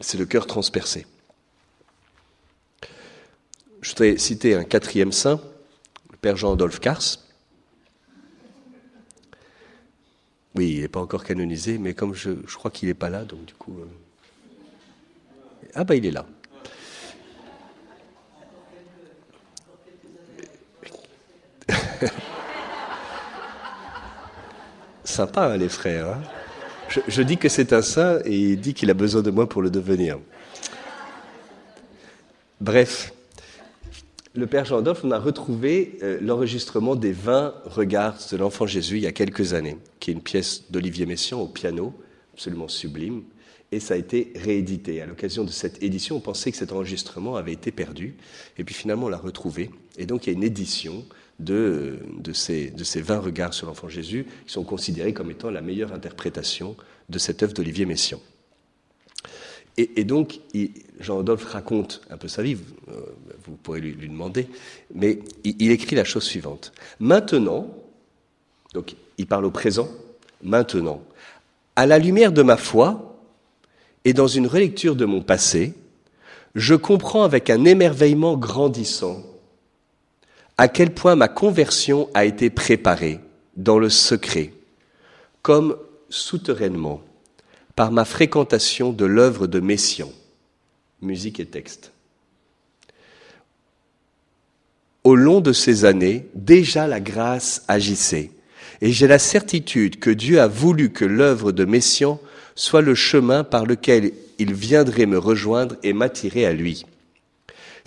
C'est 0.00 0.18
le 0.18 0.26
cœur 0.26 0.46
transpercé. 0.46 1.06
Je 3.80 3.90
voudrais 3.90 4.18
citer 4.18 4.54
un 4.54 4.64
quatrième 4.64 5.12
saint, 5.12 5.40
le 6.10 6.16
père 6.16 6.36
Jean-Adolphe 6.36 6.80
Cars. 6.80 7.18
Oui, 10.56 10.72
il 10.74 10.80
n'est 10.80 10.88
pas 10.88 11.00
encore 11.00 11.24
canonisé, 11.24 11.78
mais 11.78 11.94
comme 11.94 12.14
je, 12.14 12.30
crois 12.56 12.70
qu'il 12.70 12.88
n'est 12.88 12.94
pas 12.94 13.10
là, 13.10 13.24
donc 13.24 13.44
du 13.44 13.54
coup. 13.54 13.78
Euh, 13.78 13.86
ah, 15.74 15.84
bah, 15.84 15.94
il 15.94 16.04
est 16.04 16.10
là. 16.10 16.26
Sympa, 25.04 25.52
hein, 25.52 25.56
les 25.56 25.68
frères. 25.68 26.08
Hein. 26.08 26.20
je, 27.08 27.22
dis 27.22 27.38
que 27.38 27.48
c'est 27.48 27.72
un 27.72 27.82
saint 27.82 28.18
et 28.24 28.36
il 28.36 28.60
dit 28.60 28.74
qu'il 28.74 28.90
a 28.90 28.94
besoin 28.94 29.22
de 29.22 29.30
moi 29.30 29.48
pour 29.48 29.62
le 29.62 29.70
devenir. 29.70 30.18
Bref, 32.60 33.12
le 34.34 34.46
Père 34.46 34.64
Jean-Adolphe, 34.64 35.04
on 35.04 35.10
a 35.10 35.18
retrouvé 35.18 35.98
euh, 36.02 36.18
l'enregistrement 36.20 36.96
des 36.96 37.12
20 37.12 37.54
regards 37.64 38.18
de 38.30 38.36
l'enfant 38.36 38.66
Jésus 38.66 38.96
il 38.96 39.02
y 39.02 39.06
a 39.06 39.12
quelques 39.12 39.54
années, 39.54 39.78
qui 40.00 40.10
est 40.10 40.14
une 40.14 40.22
pièce 40.22 40.64
d'Olivier 40.70 41.06
Messiaen 41.06 41.38
au 41.38 41.48
piano, 41.48 41.94
absolument 42.34 42.68
sublime, 42.68 43.22
et 43.72 43.80
ça 43.80 43.94
a 43.94 43.96
été 43.96 44.32
réédité. 44.36 45.02
À 45.02 45.06
l'occasion 45.06 45.44
de 45.44 45.50
cette 45.50 45.82
édition, 45.82 46.16
on 46.16 46.20
pensait 46.20 46.50
que 46.50 46.56
cet 46.56 46.72
enregistrement 46.72 47.36
avait 47.36 47.52
été 47.52 47.72
perdu, 47.72 48.16
et 48.58 48.64
puis 48.64 48.74
finalement 48.74 49.06
on 49.06 49.10
l'a 49.10 49.18
retrouvé. 49.18 49.70
Et 49.96 50.06
donc 50.06 50.26
il 50.26 50.30
y 50.30 50.32
a 50.34 50.36
une 50.36 50.44
édition 50.44 51.04
de, 51.38 51.98
ces, 52.32 52.70
de 52.70 52.84
ces 52.84 53.00
20 53.00 53.18
regards 53.18 53.54
sur 53.54 53.66
l'enfant 53.66 53.88
Jésus, 53.88 54.26
qui 54.46 54.52
sont 54.52 54.64
considérés 54.64 55.12
comme 55.12 55.30
étant 55.30 55.50
la 55.50 55.60
meilleure 55.60 55.92
interprétation 55.92 56.76
de 57.08 57.18
cette 57.18 57.42
œuvre 57.42 57.52
d'Olivier 57.52 57.86
Messiaen. 57.86 58.20
Et, 59.76 60.02
donc, 60.02 60.40
Jean-Adolphe 60.98 61.44
raconte 61.44 62.00
un 62.10 62.16
peu 62.16 62.26
sa 62.26 62.42
vie, 62.42 62.54
vous, 62.54 62.64
euh, 62.88 63.56
pourrez 63.62 63.80
lui, 63.80 63.92
lui, 63.92 64.08
demander, 64.08 64.48
mais 64.92 65.20
il, 65.44 65.54
il 65.60 65.70
écrit 65.70 65.94
la 65.94 66.02
chose 66.02 66.24
suivante. 66.24 66.72
Maintenant, 66.98 67.72
donc 68.74 68.96
il 69.18 69.26
parle 69.28 69.44
au 69.44 69.52
présent, 69.52 69.88
maintenant, 70.42 71.00
à 71.76 71.86
la 71.86 72.00
lumière 72.00 72.32
de 72.32 72.42
ma 72.42 72.56
foi 72.56 73.20
et 74.04 74.12
dans 74.12 74.26
une 74.26 74.48
relecture 74.48 74.96
de 74.96 75.04
mon 75.04 75.22
passé, 75.22 75.74
je 76.56 76.74
comprends 76.74 77.22
avec 77.22 77.48
un 77.48 77.64
émerveillement 77.64 78.36
grandissant 78.36 79.22
à 80.58 80.66
quel 80.66 80.90
point 80.90 81.14
ma 81.14 81.28
conversion 81.28 82.10
a 82.14 82.24
été 82.24 82.50
préparée 82.50 83.20
dans 83.56 83.78
le 83.78 83.88
secret, 83.88 84.52
comme 85.40 85.76
souterrainement, 86.10 87.00
par 87.76 87.92
ma 87.92 88.04
fréquentation 88.04 88.92
de 88.92 89.04
l'œuvre 89.04 89.46
de 89.46 89.60
Messian, 89.60 90.10
musique 91.00 91.38
et 91.38 91.46
texte. 91.46 91.92
Au 95.04 95.14
long 95.14 95.40
de 95.40 95.52
ces 95.52 95.84
années, 95.84 96.26
déjà 96.34 96.88
la 96.88 96.98
grâce 96.98 97.62
agissait, 97.68 98.32
et 98.80 98.90
j'ai 98.90 99.06
la 99.06 99.20
certitude 99.20 100.00
que 100.00 100.10
Dieu 100.10 100.40
a 100.40 100.48
voulu 100.48 100.90
que 100.90 101.04
l'œuvre 101.04 101.52
de 101.52 101.64
Messian 101.64 102.20
soit 102.56 102.82
le 102.82 102.96
chemin 102.96 103.44
par 103.44 103.64
lequel 103.64 104.12
il 104.38 104.54
viendrait 104.54 105.06
me 105.06 105.18
rejoindre 105.18 105.76
et 105.84 105.92
m'attirer 105.92 106.46
à 106.46 106.52
lui. 106.52 106.84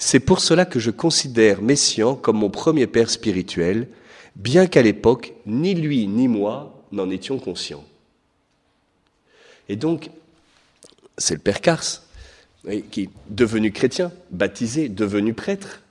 C'est 0.04 0.20
pour 0.20 0.42
cela 0.42 0.66
que 0.66 0.80
je 0.80 0.90
considère 0.90 1.62
Messian 1.62 2.16
comme 2.16 2.38
mon 2.38 2.50
premier 2.50 2.88
père 2.88 3.12
spirituel, 3.12 3.88
bien 4.36 4.66
qu'à 4.66 4.82
l'époque, 4.82 5.34
ni 5.46 5.76
lui 5.76 6.08
ni 6.08 6.28
moi 6.28 6.84
n'en 6.92 7.12
étions 7.12 7.38
conscients. 7.38 7.86
Et 9.70 9.76
donc, 9.76 10.10
c'est 11.20 11.36
le 11.36 11.40
père 11.40 11.62
Cars, 11.62 12.02
qui, 12.90 13.10
devenu 13.30 13.72
chrétien, 13.72 14.12
baptisé, 14.32 14.90
devenu 14.90 15.36
prêtre, 15.36 15.84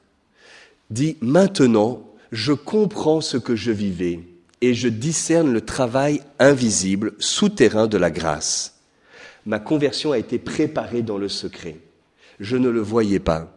dit 0.90 1.16
Maintenant, 1.20 2.02
je 2.32 2.52
comprends 2.52 3.20
ce 3.20 3.36
que 3.36 3.54
je 3.54 3.70
vivais 3.70 4.18
et 4.60 4.74
je 4.74 4.88
discerne 4.88 5.52
le 5.52 5.60
travail 5.60 6.20
invisible, 6.40 7.12
souterrain 7.20 7.86
de 7.86 7.96
la 7.96 8.10
grâce. 8.10 8.74
Ma 9.46 9.60
conversion 9.60 10.10
a 10.10 10.18
été 10.18 10.40
préparée 10.40 11.02
dans 11.02 11.16
le 11.16 11.28
secret. 11.28 11.76
Je 12.40 12.56
ne 12.56 12.68
le 12.68 12.80
voyais 12.80 13.20
pas 13.20 13.56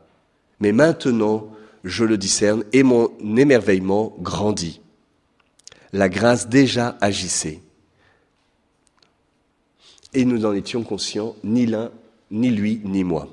mais 0.64 0.72
maintenant 0.72 1.52
je 1.84 2.06
le 2.06 2.18
discerne 2.18 2.64
et 2.72 2.84
mon 2.84 3.12
émerveillement 3.36 4.16
grandit. 4.20 4.80
La 5.92 6.08
grâce 6.08 6.48
déjà 6.48 6.98
agissait. 7.02 7.60
Et 10.14 10.24
nous 10.24 10.38
n'en 10.38 10.54
étions 10.54 10.84
conscients, 10.84 11.36
ni 11.44 11.66
l'un, 11.66 11.92
ni 12.32 12.50
lui, 12.50 12.80
ni 12.86 13.04
moi. 13.04 13.28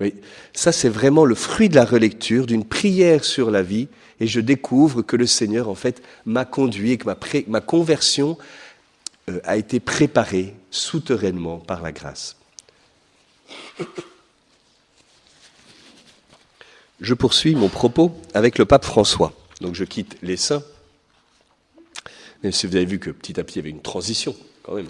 Oui. 0.00 0.14
Ça, 0.52 0.70
c'est 0.70 0.88
vraiment 0.88 1.24
le 1.24 1.34
fruit 1.34 1.68
de 1.68 1.74
la 1.74 1.84
relecture, 1.84 2.46
d'une 2.46 2.64
prière 2.64 3.24
sur 3.24 3.50
la 3.50 3.62
vie, 3.62 3.88
et 4.20 4.28
je 4.28 4.40
découvre 4.40 5.02
que 5.02 5.16
le 5.16 5.26
Seigneur, 5.26 5.68
en 5.68 5.74
fait, 5.74 6.00
m'a 6.24 6.44
conduit 6.44 6.92
et 6.92 6.98
que 6.98 7.08
ma, 7.48 7.60
conversion 7.60 8.38
euh, 9.28 9.40
a 9.42 9.56
été 9.56 9.80
préparée 9.80 10.54
souterrainement 10.70 11.58
par 11.58 11.82
la 11.82 11.90
grâce. 11.90 12.36
Je 17.00 17.14
poursuis 17.14 17.54
mon 17.54 17.68
propos 17.68 18.12
avec 18.34 18.58
le 18.58 18.64
pape 18.64 18.84
François. 18.84 19.32
Donc 19.60 19.74
je 19.74 19.84
quitte 19.84 20.16
les 20.22 20.36
saints, 20.36 20.62
même 22.42 22.52
si 22.52 22.66
vous 22.66 22.76
avez 22.76 22.84
vu 22.84 22.98
que 22.98 23.10
petit 23.10 23.38
à 23.40 23.44
petit 23.44 23.58
il 23.58 23.62
y 23.62 23.64
avait 23.64 23.70
une 23.70 23.82
transition, 23.82 24.34
quand 24.62 24.74
même, 24.74 24.88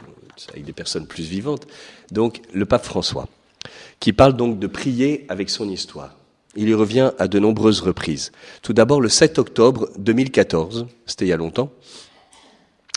avec 0.51 0.65
des 0.65 0.73
personnes 0.73 1.07
plus 1.07 1.25
vivantes. 1.25 1.67
Donc 2.11 2.41
le 2.53 2.67
pape 2.67 2.85
François, 2.85 3.29
qui 3.99 4.13
parle 4.13 4.35
donc 4.35 4.59
de 4.59 4.67
prier 4.67 5.25
avec 5.29 5.51
son 5.51 5.69
histoire. 5.69 6.17
Il 6.57 6.69
y 6.69 6.75
revient 6.75 7.13
à 7.19 7.29
de 7.29 7.39
nombreuses 7.39 7.81
reprises. 7.81 8.33
Tout 8.63 8.73
d'abord 8.73 9.01
le 9.01 9.09
7 9.09 9.39
octobre 9.39 9.89
2014, 9.99 10.87
c'était 11.07 11.27
il 11.27 11.29
y 11.29 11.33
a 11.33 11.37
longtemps, 11.37 11.73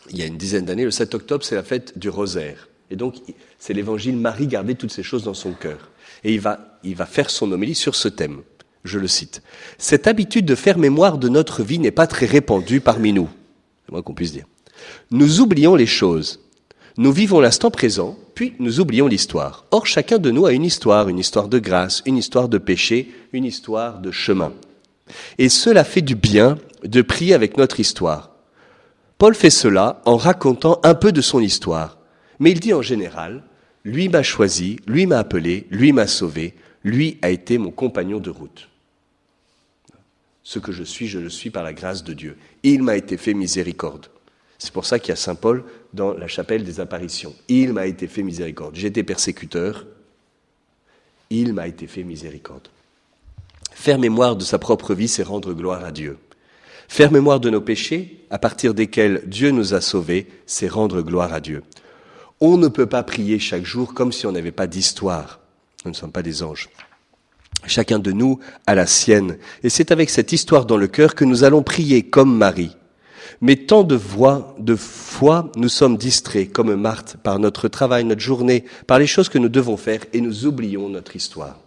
il 0.09 0.17
y 0.17 0.23
a 0.23 0.25
une 0.25 0.37
dizaine 0.37 0.65
d'années, 0.65 0.85
le 0.85 0.91
7 0.91 1.13
octobre 1.13 1.43
c'est 1.43 1.55
la 1.55 1.63
fête 1.63 1.97
du 1.97 2.09
rosaire. 2.09 2.67
Et 2.89 2.95
donc 2.95 3.15
c'est 3.59 3.73
l'évangile 3.73 4.17
Marie 4.17 4.47
garder 4.47 4.75
toutes 4.75 4.91
ces 4.91 5.03
choses 5.03 5.23
dans 5.23 5.33
son 5.33 5.53
cœur. 5.53 5.89
Et 6.23 6.33
il 6.33 6.39
va, 6.39 6.79
il 6.83 6.95
va 6.95 7.05
faire 7.05 7.29
son 7.29 7.51
homélie 7.51 7.75
sur 7.75 7.95
ce 7.95 8.07
thème 8.07 8.43
je 8.83 8.99
le 8.99 9.07
cite. 9.07 9.41
Cette 9.77 10.07
habitude 10.07 10.45
de 10.45 10.55
faire 10.55 10.77
mémoire 10.77 11.17
de 11.17 11.29
notre 11.29 11.63
vie 11.63 11.79
n'est 11.79 11.91
pas 11.91 12.07
très 12.07 12.25
répandue 12.25 12.81
parmi 12.81 13.13
nous. 13.13 13.29
C'est 13.85 13.91
moins 13.91 14.01
qu'on 14.01 14.13
puisse 14.13 14.33
dire. 14.33 14.45
Nous 15.11 15.41
oublions 15.41 15.75
les 15.75 15.85
choses. 15.85 16.39
Nous 16.97 17.11
vivons 17.11 17.39
l'instant 17.39 17.71
présent, 17.71 18.17
puis 18.35 18.53
nous 18.59 18.79
oublions 18.79 19.07
l'histoire. 19.07 19.65
Or, 19.71 19.87
chacun 19.87 20.19
de 20.19 20.31
nous 20.31 20.45
a 20.45 20.53
une 20.53 20.65
histoire, 20.65 21.09
une 21.09 21.19
histoire 21.19 21.47
de 21.47 21.59
grâce, 21.59 22.03
une 22.05 22.17
histoire 22.17 22.49
de 22.49 22.57
péché, 22.57 23.11
une 23.31 23.45
histoire 23.45 23.99
de 23.99 24.11
chemin. 24.11 24.53
Et 25.37 25.49
cela 25.49 25.83
fait 25.83 26.01
du 26.01 26.15
bien 26.15 26.57
de 26.83 27.01
prier 27.01 27.33
avec 27.33 27.57
notre 27.57 27.79
histoire. 27.79 28.31
Paul 29.17 29.35
fait 29.35 29.49
cela 29.49 30.01
en 30.05 30.17
racontant 30.17 30.79
un 30.83 30.95
peu 30.95 31.11
de 31.11 31.21
son 31.21 31.39
histoire. 31.39 31.97
Mais 32.39 32.51
il 32.51 32.59
dit 32.59 32.73
en 32.73 32.81
général, 32.81 33.43
lui 33.83 34.09
m'a 34.09 34.23
choisi, 34.23 34.77
lui 34.85 35.05
m'a 35.05 35.19
appelé, 35.19 35.67
lui 35.71 35.93
m'a 35.93 36.07
sauvé, 36.07 36.55
lui 36.83 37.17
a 37.21 37.29
été 37.29 37.57
mon 37.57 37.71
compagnon 37.71 38.19
de 38.19 38.29
route. 38.29 38.69
Ce 40.43 40.59
que 40.59 40.71
je 40.71 40.83
suis, 40.83 41.07
je 41.07 41.19
le 41.19 41.29
suis 41.29 41.49
par 41.49 41.63
la 41.63 41.73
grâce 41.73 42.03
de 42.03 42.13
Dieu. 42.13 42.37
Il 42.63 42.83
m'a 42.83 42.97
été 42.97 43.17
fait 43.17 43.33
miséricorde. 43.33 44.07
C'est 44.57 44.71
pour 44.73 44.85
ça 44.85 44.99
qu'il 44.99 45.09
y 45.09 45.13
a 45.13 45.17
Saint 45.17 45.35
Paul 45.35 45.63
dans 45.93 46.13
la 46.13 46.27
chapelle 46.27 46.63
des 46.63 46.79
apparitions. 46.79 47.35
Il 47.47 47.73
m'a 47.73 47.85
été 47.85 48.07
fait 48.07 48.23
miséricorde. 48.23 48.75
J'étais 48.75 49.03
persécuteur. 49.03 49.85
Il 51.29 51.53
m'a 51.53 51.67
été 51.67 51.87
fait 51.87 52.03
miséricorde. 52.03 52.67
Faire 53.71 53.99
mémoire 53.99 54.35
de 54.35 54.43
sa 54.43 54.59
propre 54.59 54.93
vie, 54.93 55.07
c'est 55.07 55.23
rendre 55.23 55.53
gloire 55.53 55.83
à 55.83 55.91
Dieu. 55.91 56.17
Faire 56.87 57.11
mémoire 57.11 57.39
de 57.39 57.49
nos 57.49 57.61
péchés, 57.61 58.25
à 58.29 58.37
partir 58.37 58.73
desquels 58.73 59.23
Dieu 59.25 59.51
nous 59.51 59.73
a 59.73 59.81
sauvés, 59.81 60.27
c'est 60.45 60.67
rendre 60.67 61.01
gloire 61.01 61.33
à 61.33 61.39
Dieu. 61.39 61.63
On 62.39 62.57
ne 62.57 62.67
peut 62.67 62.85
pas 62.85 63.03
prier 63.03 63.39
chaque 63.39 63.65
jour 63.65 63.93
comme 63.93 64.11
si 64.11 64.27
on 64.27 64.31
n'avait 64.31 64.51
pas 64.51 64.67
d'histoire. 64.67 65.39
Nous 65.85 65.91
ne 65.91 65.95
sommes 65.95 66.11
pas 66.11 66.21
des 66.21 66.43
anges. 66.43 66.69
Chacun 67.65 67.99
de 67.99 68.11
nous 68.11 68.39
a 68.67 68.75
la 68.75 68.85
sienne. 68.85 69.37
Et 69.63 69.69
c'est 69.69 69.91
avec 69.91 70.09
cette 70.09 70.31
histoire 70.31 70.65
dans 70.65 70.77
le 70.77 70.87
cœur 70.87 71.15
que 71.15 71.25
nous 71.25 71.43
allons 71.43 71.63
prier 71.63 72.03
comme 72.03 72.37
Marie. 72.37 72.75
Mais 73.41 73.55
tant 73.55 73.83
de 73.83 73.95
voix, 73.95 74.55
de 74.59 74.75
fois, 74.75 75.51
nous 75.55 75.69
sommes 75.69 75.97
distraits, 75.97 76.51
comme 76.51 76.75
Marthe, 76.75 77.17
par 77.23 77.39
notre 77.39 77.67
travail, 77.67 78.05
notre 78.05 78.21
journée, 78.21 78.65
par 78.87 78.99
les 78.99 79.07
choses 79.07 79.29
que 79.29 79.37
nous 79.37 79.49
devons 79.49 79.77
faire, 79.77 80.05
et 80.13 80.21
nous 80.21 80.45
oublions 80.45 80.89
notre 80.89 81.15
histoire. 81.15 81.59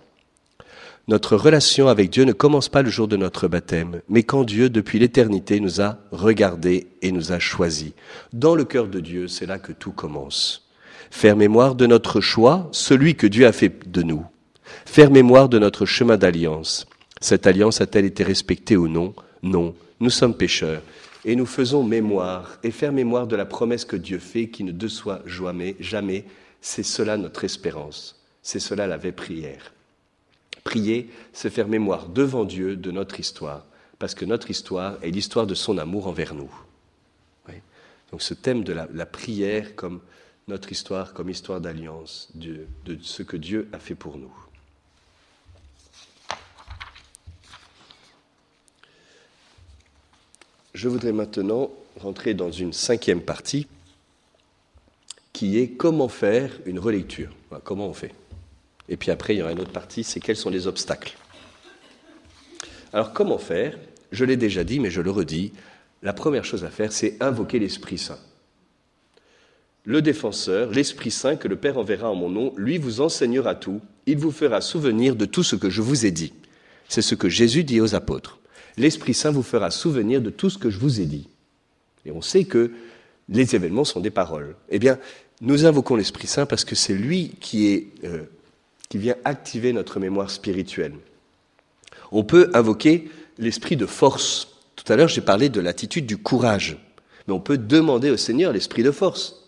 Notre 1.08 1.36
relation 1.36 1.86
avec 1.86 2.10
Dieu 2.10 2.24
ne 2.24 2.32
commence 2.32 2.68
pas 2.68 2.82
le 2.82 2.90
jour 2.90 3.06
de 3.06 3.16
notre 3.16 3.46
baptême, 3.46 4.00
mais 4.08 4.24
quand 4.24 4.42
Dieu, 4.42 4.68
depuis 4.68 4.98
l'éternité, 4.98 5.60
nous 5.60 5.80
a 5.80 5.98
regardés 6.10 6.88
et 7.00 7.12
nous 7.12 7.30
a 7.30 7.38
choisis. 7.38 7.92
Dans 8.32 8.56
le 8.56 8.64
cœur 8.64 8.88
de 8.88 8.98
Dieu, 8.98 9.28
c'est 9.28 9.46
là 9.46 9.58
que 9.58 9.72
tout 9.72 9.92
commence. 9.92 10.66
Faire 11.10 11.36
mémoire 11.36 11.76
de 11.76 11.86
notre 11.86 12.20
choix, 12.20 12.68
celui 12.72 13.14
que 13.14 13.28
Dieu 13.28 13.46
a 13.46 13.52
fait 13.52 13.88
de 13.88 14.02
nous. 14.02 14.24
Faire 14.86 15.10
mémoire 15.10 15.50
de 15.50 15.58
notre 15.58 15.84
chemin 15.84 16.16
d'alliance. 16.16 16.86
Cette 17.20 17.46
alliance 17.46 17.82
a-t-elle 17.82 18.06
été 18.06 18.24
respectée 18.24 18.78
ou 18.78 18.88
non? 18.88 19.14
Non. 19.42 19.74
Nous 20.00 20.10
sommes 20.10 20.34
pécheurs 20.34 20.80
et 21.26 21.34
nous 21.34 21.44
faisons 21.44 21.82
mémoire. 21.82 22.58
Et 22.62 22.70
faire 22.70 22.92
mémoire 22.92 23.26
de 23.26 23.36
la 23.36 23.44
promesse 23.44 23.84
que 23.84 23.96
Dieu 23.96 24.18
fait, 24.18 24.48
qui 24.48 24.64
ne 24.64 24.72
déçoit 24.72 25.20
jamais, 25.26 25.76
jamais, 25.80 26.24
c'est 26.62 26.84
cela 26.84 27.18
notre 27.18 27.44
espérance. 27.44 28.24
C'est 28.42 28.60
cela 28.60 28.86
la 28.86 28.96
vraie 28.96 29.12
prière. 29.12 29.74
Prier, 30.64 31.10
c'est 31.32 31.50
faire 31.50 31.68
mémoire 31.68 32.08
devant 32.08 32.44
Dieu 32.44 32.76
de 32.76 32.90
notre 32.90 33.20
histoire, 33.20 33.66
parce 33.98 34.14
que 34.14 34.24
notre 34.24 34.50
histoire 34.50 34.96
est 35.02 35.10
l'histoire 35.10 35.46
de 35.46 35.54
son 35.54 35.78
amour 35.78 36.06
envers 36.06 36.34
nous. 36.34 36.50
Donc 38.12 38.22
ce 38.22 38.34
thème 38.34 38.62
de 38.62 38.72
la, 38.72 39.06
prière 39.06 39.74
comme 39.74 40.00
notre 40.46 40.70
histoire 40.70 41.12
comme 41.12 41.28
histoire 41.28 41.60
d'alliance, 41.60 42.30
de 42.36 42.66
ce 43.02 43.24
que 43.24 43.36
Dieu 43.36 43.68
a 43.72 43.80
fait 43.80 43.96
pour 43.96 44.16
nous. 44.16 44.32
Je 50.76 50.90
voudrais 50.90 51.12
maintenant 51.12 51.70
rentrer 51.98 52.34
dans 52.34 52.50
une 52.50 52.74
cinquième 52.74 53.22
partie 53.22 53.66
qui 55.32 55.58
est 55.58 55.68
comment 55.68 56.08
faire 56.08 56.50
une 56.66 56.78
relecture. 56.78 57.30
Comment 57.64 57.88
on 57.88 57.94
fait 57.94 58.12
Et 58.90 58.98
puis 58.98 59.10
après, 59.10 59.34
il 59.34 59.38
y 59.38 59.42
aura 59.42 59.52
une 59.52 59.60
autre 59.60 59.72
partie, 59.72 60.04
c'est 60.04 60.20
quels 60.20 60.36
sont 60.36 60.50
les 60.50 60.66
obstacles. 60.66 61.16
Alors 62.92 63.14
comment 63.14 63.38
faire? 63.38 63.78
Je 64.12 64.26
l'ai 64.26 64.36
déjà 64.36 64.64
dit, 64.64 64.78
mais 64.78 64.90
je 64.90 65.00
le 65.00 65.10
redis. 65.10 65.54
La 66.02 66.12
première 66.12 66.44
chose 66.44 66.62
à 66.62 66.68
faire, 66.68 66.92
c'est 66.92 67.16
invoquer 67.22 67.58
l'Esprit 67.58 67.96
Saint 67.96 68.18
le 69.86 70.02
défenseur, 70.02 70.72
l'Esprit 70.72 71.12
Saint 71.12 71.36
que 71.36 71.46
le 71.46 71.54
Père 71.54 71.78
enverra 71.78 72.10
en 72.10 72.16
mon 72.16 72.28
nom, 72.28 72.52
lui 72.56 72.76
vous 72.76 73.00
enseignera 73.00 73.54
tout, 73.54 73.80
il 74.06 74.18
vous 74.18 74.32
fera 74.32 74.60
souvenir 74.60 75.14
de 75.14 75.26
tout 75.26 75.44
ce 75.44 75.54
que 75.54 75.70
je 75.70 75.80
vous 75.80 76.04
ai 76.04 76.10
dit. 76.10 76.34
C'est 76.88 77.02
ce 77.02 77.14
que 77.14 77.28
Jésus 77.28 77.62
dit 77.62 77.80
aux 77.80 77.94
apôtres. 77.94 78.40
L'Esprit 78.76 79.14
Saint 79.14 79.30
vous 79.30 79.42
fera 79.42 79.70
souvenir 79.70 80.20
de 80.20 80.30
tout 80.30 80.50
ce 80.50 80.58
que 80.58 80.70
je 80.70 80.78
vous 80.78 81.00
ai 81.00 81.06
dit. 81.06 81.28
Et 82.04 82.12
on 82.12 82.22
sait 82.22 82.44
que 82.44 82.72
les 83.28 83.54
événements 83.54 83.84
sont 83.84 84.00
des 84.00 84.10
paroles. 84.10 84.54
Eh 84.68 84.78
bien, 84.78 84.98
nous 85.40 85.64
invoquons 85.64 85.96
l'Esprit 85.96 86.26
Saint 86.26 86.46
parce 86.46 86.64
que 86.64 86.74
c'est 86.74 86.94
lui 86.94 87.32
qui, 87.40 87.88
euh, 88.04 88.22
vient 88.94 89.16
activer 89.24 89.74
notre 89.74 90.00
mémoire 90.00 90.30
spirituelle. 90.30 90.94
On 92.12 92.24
peut 92.24 92.50
invoquer 92.54 93.10
l'esprit 93.36 93.76
de 93.76 93.84
force. 93.84 94.56
Tout 94.74 94.90
à 94.90 94.96
l'heure, 94.96 95.08
j'ai 95.08 95.20
parlé 95.20 95.50
de 95.50 95.60
l'attitude 95.60 96.06
du 96.06 96.16
courage. 96.16 96.78
Mais 97.26 97.34
on 97.34 97.40
peut 97.40 97.58
demander 97.58 98.10
au 98.10 98.16
Seigneur 98.16 98.52
l'esprit 98.52 98.82
de 98.82 98.90
force 98.90 99.46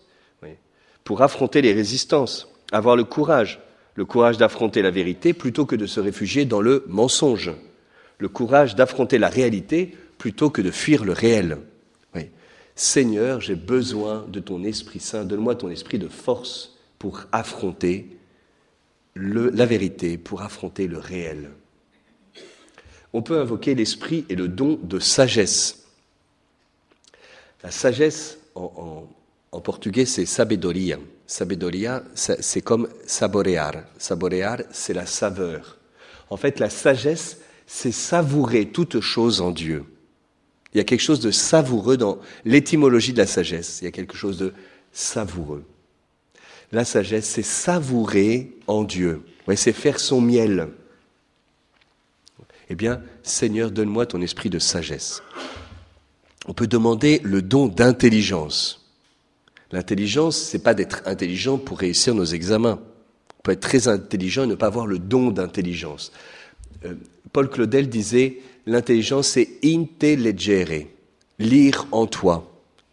pour 1.09 1.23
affronter 1.23 1.63
les 1.63 1.73
résistances, 1.73 2.47
avoir 2.71 2.95
le 2.95 3.03
courage, 3.03 3.59
le 3.95 4.05
courage 4.05 4.37
d'affronter 4.37 4.83
la 4.83 4.91
vérité 4.91 5.33
plutôt 5.33 5.65
que 5.65 5.75
de 5.75 5.87
se 5.87 5.99
réfugier 5.99 6.45
dans 6.45 6.61
le 6.61 6.85
mensonge, 6.87 7.51
le 8.19 8.29
courage 8.29 8.75
d'affronter 8.75 9.17
la 9.17 9.29
réalité 9.29 9.97
plutôt 10.17 10.49
que 10.49 10.61
de 10.61 10.71
fuir 10.71 11.03
le 11.03 11.13
réel. 11.13 11.57
Seigneur, 12.79 13.41
j'ai 13.41 13.55
besoin 13.55 14.25
de 14.29 14.39
ton 14.39 14.63
Esprit 14.63 15.01
Saint, 15.01 15.25
donne-moi 15.25 15.55
ton 15.55 15.69
esprit 15.69 15.99
de 15.99 16.07
force 16.07 16.77
pour 16.97 17.23
affronter 17.33 18.07
la 19.17 19.65
vérité, 19.65 20.17
pour 20.17 20.43
affronter 20.43 20.87
le 20.87 20.97
réel. 20.97 21.49
On 23.11 23.21
peut 23.21 23.37
invoquer 23.37 23.75
l'esprit 23.75 24.23
et 24.29 24.35
le 24.35 24.47
don 24.47 24.79
de 24.81 24.97
sagesse. 24.97 25.87
La 27.63 27.71
sagesse, 27.71 28.37
en, 28.55 29.09
en 29.51 29.59
portugais, 29.59 30.05
c'est 30.05 30.25
sabedoria. 30.25 30.99
Sabedoria, 31.27 32.01
c'est 32.15 32.61
comme 32.61 32.87
saborear. 33.05 33.73
Saborear, 33.97 34.59
c'est 34.71 34.93
la 34.93 35.05
saveur. 35.05 35.77
En 36.29 36.37
fait, 36.37 36.59
la 36.59 36.69
sagesse, 36.69 37.39
c'est 37.71 37.91
savourer 37.91 38.65
toute 38.65 38.99
chose 38.99 39.41
en 39.41 39.51
Dieu. 39.51 39.85
Il 40.73 40.79
y 40.79 40.81
a 40.81 40.83
quelque 40.83 41.03
chose 41.03 41.19
de 41.19 41.29
savoureux 41.29 41.97
dans 41.97 42.17
l'étymologie 42.43 43.13
de 43.13 43.19
la 43.19 43.27
sagesse. 43.27 43.77
Il 43.81 43.85
y 43.85 43.87
a 43.87 43.91
quelque 43.91 44.17
chose 44.17 44.39
de 44.39 44.53
savoureux. 44.91 45.63
La 46.71 46.83
sagesse, 46.83 47.25
c'est 47.25 47.43
savourer 47.43 48.57
en 48.65 48.83
Dieu. 48.83 49.21
Ouais, 49.47 49.55
c'est 49.55 49.71
faire 49.71 49.99
son 49.99 50.19
miel. 50.19 50.69
Eh 52.71 52.75
bien, 52.75 53.03
Seigneur, 53.21 53.69
donne-moi 53.69 54.07
ton 54.07 54.21
esprit 54.23 54.49
de 54.49 54.59
sagesse. 54.59 55.21
On 56.47 56.53
peut 56.53 56.67
demander 56.67 57.21
le 57.23 57.43
don 57.43 57.67
d'intelligence. 57.67 58.89
L'intelligence, 59.71 60.37
c'est 60.37 60.63
pas 60.63 60.73
d'être 60.73 61.03
intelligent 61.05 61.59
pour 61.59 61.77
réussir 61.77 62.15
nos 62.15 62.25
examens. 62.25 62.79
On 63.37 63.41
peut 63.43 63.51
être 63.51 63.59
très 63.59 63.87
intelligent 63.87 64.45
et 64.45 64.47
ne 64.47 64.55
pas 64.55 64.67
avoir 64.67 64.87
le 64.87 64.97
don 64.97 65.29
d'intelligence. 65.29 66.11
Euh, 66.85 66.95
Paul 67.31 67.49
Claudel 67.49 67.89
disait, 67.89 68.39
l'intelligence, 68.65 69.29
c'est 69.29 69.59
intellegere, 69.63 70.87
lire 71.37 71.87
en 71.91 72.07
toi. 72.07 72.51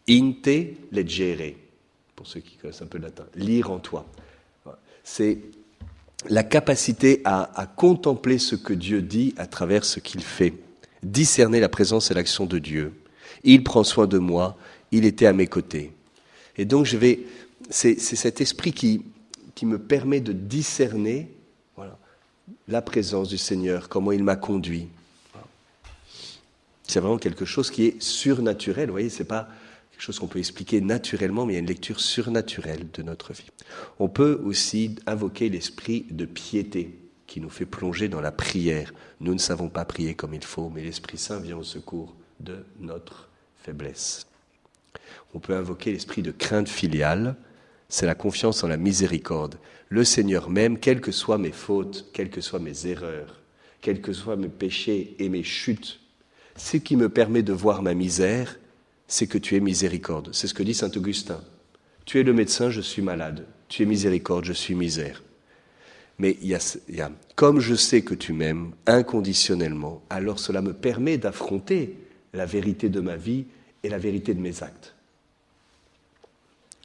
Intellegere, 0.09 1.55
pour 2.15 2.27
ceux 2.27 2.41
qui 2.41 2.57
connaissent 2.57 2.83
un 2.83 2.87
peu 2.87 2.99
le 2.99 3.05
latin, 3.05 3.27
lire 3.35 3.71
en 3.71 3.79
toi. 3.79 4.07
C'est 5.03 5.39
la 6.29 6.43
capacité 6.43 7.23
à, 7.25 7.73
contempler 7.77 8.39
ce 8.39 8.57
que 8.57 8.73
Dieu 8.73 9.03
dit 9.03 9.35
à 9.37 9.47
travers 9.47 9.85
ce 9.85 10.01
qu'il 10.01 10.23
fait, 10.23 10.55
discerner 11.03 11.61
la 11.61 11.69
présence 11.69 12.11
et 12.11 12.15
l'action 12.15 12.47
de 12.47 12.59
Dieu. 12.59 12.93
Il 13.45 13.63
prend 13.63 13.85
soin 13.85 14.07
de 14.07 14.19
moi, 14.19 14.57
il 14.91 15.05
était 15.05 15.27
à 15.27 15.33
mes 15.33 15.47
côtés. 15.47 15.93
Et 16.57 16.65
donc, 16.65 16.87
je 16.87 16.97
vais, 16.97 17.21
c'est, 17.71 17.99
cet 17.99 18.41
esprit 18.41 18.73
qui, 18.73 19.03
qui 19.55 19.67
me 19.67 19.79
permet 19.79 20.21
de 20.21 20.33
discerner 20.33 21.29
la 22.69 22.83
présence 22.83 23.29
du 23.29 23.39
Seigneur, 23.39 23.89
comment 23.89 24.13
il 24.13 24.23
m'a 24.25 24.37
conduit. 24.37 24.89
C'est 26.85 27.01
vraiment 27.01 27.19
quelque 27.19 27.45
chose 27.45 27.71
qui 27.71 27.87
est 27.87 28.03
surnaturel. 28.03 28.87
Vous 28.87 28.93
voyez, 28.93 29.11
c'est 29.11 29.25
pas 29.25 29.49
quelque 29.91 30.03
chose 30.03 30.19
qu'on 30.19 30.29
peut 30.29 30.39
expliquer 30.39 30.81
naturellement, 30.81 31.47
mais 31.47 31.55
il 31.55 31.57
y 31.57 31.59
a 31.59 31.61
une 31.61 31.67
lecture 31.67 32.01
surnaturelle 32.01 32.87
de 32.93 33.03
notre 33.03 33.33
vie. 33.33 33.51
On 33.99 34.09
peut 34.09 34.41
aussi 34.45 34.95
invoquer 35.07 35.49
l'esprit 35.49 36.07
de 36.11 36.27
piété 36.27 36.97
qui 37.27 37.41
nous 37.41 37.51
fait 37.51 37.67
plonger 37.67 38.09
dans 38.09 38.21
la 38.21 38.31
prière. 38.31 38.95
Nous 39.21 39.35
ne 39.35 39.39
savons 39.39 39.69
pas 39.69 39.85
prier 39.85 40.15
comme 40.15 40.35
il 40.35 40.45
faut, 40.45 40.71
mais 40.73 40.83
l'Esprit 40.83 41.19
Saint 41.19 41.41
vient 41.41 41.57
au 41.57 41.65
secours 41.65 42.15
de 42.41 42.65
notre 42.79 43.29
faiblesse. 43.63 44.27
On 45.35 45.41
peut 45.41 45.57
invoquer 45.57 45.93
l'esprit 45.93 46.23
de 46.23 46.31
crainte 46.31 46.69
filiale, 46.69 47.37
c'est 47.89 48.07
la 48.07 48.15
confiance 48.15 48.65
en 48.65 48.69
la 48.69 48.77
miséricorde. 48.77 49.59
Le 49.89 50.05
Seigneur 50.05 50.51
même, 50.51 50.79
quelles 50.79 51.01
que 51.01 51.13
soient 51.13 51.39
mes 51.39 51.53
fautes, 51.53 52.07
quelles 52.13 52.31
que 52.31 52.41
soient 52.41 52.59
mes 52.59 52.87
erreurs, 52.87 53.41
quels 53.81 54.01
que 54.01 54.13
soient 54.13 54.37
mes 54.37 54.49
péchés 54.49 55.15
et 55.19 55.29
mes 55.29 55.43
chutes, 55.43 56.01
ce 56.57 56.77
qui 56.77 56.97
me 56.97 57.09
permet 57.09 57.43
de 57.43 57.53
voir 57.53 57.83
ma 57.83 57.95
misère, 57.95 58.59
c'est 59.07 59.27
que 59.27 59.39
tu 59.39 59.57
es 59.57 59.61
miséricorde. 59.61 60.31
C'est 60.33 60.49
ce 60.49 60.55
que 60.55 60.63
dit 60.63 60.75
Saint 60.75 60.91
Augustin. 60.97 61.41
Tu 62.05 62.19
es 62.19 62.23
le 62.23 62.33
médecin, 62.33 62.71
je 62.71 62.81
suis 62.81 63.03
malade. 63.03 63.47
Tu 63.69 63.83
es 63.83 63.87
miséricorde, 63.87 64.45
je 64.45 64.53
suis 64.53 64.75
misère. 64.75 65.23
Mais 66.19 66.39
comme 67.35 67.61
je 67.61 67.75
sais 67.75 68.03
que 68.03 68.15
tu 68.15 68.33
m'aimes 68.33 68.73
inconditionnellement, 68.87 70.03
alors 70.09 70.39
cela 70.39 70.63
me 70.63 70.73
permet 70.73 71.19
d'affronter 71.19 71.97
la 72.33 72.47
vérité 72.47 72.89
de 72.89 73.01
ma 73.01 73.17
vie 73.17 73.45
et 73.83 73.91
la 73.91 73.99
vérité 73.99 74.33
de 74.33 74.41
mes 74.41 74.63
actes 74.63 74.97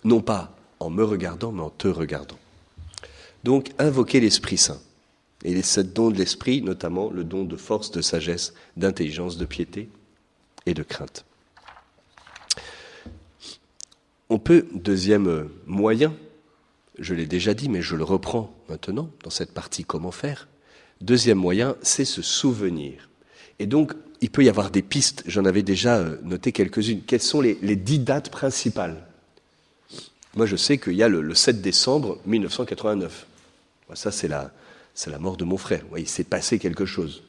non 0.04 0.22
pas 0.22 0.56
en 0.82 0.89
me 0.89 1.04
regardant, 1.04 1.52
mais 1.52 1.62
en 1.62 1.70
te 1.70 1.88
regardant. 1.88 2.39
Donc, 3.44 3.72
invoquer 3.78 4.20
l'Esprit 4.20 4.58
Saint. 4.58 4.82
Et 5.44 5.54
les 5.54 5.62
sept 5.62 5.94
dons 5.94 6.12
de 6.12 6.17
l'Esprit, 6.17 6.62
notamment 6.62 7.10
le 7.10 7.24
don 7.24 7.44
de 7.44 7.56
force, 7.56 7.91
de 7.91 8.02
sagesse, 8.02 8.54
d'intelligence, 8.78 9.38
de 9.38 9.46
piété 9.46 9.89
et 10.65 10.74
de 10.74 10.84
crainte. 10.84 11.26
On 14.30 14.39
peut, 14.39 14.67
deuxième 14.74 15.50
moyen, 15.65 16.13
je 17.00 17.13
l'ai 17.13 17.26
déjà 17.26 17.54
dit, 17.54 17.70
mais 17.70 17.82
je 17.82 17.96
le 17.96 18.04
reprends 18.04 18.54
maintenant 18.70 19.10
dans 19.24 19.30
cette 19.30 19.54
partie 19.54 19.84
comment 19.84 20.12
faire. 20.12 20.48
Deuxième 21.02 21.39
moyen, 21.39 21.76
c'est 21.82 22.06
se 22.06 22.22
souvenir. 22.22 23.10
Et 23.60 23.65
donc, 23.65 23.94
il 24.22 24.30
peut 24.30 24.44
y 24.44 24.50
avoir 24.50 24.70
des 24.70 24.84
pistes, 24.84 25.24
j'en 25.26 25.46
avais 25.46 25.63
déjà 25.63 25.98
euh, 25.98 26.17
noté 26.24 26.52
quelques-unes. 26.52 27.02
Quelles 27.06 27.22
sont 27.22 27.41
les, 27.41 27.58
les 27.63 27.76
dix 27.76 27.98
dates 27.98 28.30
principales 28.30 29.08
moi, 30.36 30.46
je 30.46 30.56
sais 30.56 30.78
qu'il 30.78 30.94
y 30.94 31.04
a 31.04 31.10
le, 31.10 31.34
7 31.34 31.62
décembre 31.62 32.20
1989. 32.26 33.26
Ça, 33.94 34.12
c'est 34.12 34.28
la, 34.28 34.52
mort 35.20 35.36
de 35.38 35.44
mon 35.44 35.58
frère. 35.58 35.84
il 35.98 36.08
s'est 36.08 36.24
passé 36.24 36.60
quelque 36.60 36.86
chose. 36.86 37.24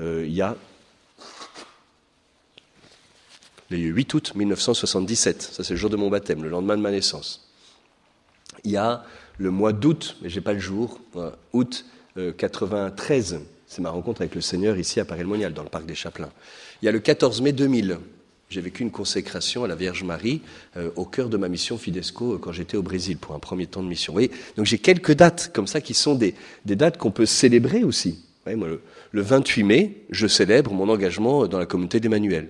Euh, 0.00 0.24
il 0.26 0.32
y 0.32 0.42
a 0.42 0.56
le 3.70 3.78
8 3.78 4.14
août 4.14 4.32
1977, 4.34 5.42
ça 5.42 5.64
c'est 5.64 5.74
le 5.74 5.78
jour 5.78 5.90
de 5.90 5.96
mon 5.96 6.08
baptême, 6.08 6.42
le 6.42 6.48
lendemain 6.48 6.76
de 6.76 6.82
ma 6.82 6.90
naissance. 6.90 7.48
Il 8.62 8.70
y 8.70 8.76
a 8.76 9.04
le 9.38 9.50
mois 9.50 9.72
d'août, 9.72 10.16
mais 10.22 10.28
j'ai 10.28 10.40
pas 10.40 10.52
le 10.52 10.60
jour, 10.60 11.00
août 11.52 11.84
93, 12.38 13.34
euh, 13.34 13.38
c'est 13.66 13.82
ma 13.82 13.90
rencontre 13.90 14.22
avec 14.22 14.34
le 14.34 14.40
Seigneur 14.40 14.78
ici 14.78 15.00
à 15.00 15.04
Paris-le-Monial, 15.04 15.52
dans 15.52 15.64
le 15.64 15.68
parc 15.68 15.86
des 15.86 15.94
Chapelains. 15.94 16.30
Il 16.80 16.86
y 16.86 16.88
a 16.88 16.92
le 16.92 17.00
14 17.00 17.42
mai 17.42 17.52
2000, 17.52 17.98
j'ai 18.48 18.60
vécu 18.60 18.82
une 18.82 18.90
consécration 18.90 19.64
à 19.64 19.68
la 19.68 19.74
Vierge 19.74 20.04
Marie 20.04 20.40
euh, 20.76 20.90
au 20.96 21.04
cœur 21.04 21.28
de 21.28 21.36
ma 21.36 21.48
mission 21.48 21.78
Fidesco 21.78 22.34
euh, 22.34 22.38
quand 22.38 22.52
j'étais 22.52 22.76
au 22.76 22.82
Brésil 22.82 23.16
pour 23.16 23.34
un 23.34 23.38
premier 23.38 23.66
temps 23.66 23.82
de 23.82 23.88
mission. 23.88 24.14
Donc 24.56 24.66
j'ai 24.66 24.78
quelques 24.78 25.12
dates 25.12 25.50
comme 25.52 25.66
ça 25.66 25.80
qui 25.80 25.94
sont 25.94 26.14
des, 26.14 26.34
dates 26.64 26.96
qu'on 26.96 27.10
peut 27.10 27.26
célébrer 27.26 27.82
aussi. 27.82 28.22
le, 28.46 28.80
28 29.12 29.62
mai, 29.64 29.96
je 30.10 30.26
célèbre 30.26 30.72
mon 30.72 30.88
engagement 30.88 31.46
dans 31.48 31.58
la 31.58 31.66
communauté 31.66 31.98
d'Emmanuel. 31.98 32.48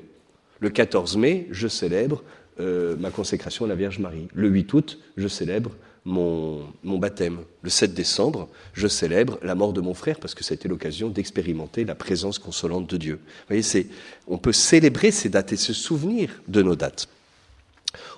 Le 0.61 0.71
14 0.71 1.17
mai, 1.17 1.47
je 1.51 1.69
célèbre 1.69 2.23
euh, 2.61 2.97
ma 2.99 3.11
consécration 3.11 3.65
à 3.65 3.69
la 3.69 3.75
Vierge 3.75 3.99
Marie. 3.99 4.29
Le 4.35 4.49
8 4.49 4.73
août, 4.75 4.99
je 5.17 5.29
célèbre 5.29 5.73
mon, 6.07 6.65
baptême. 6.85 7.41
Le 7.63 7.69
7 7.69 7.93
décembre, 7.93 8.49
je 8.73 8.87
célèbre 8.87 9.39
la 9.43 9.55
mort 9.55 9.73
de 9.73 9.81
mon 9.81 9.93
frère 9.93 10.19
parce 10.21 10.35
que 10.35 10.45
ça 10.45 10.53
a 10.53 10.55
été 10.55 10.69
l'occasion 10.69 11.11
d'expérimenter 11.11 11.85
la 11.85 11.97
présence 11.97 12.39
consolante 12.39 12.89
de 12.89 12.97
Dieu. 12.97 13.15
Vous 13.49 13.57
voyez, 13.57 13.89
on 14.29 14.39
peut 14.39 14.53
célébrer 14.53 15.11
ces 15.11 15.29
dates 15.29 15.53
et 15.53 15.57
se 15.57 15.73
souvenir 15.73 16.31
de 16.47 16.63
nos 16.63 16.77
dates. 16.77 17.09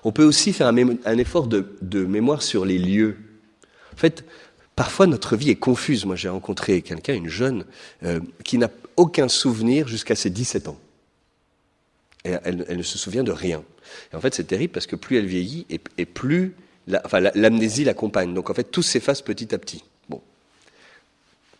On 0.04 0.12
peut 0.12 0.24
aussi 0.24 0.52
faire 0.52 0.66
un, 0.66 1.18
effort 1.18 1.46
de, 1.46 2.04
mémoire 2.04 2.42
sur 2.42 2.66
les 2.66 2.78
lieux. 2.78 3.16
En 3.94 3.96
fait, 3.96 4.24
parfois 4.76 5.06
notre 5.06 5.34
vie 5.34 5.50
est 5.50 5.56
confuse. 5.56 6.04
Moi, 6.04 6.14
j'ai 6.14 6.28
rencontré 6.28 6.82
quelqu'un, 6.82 7.14
une 7.14 7.28
jeune, 7.28 7.64
euh, 8.02 8.20
qui 8.44 8.58
n'a 8.58 8.70
aucun 8.96 9.28
souvenir 9.28 9.88
jusqu'à 9.88 10.14
ses 10.14 10.30
17 10.30 10.68
ans. 10.68 10.78
Elle, 12.24 12.66
ne 12.76 12.82
se 12.82 12.98
souvient 12.98 13.24
de 13.24 13.32
rien. 13.32 13.62
Et 14.12 14.16
en 14.16 14.20
fait, 14.20 14.34
c'est 14.34 14.44
terrible 14.44 14.72
parce 14.72 14.86
que 14.86 14.96
plus 14.96 15.16
elle 15.16 15.24
vieillit 15.24 15.64
et 15.70 16.04
plus 16.04 16.54
l'amnésie 17.34 17.84
l'accompagne. 17.84 18.34
Donc 18.34 18.50
en 18.50 18.54
fait, 18.54 18.64
tout 18.64 18.82
s'efface 18.82 19.22
petit 19.22 19.54
à 19.54 19.58
petit. 19.58 19.84
Bon. 20.08 20.20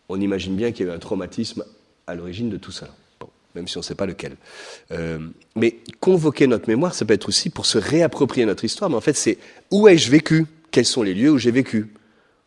On 0.09 0.21
imagine 0.21 0.57
bien 0.57 0.73
qu'il 0.73 0.87
y 0.87 0.89
a 0.89 0.93
eu 0.93 0.97
un 0.97 0.99
traumatisme 0.99 1.65
à 2.07 2.15
l'origine 2.15 2.49
de 2.49 2.57
tout 2.57 2.73
ça. 2.73 2.89
Bon, 3.21 3.29
même 3.55 3.69
si 3.69 3.77
on 3.77 3.81
ne 3.81 3.85
sait 3.85 3.95
pas 3.95 4.07
lequel. 4.07 4.37
Euh, 4.93 5.19
mais 5.55 5.77
convoquer 6.01 6.47
notre 6.47 6.69
mémoire, 6.69 6.95
ça 6.95 7.05
peut 7.05 7.15
être 7.15 7.29
aussi 7.29 7.51
pour 7.51 7.67
se 7.67 7.79
réapproprier 7.79 8.47
notre 8.47 8.65
histoire. 8.65 8.91
Mais 8.91 8.97
en 8.97 9.01
fait, 9.03 9.17
c'est 9.17 9.39
où 9.71 9.89
ai-je 9.89 10.11
vécu? 10.11 10.47
Quels 10.71 10.87
sont 10.87 11.03
les 11.03 11.15
lieux 11.15 11.31
où 11.31 11.39
j'ai 11.39 11.51
vécu? 11.51 11.89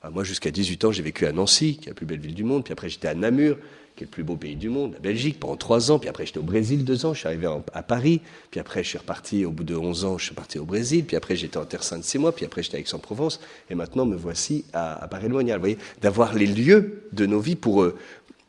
Ah, 0.01 0.09
Moi, 0.09 0.23
jusqu'à 0.23 0.51
18 0.51 0.85
ans, 0.85 0.91
j'ai 0.91 1.03
vécu 1.03 1.25
à 1.25 1.31
Nancy, 1.31 1.77
qui 1.77 1.85
est 1.85 1.91
la 1.91 1.93
plus 1.95 2.05
belle 2.05 2.19
ville 2.19 2.33
du 2.33 2.43
monde. 2.43 2.63
Puis 2.63 2.71
après, 2.71 2.89
j'étais 2.89 3.07
à 3.07 3.13
Namur, 3.15 3.57
le 4.01 4.07
plus 4.07 4.23
beau 4.23 4.35
pays 4.35 4.55
du 4.55 4.69
monde, 4.69 4.93
la 4.93 4.99
Belgique, 4.99 5.39
pendant 5.39 5.55
trois 5.55 5.91
ans. 5.91 5.99
Puis 5.99 6.09
après, 6.09 6.25
j'étais 6.25 6.39
au 6.39 6.43
Brésil 6.43 6.83
deux 6.83 7.05
ans. 7.05 7.13
Je 7.13 7.19
suis 7.19 7.27
arrivé 7.27 7.47
à 7.73 7.83
Paris. 7.83 8.21
Puis 8.49 8.59
après, 8.59 8.83
je 8.83 8.89
suis 8.89 8.97
reparti, 8.97 9.45
au 9.45 9.51
bout 9.51 9.63
de 9.63 9.75
onze 9.75 10.05
ans, 10.05 10.17
je 10.17 10.25
suis 10.25 10.35
parti 10.35 10.59
au 10.59 10.65
Brésil. 10.65 11.05
Puis 11.05 11.15
après, 11.15 11.35
j'étais 11.35 11.57
en 11.57 11.65
Terre 11.65 11.83
Sainte 11.83 12.03
six 12.03 12.17
mois. 12.17 12.31
Puis 12.31 12.45
après, 12.45 12.63
j'étais 12.63 12.77
à 12.77 12.79
Aix-en-Provence. 12.79 13.39
Et 13.69 13.75
maintenant, 13.75 14.05
me 14.05 14.15
voici 14.15 14.65
à, 14.73 15.07
Paris-le-Monial. 15.09 15.57
Vous 15.57 15.61
voyez, 15.61 15.77
d'avoir 16.01 16.33
les 16.33 16.47
lieux 16.47 17.03
de 17.13 17.25
nos 17.25 17.39
vies 17.39 17.55
pour 17.55 17.83
euh, 17.83 17.97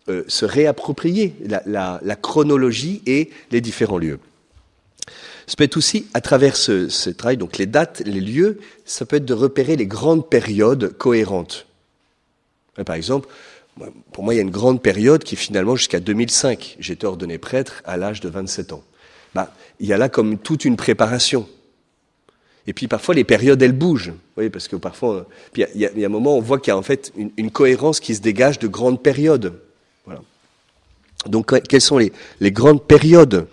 euh, 0.09 0.25
se 0.27 0.45
réapproprier 0.45 1.35
la, 1.67 2.17
chronologie 2.21 3.03
et 3.07 3.31
les 3.51 3.61
différents 3.61 3.99
lieux. 3.99 4.19
Ça 5.47 5.55
peut 5.57 5.65
être 5.65 5.77
aussi, 5.77 6.07
à 6.15 6.21
travers 6.21 6.57
ce, 6.57 6.89
ce 6.89 7.11
travail, 7.11 7.37
donc 7.37 7.59
les 7.59 7.67
dates, 7.67 8.03
les 8.07 8.21
lieux, 8.21 8.59
ça 8.85 9.05
peut 9.07 9.17
être 9.17 9.25
de 9.25 9.35
repérer 9.35 9.77
les 9.77 9.87
grandes 9.87 10.29
périodes 10.29 10.97
cohérentes. 10.97 11.67
Par 12.87 12.97
exemple, 12.97 13.29
pour 14.13 14.25
moi, 14.25 14.35
il 14.35 14.37
y 14.37 14.41
a 14.41 14.43
une 14.43 14.51
grande 14.51 14.83
période 14.83 15.25
qui 15.25 15.35
est 15.35 15.39
finalement 15.39 15.77
jusqu'à 15.77 16.01
2005. 16.01 16.77
J'étais 16.79 17.07
ordonné 17.07 17.39
prêtre 17.39 17.83
à 17.85 17.97
l'âge 17.97 18.21
de 18.21 18.29
27 18.29 18.73
ans. 18.73 18.83
Bah, 19.35 19.55
il 19.81 19.87
y 19.87 19.93
a 19.93 19.99
là 19.99 20.09
comme 20.09 20.39
toute 20.39 20.65
une 20.65 20.77
préparation. 20.77 21.49
Et 22.67 22.73
puis 22.73 22.87
parfois 22.87 23.15
les 23.15 23.25
périodes 23.25 23.61
elles 23.61 23.73
bougent, 23.73 24.13
parce 24.53 24.69
que 24.69 24.77
parfois, 24.77 25.27
il 25.57 25.67
y, 25.75 26.05
a, 26.05 26.07
un 26.07 26.09
moment 26.09 26.37
on 26.37 26.41
voit 26.41 26.59
qu'il 26.59 26.69
y 26.69 26.75
a 26.75 26.77
en 26.77 26.83
fait 26.83 27.13
une, 27.17 27.51
cohérence 27.51 27.99
qui 27.99 28.15
se 28.15 28.21
dégage 28.21 28.59
de 28.61 28.69
grandes 28.69 29.03
périodes. 29.03 29.55
Voilà. 30.05 30.21
Donc 31.27 31.59
quelles 31.69 31.81
sont 31.81 31.99
les, 31.99 32.13
grandes 32.53 32.87
périodes? 32.87 33.49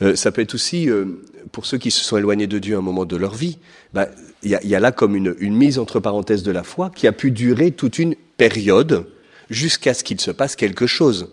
Euh, 0.00 0.16
Ça 0.16 0.30
peut 0.30 0.40
être 0.40 0.54
aussi 0.54 0.88
euh, 0.88 1.04
pour 1.52 1.66
ceux 1.66 1.76
qui 1.76 1.90
se 1.90 2.02
sont 2.02 2.16
éloignés 2.16 2.46
de 2.46 2.58
Dieu 2.58 2.76
à 2.76 2.78
un 2.78 2.82
moment 2.82 3.04
de 3.04 3.16
leur 3.16 3.34
vie. 3.34 3.58
Bah, 3.92 4.08
il 4.42 4.50
y, 4.50 4.74
a, 4.74 4.80
là 4.80 4.92
comme 4.92 5.16
une 5.16 5.56
mise 5.56 5.78
entre 5.78 5.98
parenthèses 5.98 6.42
de 6.44 6.52
la 6.52 6.62
foi 6.62 6.90
qui 6.94 7.06
a 7.06 7.12
pu 7.12 7.30
durer 7.30 7.72
toute 7.72 7.98
une 7.98 8.14
période 8.36 9.06
jusqu'à 9.50 9.94
ce 9.94 10.04
qu'il 10.04 10.20
se 10.20 10.30
passe 10.30 10.56
quelque 10.56 10.86
chose. 10.86 11.28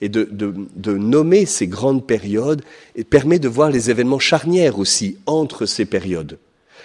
Et 0.00 0.08
de, 0.08 0.92
nommer 0.92 1.46
ces 1.46 1.66
grandes 1.66 2.06
périodes 2.06 2.62
et 2.96 3.04
permet 3.04 3.38
de 3.38 3.48
voir 3.48 3.70
les 3.70 3.90
événements 3.90 4.18
charnières 4.18 4.78
aussi 4.78 5.18
entre 5.26 5.66
ces 5.66 5.84
périodes. 5.84 6.38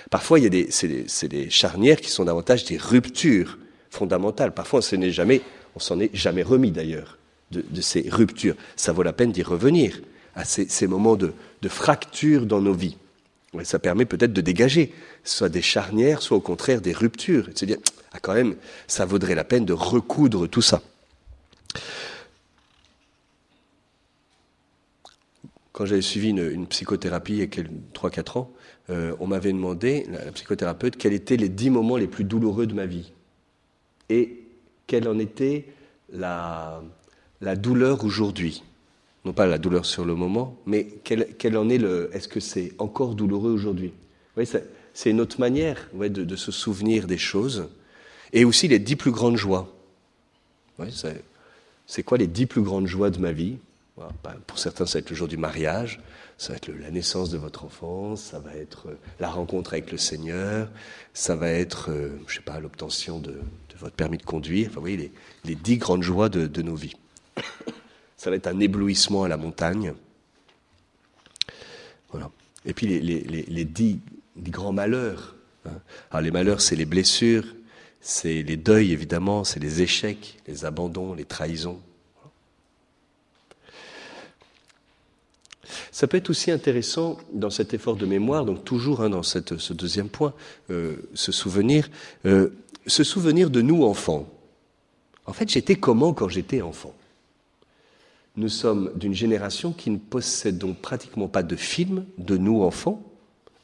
Parfois, 0.10 0.40
il 0.40 0.44
y 0.44 0.48
a 0.48 0.50
des, 0.50 0.68
c'est 0.70 1.28
des, 1.28 1.50
charnières 1.50 2.02
qui 2.02 2.10
sont 2.10 2.26
davantage 2.26 2.66
des 2.66 2.78
ruptures 2.78 3.58
fondamentales. 3.90 4.54
Parfois, 4.54 4.80
on 4.80 4.82
s'en 4.82 5.02
est 5.02 5.12
jamais, 5.12 5.42
s'en 5.78 6.00
est 6.00 6.14
jamais 6.16 6.44
remis 6.44 6.72
d'ailleurs 6.72 7.18
de, 7.52 7.82
ces 7.82 8.08
ruptures. 8.10 8.56
Ça 8.76 8.92
vaut 8.92 9.04
la 9.04 9.14
peine 9.14 9.32
d'y 9.32 9.44
revenir 9.44 10.02
à 10.36 10.46
ces, 10.46 10.88
moments 10.88 11.16
de, 11.16 11.34
fracture 11.68 12.46
dans 12.46 12.62
nos 12.62 12.74
vies. 12.74 12.98
Ça 13.64 13.78
permet 13.78 14.06
peut-être 14.06 14.34
de 14.34 14.42
dégager 14.42 14.92
soit 15.24 15.50
des 15.50 15.62
charnières, 15.62 16.24
soit 16.24 16.38
au 16.38 16.42
contraire 16.42 16.82
des 16.82 16.92
ruptures, 16.92 17.50
ah, 18.14 18.20
quand 18.22 18.34
même, 18.34 18.56
ça 18.88 19.06
vaudrait 19.06 19.36
la 19.36 19.44
peine 19.44 19.66
de 19.66 19.74
recoudre 19.74 20.48
tout 20.48 20.62
ça. 20.62 20.82
Quand 25.72 25.86
j'avais 25.86 26.04
suivi 26.04 26.30
une, 26.30 26.68
psychothérapie 26.68 27.34
il 27.34 27.40
y 27.40 27.42
a 27.42 27.48
3-4 27.48 28.38
ans, 28.38 28.52
euh, 28.90 29.16
on 29.20 29.28
m'avait 29.28 29.52
demandé, 29.52 30.06
la, 30.10 30.32
psychothérapeute, 30.32 30.98
quels 30.98 31.14
étaient 31.14 31.38
les 31.38 31.50
dix 31.50 31.72
moments 31.72 31.98
les 31.98 32.08
plus 32.08 32.24
douloureux 32.24 32.68
de 32.68 32.76
ma 32.76 32.86
vie. 32.86 33.12
Et 34.10 34.44
quelle 34.86 35.08
en 35.08 35.18
était 35.18 35.66
la, 36.12 36.84
la 37.42 37.56
douleur 37.56 38.04
aujourd'hui. 38.04 38.64
Non 39.26 39.34
pas 39.34 39.46
la 39.46 39.58
douleur 39.58 39.86
sur 39.86 40.04
le 40.06 40.16
moment, 40.16 40.58
mais 40.66 40.88
quel, 41.04 41.58
en 41.58 41.70
est 41.70 41.78
le. 41.78 42.10
Est-ce 42.14 42.28
que 42.28 42.40
c'est 42.40 42.74
encore 42.78 43.16
douloureux 43.16 43.52
aujourd'hui? 43.52 43.94
C'est 44.94 45.10
une 45.10 45.22
autre 45.22 45.40
manière 45.40 45.90
de, 45.94 46.36
se 46.36 46.52
souvenir 46.52 47.08
des 47.08 47.18
choses 47.18 47.70
et 48.34 48.46
aussi 48.46 48.68
les 48.68 48.80
dix 48.80 48.96
plus 48.96 49.12
grandes 49.12 49.38
joies. 49.38 49.72
c'est 51.86 52.04
quoi 52.04 52.18
les 52.18 52.28
dix 52.28 52.48
plus 52.48 52.62
grandes 52.62 52.88
joies 52.88 53.12
de 53.12 53.20
ma 53.20 53.32
vie? 53.32 53.58
Ben, 53.98 54.34
Pour 54.48 54.58
certains, 54.58 54.88
ça 54.88 54.94
va 54.94 55.00
être 55.02 55.12
le 55.12 55.16
jour 55.16 55.28
du 55.28 55.38
mariage, 55.38 56.02
ça 56.40 56.50
va 56.50 56.58
être 56.58 56.68
la 56.68 56.90
naissance 56.90 57.30
de 57.30 57.38
votre 57.38 57.64
enfant, 57.64 58.16
ça 58.16 58.40
va 58.40 58.56
être 58.56 58.88
euh, 58.88 58.98
la 59.20 59.30
rencontre 59.30 59.74
avec 59.74 59.92
le 59.92 60.00
Seigneur, 60.00 60.68
ça 61.14 61.36
va 61.36 61.50
être, 61.50 61.92
euh, 61.92 62.20
je 62.28 62.36
sais 62.36 62.42
pas, 62.42 62.60
l'obtention 62.60 63.20
de, 63.20 63.40
votre 63.80 63.96
permis 63.96 64.18
de 64.18 64.24
conduire. 64.24 64.68
Enfin, 64.68 64.76
vous 64.76 64.82
voyez, 64.82 65.12
les, 65.46 65.56
dix 65.56 65.78
grandes 65.78 66.02
joies 66.02 66.30
de, 66.30 66.62
nos 66.62 66.76
vies. 66.76 66.96
Ça 68.18 68.30
va 68.30 68.36
être 68.36 68.48
un 68.48 68.60
éblouissement 68.60 69.24
à 69.24 69.28
la 69.28 69.38
montagne. 69.38 69.94
Et 72.66 72.74
puis 72.74 72.88
les, 72.88 73.66
dix, 73.66 74.00
grands 74.38 74.72
malheurs. 74.72 75.36
Hein. 75.66 75.72
Alors 76.12 76.22
les 76.22 76.32
malheurs, 76.32 76.62
c'est 76.62 76.78
les 76.78 76.86
blessures, 76.86 77.44
c'est 78.04 78.44
les 78.44 78.58
deuils 78.58 78.92
évidemment, 78.92 79.46
c'est 79.46 79.62
les 79.62 79.82
échecs, 79.82 80.38
les 80.46 80.66
abandons, 80.66 81.14
les 81.14 81.24
trahisons. 81.24 81.80
Ça 85.92 86.06
peut 86.08 86.18
être 86.18 86.30
aussi 86.30 86.52
intéressant 86.52 87.18
dans 87.32 87.50
cet 87.50 87.74
effort 87.74 87.96
de 87.96 88.06
mémoire, 88.06 88.44
donc 88.44 88.66
toujours 88.66 89.02
hein, 89.02 89.10
dans 89.10 89.24
ce 89.24 89.74
deuxième 89.74 90.10
point, 90.10 90.34
euh, 90.70 90.98
se 91.14 91.32
souvenir, 91.32 91.90
euh, 92.26 92.50
se 92.88 93.06
souvenir 93.06 93.50
de 93.50 93.62
nous 93.62 93.86
enfants. 93.86 94.28
En 95.26 95.32
fait, 95.32 95.50
j'étais 95.50 95.76
comment 95.76 96.14
quand 96.14 96.28
j'étais 96.28 96.62
enfant? 96.62 96.94
Nous 98.36 98.50
sommes 98.50 98.92
d'une 98.96 99.14
génération 99.14 99.72
qui 99.72 99.90
ne 99.90 99.98
possède 99.98 100.58
donc 100.58 100.78
pratiquement 100.80 101.30
pas 101.30 101.44
de 101.44 101.56
films 101.56 102.06
de 102.18 102.36
nous 102.36 102.64
enfants 102.64 103.02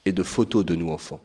et 0.06 0.14
de 0.14 0.24
photos 0.24 0.64
de 0.64 0.76
nous 0.76 0.92
enfants. 0.92 1.20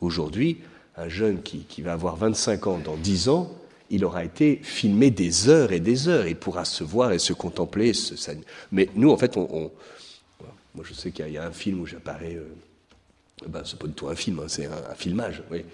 Aujourd'hui, 0.00 0.58
un 0.98 1.08
jeune 1.08 1.42
qui, 1.42 1.82
va 1.82 1.92
avoir 1.92 2.16
25 2.16 2.66
ans 2.66 2.78
dans 2.78 2.96
10 2.96 3.28
ans, 3.28 3.50
il 3.90 4.04
aura 4.04 4.24
été 4.24 4.60
filmé 4.62 5.10
des 5.10 5.48
heures 5.48 5.72
et 5.72 5.80
des 5.80 6.08
heures. 6.08 6.26
Il 6.26 6.36
pourra 6.36 6.64
se 6.64 6.84
voir 6.84 7.12
et 7.12 7.18
se 7.18 7.32
contempler. 7.32 7.92
Mais 8.72 8.88
nous, 8.94 9.10
en 9.10 9.16
fait, 9.16 9.36
on, 9.36 9.70
moi 10.74 10.84
je 10.84 10.92
sais 10.94 11.10
qu'il 11.10 11.28
y, 11.30 11.38
a 11.38 11.46
un 11.46 11.52
film 11.52 11.80
où 11.80 11.86
j'apparais. 11.86 12.34
Euh, 12.36 12.48
ben, 13.46 13.62
c'est 13.64 13.78
pas 13.78 13.86
du 13.86 13.92
tout 13.92 14.08
un 14.08 14.16
film, 14.16 14.40
hein, 14.40 14.46
c'est 14.48 14.66
un, 14.66 14.94
filmage. 14.94 15.42
Oui. 15.50 15.64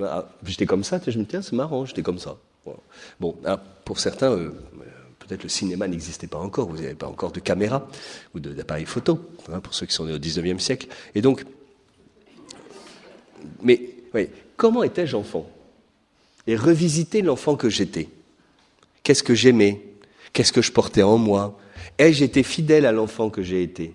Ah, 0.00 0.28
j'étais 0.44 0.66
comme 0.66 0.84
ça, 0.84 1.00
je 1.04 1.18
me 1.18 1.24
dis, 1.24 1.36
c'est 1.42 1.52
marrant, 1.52 1.84
j'étais 1.84 2.02
comme 2.02 2.18
ça. 2.18 2.36
Bon, 3.18 3.36
ah, 3.44 3.56
pour 3.84 3.98
certains, 3.98 4.30
euh, 4.30 4.50
peut-être 5.18 5.42
le 5.42 5.48
cinéma 5.48 5.88
n'existait 5.88 6.28
pas 6.28 6.38
encore, 6.38 6.68
vous 6.68 6.76
n'avez 6.76 6.94
pas 6.94 7.08
encore 7.08 7.32
de 7.32 7.40
caméra 7.40 7.88
ou 8.34 8.40
d'appareil 8.40 8.84
photo, 8.84 9.18
hein, 9.52 9.60
pour 9.60 9.74
ceux 9.74 9.86
qui 9.86 9.94
sont 9.94 10.06
nés 10.06 10.12
au 10.12 10.18
19e 10.18 10.60
siècle. 10.60 10.86
Et 11.14 11.22
donc, 11.22 11.44
mais 13.62 13.80
oui, 14.14 14.28
comment 14.56 14.82
étais-je 14.82 15.16
enfant 15.16 15.48
Et 16.46 16.56
revisiter 16.56 17.22
l'enfant 17.22 17.56
que 17.56 17.68
j'étais. 17.68 18.08
Qu'est-ce 19.02 19.22
que 19.22 19.34
j'aimais 19.34 19.80
Qu'est-ce 20.32 20.52
que 20.52 20.62
je 20.62 20.72
portais 20.72 21.02
en 21.02 21.18
moi 21.18 21.58
Ai-je 21.98 22.24
été 22.24 22.42
fidèle 22.42 22.86
à 22.86 22.92
l'enfant 22.92 23.30
que 23.30 23.42
j'ai 23.42 23.62
été 23.62 23.94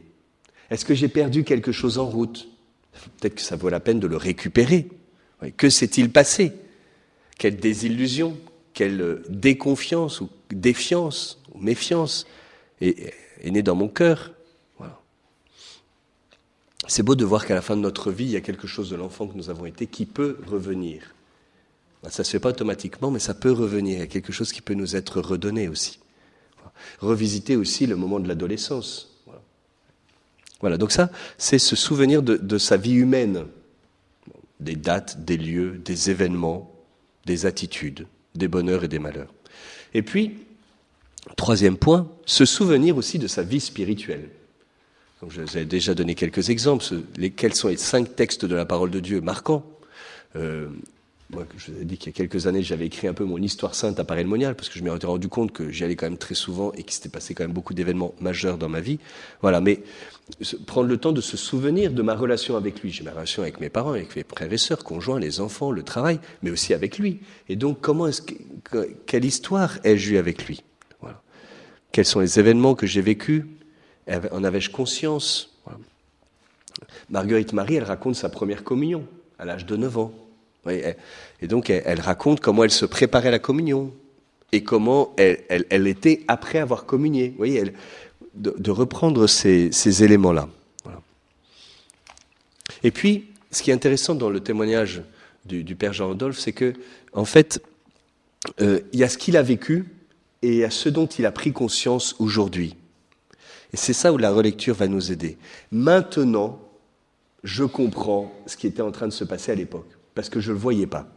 Est-ce 0.70 0.86
que 0.86 0.94
j'ai 0.94 1.08
perdu 1.08 1.44
quelque 1.44 1.72
chose 1.72 1.98
en 1.98 2.06
route 2.06 2.48
Peut-être 3.20 3.36
que 3.36 3.42
ça 3.42 3.56
vaut 3.56 3.70
la 3.70 3.80
peine 3.80 4.00
de 4.00 4.08
le 4.08 4.18
récupérer. 4.18 4.88
Que 5.56 5.70
s'est-il 5.70 6.12
passé 6.12 6.52
Quelle 7.38 7.58
désillusion 7.58 8.38
Quelle 8.74 9.22
déconfiance 9.30 10.22
ou 10.22 10.30
défiance 10.52 11.42
ou 11.54 11.60
méfiance 11.60 12.28
est, 12.82 13.14
est 13.42 13.52
née 13.52 13.64
dans 13.64 13.76
mon 13.76 13.88
cœur 13.88 14.32
c'est 16.88 17.04
beau 17.04 17.16
de 17.16 17.26
voir 17.26 17.46
qu'à 17.46 17.54
la 17.54 17.62
fin 17.62 17.76
de 17.76 17.82
notre 17.82 18.12
vie, 18.12 18.26
il 18.26 18.32
y 18.32 18.36
a 18.38 18.42
quelque 18.42 18.68
chose 18.68 18.90
de 18.90 18.96
l'enfant 18.96 19.28
que 19.28 19.38
nous 19.38 19.50
avons 19.50 19.66
été 19.66 19.88
qui 19.88 20.06
peut 20.06 20.38
revenir. 20.48 21.14
Ça 22.10 22.22
ne 22.22 22.26
se 22.26 22.32
fait 22.32 22.40
pas 22.40 22.50
automatiquement, 22.50 23.12
mais 23.12 23.20
ça 23.20 23.34
peut 23.34 23.52
revenir. 23.52 23.98
Il 23.98 24.00
y 24.00 24.04
a 24.04 24.08
quelque 24.08 24.32
chose 24.32 24.54
qui 24.54 24.62
peut 24.62 24.74
nous 24.74 24.96
être 24.96 25.20
redonné 25.20 25.68
aussi. 25.68 26.00
Revisiter 27.00 27.56
aussi 27.56 27.86
le 27.86 27.96
moment 27.96 28.20
de 28.20 28.28
l'adolescence. 28.28 29.14
Voilà. 30.62 30.78
donc 30.78 30.92
ça, 30.92 31.12
c'est 31.38 31.60
ce 31.60 31.76
souvenir 31.76 32.24
de, 32.24 32.36
de, 32.36 32.58
sa 32.58 32.78
vie 32.78 32.94
humaine. 32.94 33.46
Des 34.60 34.76
dates, 34.76 35.24
des 35.24 35.38
lieux, 35.38 35.82
des 35.84 36.10
événements, 36.10 36.74
des 37.26 37.46
attitudes, 37.46 38.08
des 38.34 38.48
bonheurs 38.48 38.84
et 38.84 38.88
des 38.88 38.98
malheurs. 38.98 39.32
Et 39.94 40.02
puis, 40.02 40.40
troisième 41.36 41.78
point, 41.78 42.10
se 42.26 42.46
souvenir 42.46 42.98
aussi 42.98 43.20
de 43.20 43.28
sa 43.28 43.44
vie 43.44 43.60
spirituelle. 43.60 44.30
Donc 45.22 45.32
je 45.32 45.42
vous 45.42 45.58
ai 45.58 45.66
déjà 45.66 45.94
donné 45.94 46.16
quelques 46.16 46.50
exemples. 46.50 46.86
quels 47.36 47.56
sont 47.56 47.70
les 47.70 47.78
cinq 47.78 48.16
textes 48.16 48.46
de 48.46 48.56
la 48.56 48.66
parole 48.66 48.92
de 48.92 49.00
Dieu 49.00 49.22
marquants 49.22 49.66
euh, 50.36 50.68
moi, 51.30 51.46
je 51.58 51.72
vous 51.72 51.82
ai 51.82 51.84
dit 51.84 51.98
qu'il 51.98 52.08
y 52.08 52.16
a 52.16 52.16
quelques 52.16 52.48
années, 52.48 52.64
j'avais 52.64 52.86
écrit 52.86 53.06
un 53.06 53.14
peu 53.14 53.26
mon 53.26 53.38
histoire 53.38 53.76
sainte 53.76 54.00
à 54.00 54.06
Paray-le-Monial, 54.06 54.56
parce 54.56 54.70
que 54.70 54.80
je 54.80 54.84
m'étais 54.84 55.08
rendu 55.08 55.28
compte 55.28 55.52
que 55.52 55.70
j'y 55.72 55.84
allais 55.84 55.98
quand 55.98 56.06
même 56.06 56.18
très 56.18 56.36
souvent 56.36 56.72
et 56.72 56.84
qu'il 56.84 56.94
s'était 56.94 57.10
passé 57.10 57.34
quand 57.34 57.44
même 57.44 57.52
beaucoup 57.52 57.74
d'événements 57.74 58.16
majeurs 58.22 58.58
dans 58.58 58.70
ma 58.70 58.80
vie. 58.80 58.98
Voilà, 59.42 59.60
mais 59.60 59.82
prendre 60.66 60.88
le 60.88 60.98
temps 60.98 61.12
de 61.12 61.20
se 61.20 61.36
souvenir 61.36 61.92
de 61.92 62.02
ma 62.02 62.16
relation 62.16 62.56
avec 62.56 62.82
lui. 62.82 62.94
J'ai 62.94 63.04
ma 63.04 63.12
relation 63.12 63.42
avec 63.42 63.60
mes 63.60 63.70
parents, 63.70 63.92
avec 63.92 64.16
mes 64.16 64.24
frères 64.24 64.54
et 64.54 64.58
sœurs, 64.58 64.86
conjoints, 64.86 65.20
les 65.20 65.42
enfants, 65.42 65.70
le 65.70 65.84
travail, 65.84 66.22
mais 66.44 66.50
aussi 66.50 66.74
avec 66.74 66.98
lui. 66.98 67.20
Et 67.50 67.58
donc, 67.58 67.82
comment 67.82 68.08
est-ce 68.08 68.22
que, 68.22 68.34
quelle 69.06 69.26
histoire 69.26 69.80
ai-je 69.84 70.14
eu 70.14 70.18
avec 70.18 70.48
lui? 70.48 70.64
Quels 71.92 72.06
sont 72.06 72.20
les 72.20 72.40
événements 72.40 72.76
que 72.76 72.86
j'ai 72.86 73.02
vécus? 73.02 73.44
En 74.32 74.44
avais-je 74.44 74.70
conscience? 74.70 75.54
Marguerite 77.10 77.54
Marie, 77.54 77.76
elle 77.76 77.84
raconte 77.84 78.16
sa 78.16 78.30
première 78.30 78.64
communion 78.64 79.06
à 79.40 79.46
l'âge 79.46 79.66
de 79.66 79.76
9 79.76 79.98
ans. 79.98 80.14
Et 80.70 81.48
donc, 81.48 81.70
elle, 81.70 82.02
raconte 82.02 82.40
comment 82.40 82.64
elle 82.64 82.72
se 82.72 82.86
préparait 82.86 83.30
à 83.30 83.32
la 83.32 83.40
communion 83.40 83.94
et 84.52 84.64
comment 84.64 85.14
elle, 85.18 85.88
était 85.88 86.24
après 86.28 86.60
avoir 86.60 86.86
communié. 86.86 87.30
Vous 87.30 87.38
voyez, 87.38 87.74
de, 88.36 88.72
reprendre 88.72 89.28
ces, 89.28 90.04
éléments-là. 90.04 90.50
Et 92.84 92.92
puis, 92.92 93.30
ce 93.52 93.64
qui 93.64 93.72
est 93.72 93.74
intéressant 93.74 94.16
dans 94.16 94.30
le 94.30 94.40
témoignage 94.40 95.02
du, 95.46 95.76
père 95.76 95.94
Jean-Rodolphe, 95.94 96.40
c'est 96.40 96.54
que, 96.54 96.74
en 97.14 97.26
fait, 97.26 97.62
euh, 98.62 98.82
il 98.94 99.00
y 99.00 99.04
a 99.04 99.10
ce 99.10 99.18
qu'il 99.18 99.38
a 99.38 99.42
vécu 99.42 99.86
et 100.42 100.50
il 100.50 100.56
y 100.56 100.64
a 100.64 100.70
ce 100.70 100.90
dont 100.90 101.08
il 101.08 101.26
a 101.26 101.32
pris 101.32 101.52
conscience 101.52 102.16
aujourd'hui. 102.20 102.76
Et 103.74 103.78
c'est 103.78 103.94
ça 103.94 104.14
où 104.14 104.18
la 104.18 104.32
relecture 104.32 104.76
va 104.76 104.88
nous 104.88 105.12
aider. 105.12 105.38
Maintenant, 105.72 106.60
je 107.44 107.64
comprends 107.64 108.34
ce 108.46 108.58
qui 108.58 108.68
était 108.68 108.82
en 108.82 108.92
train 108.92 109.08
de 109.08 109.14
se 109.14 109.24
passer 109.24 109.52
à 109.52 109.56
l'époque 109.56 109.90
parce 110.16 110.30
que 110.30 110.40
je 110.40 110.50
ne 110.50 110.56
le 110.56 110.60
voyais 110.60 110.88
pas. 110.88 111.08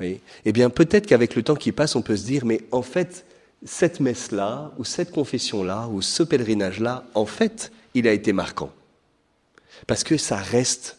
Eh 0.00 0.52
bien, 0.52 0.70
peut-être 0.70 1.06
qu'avec 1.06 1.34
le 1.34 1.42
temps 1.42 1.56
qui 1.56 1.72
passe, 1.72 1.96
on 1.96 2.02
peut 2.02 2.16
se 2.16 2.24
dire, 2.24 2.44
mais 2.44 2.60
en 2.70 2.82
fait, 2.82 3.24
cette 3.64 3.98
messe-là, 3.98 4.72
ou 4.78 4.84
cette 4.84 5.10
confession-là, 5.10 5.88
ou 5.88 6.02
ce 6.02 6.22
pèlerinage-là, 6.22 7.04
en 7.14 7.26
fait, 7.26 7.72
il 7.94 8.06
a 8.06 8.12
été 8.12 8.32
marquant. 8.32 8.72
Parce 9.86 10.04
que 10.04 10.16
ça 10.16 10.36
reste. 10.36 10.97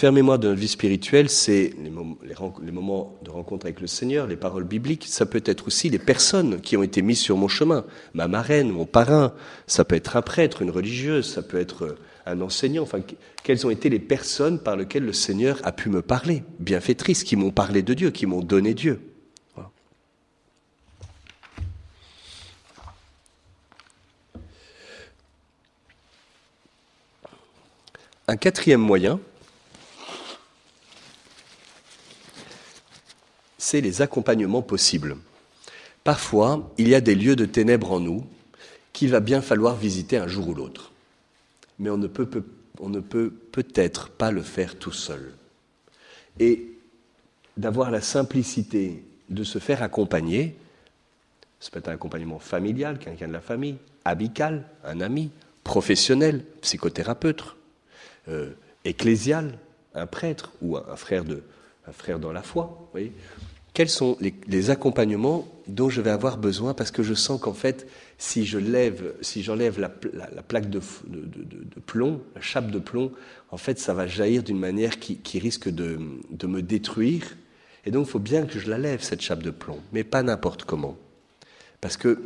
Faire 0.00 0.12
mémoire 0.12 0.38
de 0.38 0.48
notre 0.48 0.58
vie 0.58 0.66
spirituelle, 0.66 1.28
c'est 1.28 1.74
les, 1.78 1.90
moments 1.90 3.18
de 3.22 3.28
rencontre 3.28 3.66
avec 3.66 3.82
le 3.82 3.86
Seigneur, 3.86 4.26
les 4.26 4.36
paroles 4.36 4.64
bibliques. 4.64 5.04
Ça 5.06 5.26
peut 5.26 5.42
être 5.44 5.66
aussi 5.66 5.90
les 5.90 5.98
personnes 5.98 6.62
qui 6.62 6.78
ont 6.78 6.82
été 6.82 7.02
mises 7.02 7.18
sur 7.18 7.36
mon 7.36 7.48
chemin. 7.48 7.84
Ma 8.14 8.26
marraine, 8.26 8.70
mon 8.70 8.86
parrain. 8.86 9.34
Ça 9.66 9.84
peut 9.84 9.96
être 9.96 10.16
un 10.16 10.22
prêtre, 10.22 10.62
une 10.62 10.70
religieuse. 10.70 11.30
Ça 11.30 11.42
peut 11.42 11.60
être 11.60 11.98
un 12.24 12.40
enseignant. 12.40 12.82
Enfin, 12.82 13.00
quelles 13.44 13.66
ont 13.66 13.68
été 13.70 13.90
les 13.90 13.98
personnes 13.98 14.58
par 14.58 14.74
lesquelles 14.74 15.04
le 15.04 15.12
Seigneur 15.12 15.60
a 15.64 15.72
pu 15.72 15.90
me 15.90 16.00
parler? 16.00 16.44
Bienfaitrices, 16.60 17.22
qui 17.22 17.36
m'ont 17.36 17.50
parlé 17.50 17.82
de 17.82 17.92
Dieu, 17.92 18.10
qui 18.10 18.24
m'ont 18.24 18.40
donné 18.40 18.72
Dieu. 18.72 19.02
Un 28.28 28.36
quatrième 28.38 28.80
moyen, 28.80 29.20
c'est 33.60 33.82
les 33.82 34.00
accompagnements 34.00 34.62
possibles. 34.62 35.18
Parfois, 36.02 36.72
il 36.78 36.88
y 36.88 36.94
a 36.94 37.02
des 37.02 37.14
lieux 37.14 37.36
de 37.36 37.44
ténèbres 37.44 37.92
en 37.92 38.00
nous 38.00 38.24
qu'il 38.94 39.10
va 39.10 39.20
bien 39.20 39.42
falloir 39.42 39.76
visiter 39.76 40.16
un 40.16 40.26
jour 40.26 40.48
ou 40.48 40.54
l'autre. 40.54 40.92
Mais 41.78 41.90
on 41.90 41.98
ne 41.98 42.06
peut, 42.06 42.26
peut-être 43.52 44.08
pas 44.08 44.30
le 44.30 44.40
faire 44.40 44.78
tout 44.78 44.92
seul. 44.92 45.34
Et 46.38 46.68
d'avoir 47.58 47.90
la 47.90 48.00
simplicité 48.00 49.04
de 49.28 49.44
se 49.44 49.58
faire 49.58 49.82
accompagner, 49.82 50.56
ça 51.60 51.70
peut 51.70 51.80
être 51.80 51.88
un 51.88 51.94
accompagnement 51.94 52.38
familial, 52.38 52.98
quelqu'un 52.98 53.28
de 53.28 53.34
la 53.34 53.42
famille, 53.42 53.76
amical, 54.06 54.64
un 54.84 55.02
ami, 55.02 55.30
professionnel, 55.64 56.44
psychothérapeute, 56.62 57.56
euh, 58.28 58.52
ecclésial, 58.86 59.58
un 59.94 60.06
prêtre 60.06 60.52
ou 60.62 60.78
un, 60.78 60.96
frère 60.96 61.24
un 61.86 61.92
frère 61.92 62.18
dans 62.18 62.32
la 62.32 62.42
foi, 62.42 62.88
quels 63.80 63.88
sont 63.88 64.18
les, 64.20 64.68
accompagnements 64.68 65.48
dont 65.66 65.88
je 65.88 66.02
vais 66.02 66.10
avoir 66.10 66.36
besoin 66.36 66.74
parce 66.74 66.90
que 66.90 67.02
je 67.02 67.14
sens 67.14 67.40
qu'en 67.40 67.54
fait, 67.54 67.86
si 68.18 68.44
je 68.44 68.58
lève, 68.58 69.14
si 69.22 69.42
j'enlève 69.42 69.80
la, 69.80 69.88
plaque 69.88 70.68
de, 70.68 70.80
plomb, 71.86 72.20
la 72.34 72.42
chape 72.42 72.70
de 72.70 72.78
plomb, 72.78 73.10
en 73.50 73.56
fait, 73.56 73.78
ça 73.78 73.94
va 73.94 74.06
jaillir 74.06 74.42
d'une 74.42 74.58
manière 74.58 74.98
qui, 74.98 75.38
risque 75.38 75.70
de, 75.70 75.98
me 76.46 76.60
détruire. 76.60 77.38
Et 77.86 77.90
donc, 77.90 78.06
il 78.06 78.10
faut 78.10 78.18
bien 78.18 78.44
que 78.44 78.58
je 78.58 78.68
la 78.68 78.76
lève, 78.76 79.00
cette 79.00 79.22
chape 79.22 79.42
de 79.42 79.50
plomb, 79.50 79.80
mais 79.94 80.04
pas 80.04 80.22
n'importe 80.22 80.64
comment. 80.64 80.98
Parce 81.80 81.96
que 81.96 82.18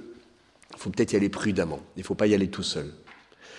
faut 0.76 0.90
peut-être 0.90 1.12
y 1.12 1.16
aller 1.16 1.28
prudemment. 1.28 1.78
Il 1.94 2.00
ne 2.00 2.04
faut 2.04 2.16
pas 2.16 2.26
y 2.26 2.34
aller 2.34 2.48
tout 2.48 2.64
seul. 2.64 2.90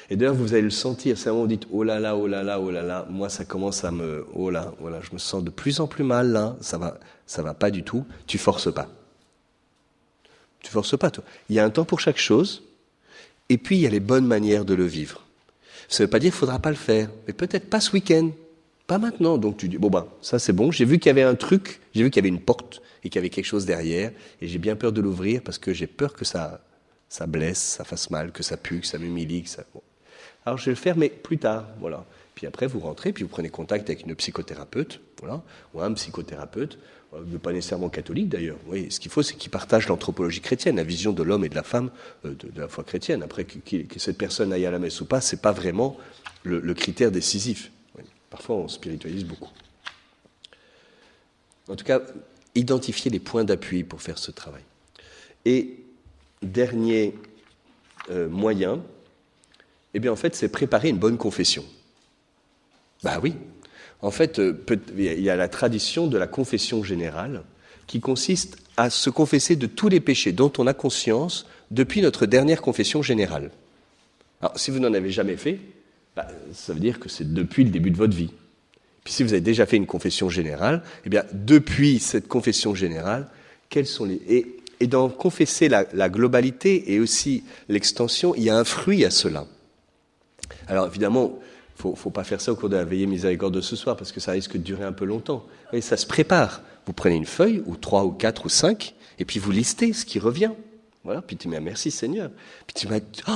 Et 0.10 0.18
d'ailleurs, 0.18 0.36
vous 0.36 0.52
allez 0.52 0.64
le 0.64 0.70
sentir. 0.70 1.18
C'est 1.18 1.30
un 1.30 1.32
moment 1.32 1.46
où 1.46 1.48
vous 1.48 1.56
dites, 1.56 1.68
oh 1.72 1.84
là 1.84 2.02
là, 2.02 2.18
oh 2.18 2.28
là 2.28 2.44
là, 2.44 2.60
oh 2.60 2.72
là 2.72 2.82
là. 2.82 3.08
Moi, 3.10 3.30
ça 3.30 3.46
commence 3.46 3.86
à 3.86 3.92
me, 3.92 4.28
oh 4.34 4.50
là, 4.50 4.74
voilà, 4.82 5.00
je 5.00 5.14
me 5.14 5.18
sens 5.18 5.42
de 5.46 5.50
plus 5.50 5.80
en 5.80 5.88
plus 5.88 6.04
mal 6.04 6.34
là. 6.34 6.58
Ça 6.60 6.78
va, 6.78 7.00
ça 7.26 7.42
va 7.42 7.54
pas 7.54 7.72
du 7.72 7.84
tout. 7.84 8.06
Tu 8.28 8.38
forces 8.38 8.74
pas. 8.74 8.90
Tu 10.62 10.72
forces 10.72 10.98
pas, 10.98 11.12
toi. 11.12 11.24
Il 11.50 11.56
y 11.56 11.60
a 11.60 11.66
un 11.66 11.70
temps 11.70 11.86
pour 11.86 12.00
chaque 12.00 12.18
chose. 12.18 12.64
Et 13.50 13.58
puis, 13.58 13.78
il 13.78 13.82
y 13.82 13.88
a 13.88 13.90
les 13.90 14.00
bonnes 14.00 14.26
manières 14.26 14.66
de 14.66 14.74
le 14.74 14.86
vivre. 14.86 15.24
Ça 15.88 16.04
ne 16.04 16.08
veut 16.08 16.10
pas 16.10 16.20
dire 16.20 16.32
qu'il 16.32 16.40
faudra 16.40 16.60
pas 16.60 16.70
le 16.72 16.76
faire. 16.76 17.10
Mais 17.28 17.34
peut-être 17.34 17.70
pas 17.70 17.80
ce 17.80 17.92
week-end. 17.92 18.32
Pas 18.88 18.98
maintenant. 18.98 19.38
Donc, 19.38 19.58
tu 19.58 19.68
dis, 19.68 19.78
bon 19.78 19.90
ben, 19.90 20.08
ça 20.22 20.40
c'est 20.40 20.54
bon. 20.54 20.72
J'ai 20.72 20.86
vu 20.86 21.00
qu'il 21.00 21.10
y 21.10 21.12
avait 21.12 21.24
un 21.24 21.36
truc. 21.36 21.82
J'ai 21.94 22.04
vu 22.04 22.10
qu'il 22.10 22.24
y 22.24 22.28
avait 22.28 22.36
une 22.36 22.42
porte 22.42 22.82
et 23.04 23.10
qu'il 23.10 23.20
y 23.20 23.20
avait 23.20 23.30
quelque 23.30 23.46
chose 23.46 23.66
derrière. 23.66 24.12
Et 24.42 24.48
j'ai 24.48 24.58
bien 24.58 24.76
peur 24.76 24.92
de 24.92 25.02
l'ouvrir 25.02 25.42
parce 25.42 25.58
que 25.58 25.74
j'ai 25.74 25.88
peur 25.88 26.14
que 26.14 26.26
ça, 26.26 26.62
ça 27.10 27.28
blesse, 27.28 27.60
ça 27.60 27.84
fasse 27.84 28.10
mal, 28.10 28.32
que 28.32 28.44
ça 28.44 28.58
pue, 28.58 28.82
que 28.82 28.88
ça 28.88 28.98
m'humilie, 28.98 29.44
que 29.44 29.50
ça. 29.50 29.64
Alors 30.46 30.58
je 30.58 30.66
vais 30.66 30.72
le 30.72 30.76
faire, 30.76 30.98
mais 30.98 31.10
plus 31.10 31.38
tard, 31.38 31.68
voilà. 31.80 32.06
Puis 32.34 32.46
après, 32.48 32.68
vous 32.68 32.80
rentrez, 32.80 33.14
puis 33.14 33.24
vous 33.24 33.30
prenez 33.30 33.50
contact 33.50 33.90
avec 33.90 34.06
une 34.06 34.16
psychothérapeute, 34.16 35.00
voilà, 35.20 35.42
ou 35.74 35.82
un 35.82 35.94
psychothérapeute, 35.94 36.78
euh, 37.16 37.38
pas 37.38 37.52
nécessairement 37.52 37.90
catholique 37.90 38.30
d'ailleurs. 38.30 38.58
Oui, 38.68 38.92
ce 38.92 39.00
qu'il 39.00 39.12
faut, 39.12 39.24
c'est 39.24 39.36
qu'il 39.36 39.52
partage 39.52 39.88
l'anthropologie 39.88 40.42
chrétienne, 40.42 40.78
la 40.78 40.84
vision 40.84 41.14
de 41.14 41.24
l'homme 41.24 41.46
et 41.46 41.50
de 41.50 41.56
la 41.56 41.64
femme 41.64 41.90
euh, 42.26 42.34
de, 42.34 42.60
la 42.60 42.68
foi 42.68 42.84
chrétienne. 42.84 43.24
Après, 43.24 43.46
que, 43.46 44.00
cette 44.00 44.18
personne 44.18 44.52
aille 44.54 44.66
à 44.66 44.72
la 44.72 44.80
messe 44.80 45.00
ou 45.02 45.06
pas, 45.06 45.22
c'est 45.22 45.42
pas 45.42 45.52
vraiment 45.52 45.98
le, 46.44 46.74
critère 46.74 47.12
décisif. 47.12 47.72
Parfois, 48.30 48.58
on 48.58 48.68
spiritualise 48.68 49.26
beaucoup. 49.26 49.52
En 51.68 51.76
tout 51.76 51.86
cas, 51.86 52.02
identifier 52.54 53.10
les 53.10 53.20
points 53.20 53.44
d'appui 53.44 53.84
pour 53.84 54.02
faire 54.02 54.18
ce 54.18 54.32
travail. 54.32 54.62
Et 55.46 55.80
dernier 56.42 57.16
euh, 58.10 58.30
moyen, 58.30 58.82
eh 59.94 60.00
bien, 60.00 60.12
en 60.12 60.16
fait, 60.16 60.36
c'est 60.36 60.50
préparer 60.50 60.90
une 60.90 60.98
bonne 60.98 61.18
confession. 61.18 61.66
Bah 63.04 63.20
oui. 63.22 63.36
En 64.06 64.12
fait, 64.12 64.38
euh, 64.38 64.54
il 64.96 65.22
y 65.22 65.32
a 65.32 65.36
la 65.36 65.48
tradition 65.48 66.06
de 66.06 66.16
la 66.20 66.28
confession 66.28 66.84
générale 66.84 67.42
qui 67.88 68.00
consiste 68.00 68.58
à 68.78 68.92
se 68.92 69.10
confesser 69.10 69.56
de 69.56 69.66
tous 69.66 69.90
les 69.90 70.00
péchés 70.00 70.32
dont 70.32 70.54
on 70.60 70.68
a 70.68 70.76
conscience 70.76 71.48
depuis 71.72 72.04
notre 72.04 72.28
dernière 72.28 72.62
confession 72.62 73.02
générale. 73.02 73.50
Alors, 74.42 74.60
si 74.60 74.70
vous 74.70 74.78
n'en 74.78 74.94
avez 74.94 75.10
jamais 75.10 75.38
fait, 75.38 75.60
bah, 76.16 76.28
ça 76.54 76.74
veut 76.74 76.80
dire 76.80 77.00
que 77.00 77.10
c'est 77.10 77.34
depuis 77.34 77.64
le 77.64 77.72
début 77.72 77.90
de 77.90 77.98
votre 77.98 78.16
vie. 78.16 78.30
Puis 79.04 79.12
si 79.12 79.24
vous 79.24 79.34
avez 79.34 79.42
déjà 79.42 79.66
fait 79.66 79.78
une 79.78 79.88
confession 79.88 80.30
générale, 80.30 80.84
eh 81.06 81.10
bien, 81.10 81.24
depuis 81.34 81.98
cette 81.98 82.28
confession 82.28 82.76
générale, 82.76 83.28
quels 83.70 83.88
sont 83.88 84.06
les... 84.06 84.22
Et, 84.28 84.58
et 84.82 84.88
dans 84.88 85.10
confesser 85.10 85.68
la, 85.68 85.86
la 85.94 86.10
globalité 86.10 86.94
et 86.94 87.00
aussi 87.00 87.44
l'extension, 87.70 88.36
il 88.36 88.44
y 88.44 88.52
a 88.52 88.58
un 88.58 88.66
fruit 88.66 89.04
à 89.04 89.10
cela. 89.10 89.48
Alors 90.68 90.86
évidemment, 90.86 91.40
faut, 91.76 91.96
faut 91.96 92.10
pas 92.10 92.24
faire 92.24 92.42
ça 92.42 92.52
au 92.52 92.56
cours 92.56 92.70
de 92.70 92.76
la 92.76 92.86
veillée 92.86 93.06
miséricorde 93.06 93.54
de 93.54 93.62
ce 93.62 93.76
soir 93.76 93.96
parce 93.98 94.12
que 94.12 94.20
ça 94.20 94.32
risque 94.32 94.54
de 94.54 94.64
durer 94.64 94.86
un 94.86 94.94
peu 94.94 95.06
longtemps. 95.06 95.46
Et 95.74 95.82
ça 95.82 95.98
se 95.98 96.06
prépare. 96.06 96.62
Vous 96.86 96.94
prenez 96.94 97.16
une 97.16 97.26
feuille, 97.26 97.64
ou 97.66 97.76
trois, 97.76 98.06
ou 98.06 98.12
quatre, 98.12 98.46
ou 98.46 98.50
cinq, 98.50 98.96
et 99.20 99.26
puis 99.26 99.40
vous 99.40 99.52
listez 99.52 99.94
ce 99.94 100.06
qui 100.06 100.20
revient. 100.20 100.52
Voilà. 101.04 101.22
Puis 101.22 101.36
tu 101.38 101.48
dis, 101.48 101.60
merci 101.60 101.92
Seigneur. 101.92 102.32
Puis 102.68 102.76
tu 102.76 102.88
m'as 102.88 103.00
dit, 103.00 103.22
oh, 103.28 103.32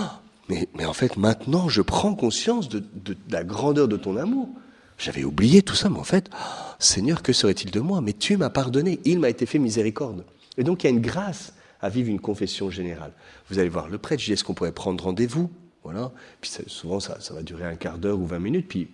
mais, 0.49 0.85
en 0.85 0.93
fait, 0.93 1.15
maintenant, 1.17 1.69
je 1.69 1.81
prends 1.81 2.15
conscience 2.15 2.69
de 2.69 2.83
la 3.29 3.43
grandeur 3.43 3.87
de 3.87 3.97
ton 3.97 4.17
amour. 4.17 4.49
J'avais 4.97 5.23
oublié 5.23 5.61
tout 5.61 5.75
ça, 5.75 5.89
mais 5.89 5.99
en 5.99 6.03
fait, 6.03 6.29
oh, 6.33 6.73
Seigneur, 6.79 7.21
que 7.21 7.33
serait-il 7.33 7.71
de 7.71 7.79
moi? 7.79 8.01
Mais 8.01 8.13
tu 8.13 8.35
m'as 8.35 8.49
pardonné, 8.49 8.99
il 9.05 9.19
m'a 9.19 9.29
été 9.29 9.45
fait 9.45 9.59
miséricorde. 9.59 10.25
Et 10.57 10.63
donc 10.63 10.83
il 10.83 10.87
y 10.87 10.89
a 10.89 10.91
une 10.91 11.01
grâce 11.01 11.53
à 11.81 11.89
vivre 11.89 12.09
une 12.09 12.19
confession 12.19 12.69
générale. 12.69 13.13
Vous 13.49 13.59
allez 13.59 13.69
voir 13.69 13.87
le 13.87 13.97
prêtre, 13.97 14.21
je 14.21 14.27
dis, 14.27 14.33
est-ce 14.33 14.43
qu'on 14.43 14.53
pourrait 14.53 14.73
prendre 14.73 15.01
rendez-vous? 15.03 15.49
Voilà. 15.83 16.11
Puis 16.41 16.51
souvent, 16.67 16.99
ça, 16.99 17.19
ça, 17.19 17.33
va 17.33 17.41
durer 17.41 17.65
un 17.65 17.75
quart 17.75 17.97
d'heure 17.97 18.19
ou 18.19 18.25
vingt 18.25 18.39
minutes, 18.39 18.67
puis 18.67 18.89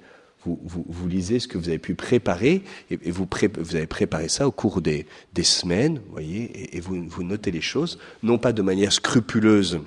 vous, 0.46 1.08
lisez 1.08 1.40
ce 1.40 1.48
que 1.48 1.58
vous 1.58 1.70
avez 1.70 1.80
pu 1.80 1.96
préparer, 1.96 2.64
et, 2.92 3.12
vous, 3.12 3.28
avez 3.74 3.88
préparé 3.88 4.30
ça 4.30 4.48
au 4.48 4.52
cours 4.52 4.82
des, 4.82 5.06
semaines, 5.42 6.02
voyez, 6.12 6.76
et, 6.76 6.80
vous 6.80 7.24
notez 7.24 7.52
les 7.52 7.62
choses, 7.62 7.98
non 8.24 8.38
pas 8.38 8.54
de 8.54 8.62
manière 8.62 8.92
scrupuleuse 8.92 9.80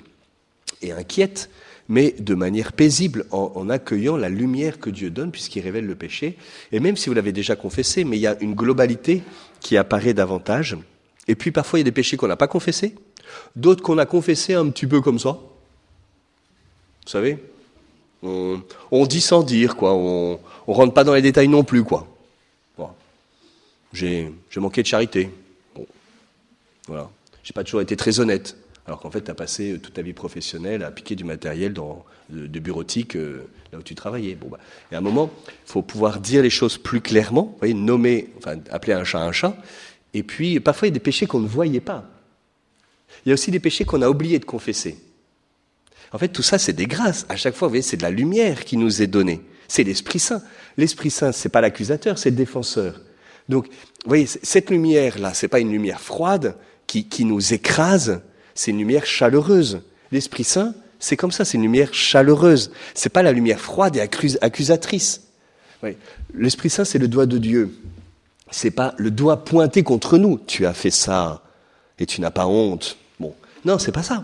et 0.81 0.91
inquiète, 0.91 1.49
mais 1.87 2.13
de 2.19 2.35
manière 2.35 2.73
paisible, 2.73 3.25
en, 3.31 3.51
en, 3.55 3.69
accueillant 3.69 4.15
la 4.15 4.29
lumière 4.29 4.79
que 4.79 4.89
Dieu 4.89 5.09
donne, 5.09 5.31
puisqu'il 5.31 5.61
révèle 5.61 5.85
le 5.85 5.95
péché. 5.95 6.37
Et 6.71 6.79
même 6.79 6.95
si 6.95 7.09
vous 7.09 7.15
l'avez 7.15 7.31
déjà 7.31 7.55
confessé, 7.55 8.03
mais 8.03 8.17
il 8.17 8.21
y 8.21 8.27
a 8.27 8.37
une 8.41 8.53
globalité 8.53 9.23
qui 9.59 9.75
apparaît 9.75 10.13
davantage. 10.13 10.77
Et 11.27 11.35
puis 11.35 11.51
parfois, 11.51 11.79
il 11.79 11.81
y 11.81 11.83
a 11.83 11.85
des 11.85 11.91
péchés 11.91 12.15
qu'on 12.15 12.27
n'a 12.27 12.35
pas 12.35 12.47
confessés, 12.47 12.95
d'autres 13.55 13.81
qu'on 13.81 13.97
a 13.97 14.05
confessés 14.05 14.53
un 14.53 14.69
petit 14.69 14.85
peu 14.85 15.01
comme 15.01 15.19
ça. 15.19 15.39
Vous 17.03 17.09
savez 17.09 17.37
on, 18.21 19.05
dit 19.05 19.21
sans 19.21 19.43
dire, 19.43 19.77
quoi. 19.77 19.93
On, 19.93 20.41
on 20.67 20.73
rentre 20.73 20.93
pas 20.93 21.05
dans 21.05 21.13
les 21.13 21.21
détails 21.21 21.47
non 21.47 21.63
plus, 21.63 21.83
quoi. 21.83 22.05
J'ai 23.93 24.29
manqué 24.57 24.83
de 24.83 24.87
charité. 24.87 25.29
Bon. 25.73 25.87
Voilà. 26.87 27.09
J'ai 27.43 27.53
pas 27.53 27.63
toujours 27.63 27.81
été 27.81 27.95
très 27.95 28.19
honnête 28.19 28.55
alors 28.89 28.99
qu'en 28.99 29.11
fait, 29.11 29.21
tu 29.21 29.29
as 29.29 29.35
passé 29.35 29.79
toute 29.81 29.93
ta 29.93 30.01
vie 30.01 30.13
professionnelle 30.13 30.83
à 30.83 30.89
piquer 30.89 31.15
du 31.15 31.23
matériel 31.23 31.73
dans, 31.73 32.03
de, 32.29 32.47
de 32.47 32.59
bureautique 32.59 33.15
euh, 33.15 33.47
là 33.71 33.77
où 33.77 33.83
tu 33.83 33.93
travaillais. 33.93 34.33
Bon, 34.33 34.47
bah, 34.47 34.57
et 34.91 34.95
à 34.95 34.97
un 34.97 35.01
moment, 35.01 35.29
il 35.45 35.71
faut 35.71 35.83
pouvoir 35.83 36.19
dire 36.19 36.41
les 36.41 36.49
choses 36.49 36.79
plus 36.79 36.99
clairement, 36.99 37.43
vous 37.43 37.57
voyez, 37.59 37.75
nommer, 37.75 38.29
enfin, 38.39 38.57
appeler 38.71 38.93
un 38.93 39.03
chat 39.03 39.19
un 39.19 39.31
chat. 39.31 39.55
Et 40.15 40.23
puis, 40.23 40.59
parfois, 40.59 40.87
il 40.87 40.91
y 40.91 40.93
a 40.93 40.95
des 40.95 40.99
péchés 40.99 41.27
qu'on 41.27 41.39
ne 41.39 41.47
voyait 41.47 41.81
pas. 41.81 42.03
Il 43.23 43.29
y 43.29 43.31
a 43.31 43.35
aussi 43.35 43.51
des 43.51 43.59
péchés 43.59 43.85
qu'on 43.85 44.01
a 44.01 44.09
oublié 44.09 44.39
de 44.39 44.45
confesser. 44.45 44.97
En 46.11 46.17
fait, 46.17 46.29
tout 46.29 46.41
ça, 46.41 46.57
c'est 46.57 46.73
des 46.73 46.87
grâces. 46.87 47.25
À 47.29 47.35
chaque 47.35 47.55
fois, 47.55 47.67
vous 47.67 47.73
voyez, 47.73 47.81
c'est 47.81 47.97
de 47.97 48.01
la 48.01 48.09
lumière 48.09 48.65
qui 48.65 48.77
nous 48.77 49.01
est 49.01 49.07
donnée. 49.07 49.41
C'est 49.67 49.83
l'Esprit 49.83 50.19
Saint. 50.19 50.41
L'Esprit 50.77 51.11
Saint, 51.11 51.31
c'est 51.31 51.49
pas 51.49 51.61
l'accusateur, 51.61 52.17
c'est 52.17 52.31
le 52.31 52.35
défenseur. 52.35 52.99
Donc, 53.47 53.67
vous 53.67 54.07
voyez, 54.07 54.27
cette 54.27 54.69
lumière-là, 54.69 55.33
c'est 55.33 55.47
pas 55.47 55.59
une 55.59 55.71
lumière 55.71 56.01
froide 56.01 56.55
qui, 56.87 57.05
qui 57.05 57.25
nous 57.25 57.53
écrase, 57.53 58.21
c'est 58.55 58.71
une 58.71 58.77
lumière 58.79 59.05
chaleureuse. 59.05 59.81
L'Esprit 60.11 60.43
Saint, 60.43 60.73
c'est 60.99 61.15
comme 61.15 61.31
ça, 61.31 61.45
c'est 61.45 61.57
une 61.57 61.63
lumière 61.63 61.93
chaleureuse. 61.93 62.71
C'est 62.93 63.09
pas 63.09 63.23
la 63.23 63.31
lumière 63.31 63.59
froide 63.59 63.95
et 63.95 64.01
accusatrice. 64.01 65.21
Oui. 65.81 65.95
L'Esprit 66.33 66.69
Saint, 66.69 66.85
c'est 66.85 66.97
le 66.97 67.07
doigt 67.07 67.25
de 67.25 67.37
Dieu. 67.37 67.73
C'est 68.51 68.71
pas 68.71 68.95
le 68.97 69.11
doigt 69.11 69.45
pointé 69.45 69.83
contre 69.83 70.17
nous. 70.17 70.39
Tu 70.39 70.65
as 70.65 70.73
fait 70.73 70.91
ça 70.91 71.43
et 71.99 72.05
tu 72.05 72.21
n'as 72.21 72.31
pas 72.31 72.47
honte. 72.47 72.97
Bon, 73.19 73.33
non, 73.63 73.77
c'est 73.77 73.91
pas 73.91 74.03
ça. 74.03 74.23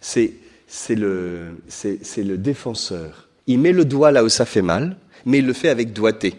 C'est 0.00 0.32
c'est 0.66 0.94
le 0.94 1.56
c'est 1.68 2.24
le 2.24 2.38
défenseur. 2.38 3.28
Il 3.46 3.58
met 3.58 3.72
le 3.72 3.84
doigt 3.84 4.10
là 4.10 4.24
où 4.24 4.28
ça 4.28 4.44
fait 4.44 4.62
mal, 4.62 4.96
mais 5.24 5.38
il 5.38 5.46
le 5.46 5.52
fait 5.52 5.68
avec 5.68 5.92
doigté. 5.92 6.34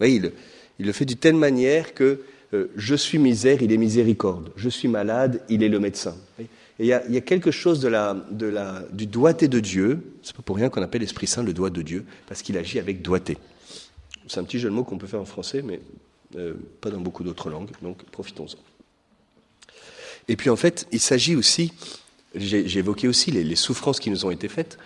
Il, 0.00 0.32
le 0.78 0.92
fait 0.92 1.04
d'une 1.04 1.18
telle 1.18 1.34
manière 1.34 1.92
que 1.92 2.20
euh, 2.54 2.70
je 2.76 2.94
suis 2.94 3.18
misère, 3.18 3.62
il 3.62 3.72
est 3.72 3.76
miséricorde. 3.76 4.50
Je 4.56 4.68
suis 4.68 4.88
malade, 4.88 5.42
il 5.48 5.62
est 5.62 5.68
le 5.68 5.80
médecin. 5.80 6.16
Oui 6.38 6.46
et 6.78 6.84
il 6.84 6.86
y, 6.86 6.92
a, 6.92 7.04
il 7.08 7.14
y 7.14 7.16
a 7.16 7.20
quelque 7.20 7.50
chose 7.50 7.80
de 7.80 7.88
la, 7.88 8.16
de 8.30 8.46
la, 8.46 8.84
du 8.92 9.06
doigté 9.06 9.48
de 9.48 9.58
Dieu. 9.58 10.00
C'est 10.22 10.34
pas 10.34 10.42
pour 10.42 10.56
rien 10.56 10.68
qu'on 10.68 10.82
appelle 10.82 11.00
l'Esprit 11.00 11.26
Saint 11.26 11.42
le 11.42 11.52
doigt 11.52 11.70
de 11.70 11.82
Dieu, 11.82 12.04
parce 12.28 12.42
qu'il 12.42 12.56
agit 12.56 12.78
avec 12.78 13.02
doigté. 13.02 13.36
C'est 14.28 14.38
un 14.38 14.44
petit 14.44 14.60
jeu 14.60 14.68
de 14.68 14.74
mots 14.74 14.84
qu'on 14.84 14.98
peut 14.98 15.08
faire 15.08 15.20
en 15.20 15.24
français, 15.24 15.62
mais 15.62 15.80
euh, 16.36 16.54
pas 16.80 16.90
dans 16.90 17.00
beaucoup 17.00 17.24
d'autres 17.24 17.50
langues, 17.50 17.70
donc 17.82 18.04
profitons-en. 18.04 18.58
Et 20.28 20.36
puis 20.36 20.50
en 20.50 20.56
fait, 20.56 20.86
il 20.92 21.00
s'agit 21.00 21.34
aussi, 21.34 21.72
j'ai 22.38 22.78
évoqué 22.78 23.08
aussi 23.08 23.30
les, 23.30 23.56
souffrances 23.56 24.00
qui 24.00 24.10
nous 24.10 24.24
ont 24.24 24.30
été 24.30 24.48
faites, 24.48 24.78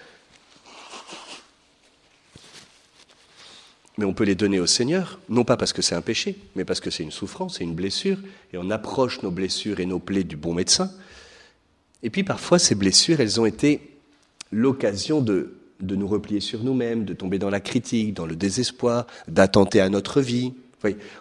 mais 3.99 4.05
on 4.05 4.15
peut 4.15 4.25
les 4.25 4.35
donner 4.35 4.59
au 4.59 4.67
Seigneur, 4.67 5.21
non 5.29 5.45
pas 5.45 5.57
parce 5.57 5.73
que 5.73 5.83
c'est 5.83 5.95
un 5.95 6.01
péché, 6.01 6.37
mais 6.57 6.65
parce 6.65 6.81
que 6.81 6.91
c'est 6.91 7.03
une 7.03 7.11
souffrance, 7.11 7.59
c'est 7.59 7.65
une 7.65 7.75
blessure, 7.75 8.19
et 8.53 8.59
on 8.59 8.71
approche 8.71 9.23
nos 9.23 9.31
blessures 9.31 9.81
et 9.81 9.87
nos 9.87 9.99
plaies 9.99 10.25
du 10.25 10.37
bon 10.37 10.55
médecin. 10.55 10.91
Et 12.03 12.11
puis 12.11 12.25
parfois, 12.25 12.59
ces 12.59 12.75
blessures, 12.75 13.21
elles 13.21 13.41
ont 13.41 13.47
été 13.47 13.81
l'occasion 14.51 15.21
de, 15.21 15.55
de 15.81 15.95
nous 15.95 16.09
replier 16.09 16.41
sur 16.41 16.65
nous-mêmes, 16.65 17.05
de 17.05 17.13
tomber 17.13 17.39
dans 17.39 17.51
la 17.51 17.61
critique, 17.61 18.15
dans 18.15 18.27
le 18.27 18.37
désespoir, 18.37 19.07
d'attenter 19.29 19.81
à 19.81 19.89
notre 19.89 20.21
vie. 20.21 20.55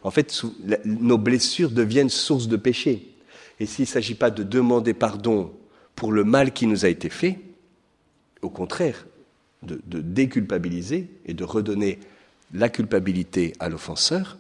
En 0.04 0.10
fait, 0.10 0.42
nos 0.86 1.18
blessures 1.18 1.70
deviennent 1.70 2.10
source 2.10 2.48
de 2.48 2.58
péché. 2.58 3.08
Et 3.60 3.68
s'il 3.68 3.84
ne 3.84 3.88
s'agit 3.88 4.16
pas 4.16 4.32
de 4.32 4.42
demander 4.42 4.96
pardon 4.96 5.52
pour 5.96 6.12
le 6.12 6.24
mal 6.24 6.54
qui 6.54 6.68
nous 6.68 6.86
a 6.86 6.90
été 6.90 7.10
fait, 7.10 7.40
au 8.42 8.50
contraire, 8.50 9.06
de, 9.64 9.80
déculpabiliser 9.86 11.10
et 11.26 11.34
de 11.34 11.44
redonner 11.44 12.00
la 12.54 12.70
culpabilité 12.70 13.54
à 13.60 13.70
l'offenseur, 13.70 14.38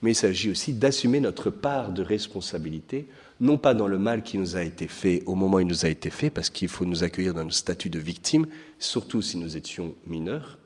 mais 0.00 0.12
il 0.12 0.16
s'agit 0.16 0.50
aussi 0.50 0.72
d'assumer 0.72 1.20
notre 1.20 1.50
part 1.50 1.92
de 1.92 2.02
responsabilité 2.02 3.06
non 3.40 3.58
pas 3.58 3.74
dans 3.74 3.88
le 3.88 3.98
mal 3.98 4.22
qui 4.22 4.38
nous 4.38 4.56
a 4.56 4.62
été 4.62 4.86
fait 4.86 5.22
au 5.26 5.34
moment 5.34 5.56
où 5.56 5.60
il 5.60 5.66
nous 5.66 5.84
a 5.84 5.88
été 5.88 6.10
fait, 6.10 6.30
parce 6.30 6.48
qu'il 6.48 6.68
faut 6.68 6.84
nous 6.84 7.02
accueillir 7.02 7.34
dans 7.34 7.42
le 7.42 7.50
statut 7.50 7.90
de 7.90 7.98
victime, 7.98 8.46
surtout 8.78 9.20
si 9.20 9.36
nous 9.36 9.56
étions 9.56 9.94
mineurs, 10.06 10.58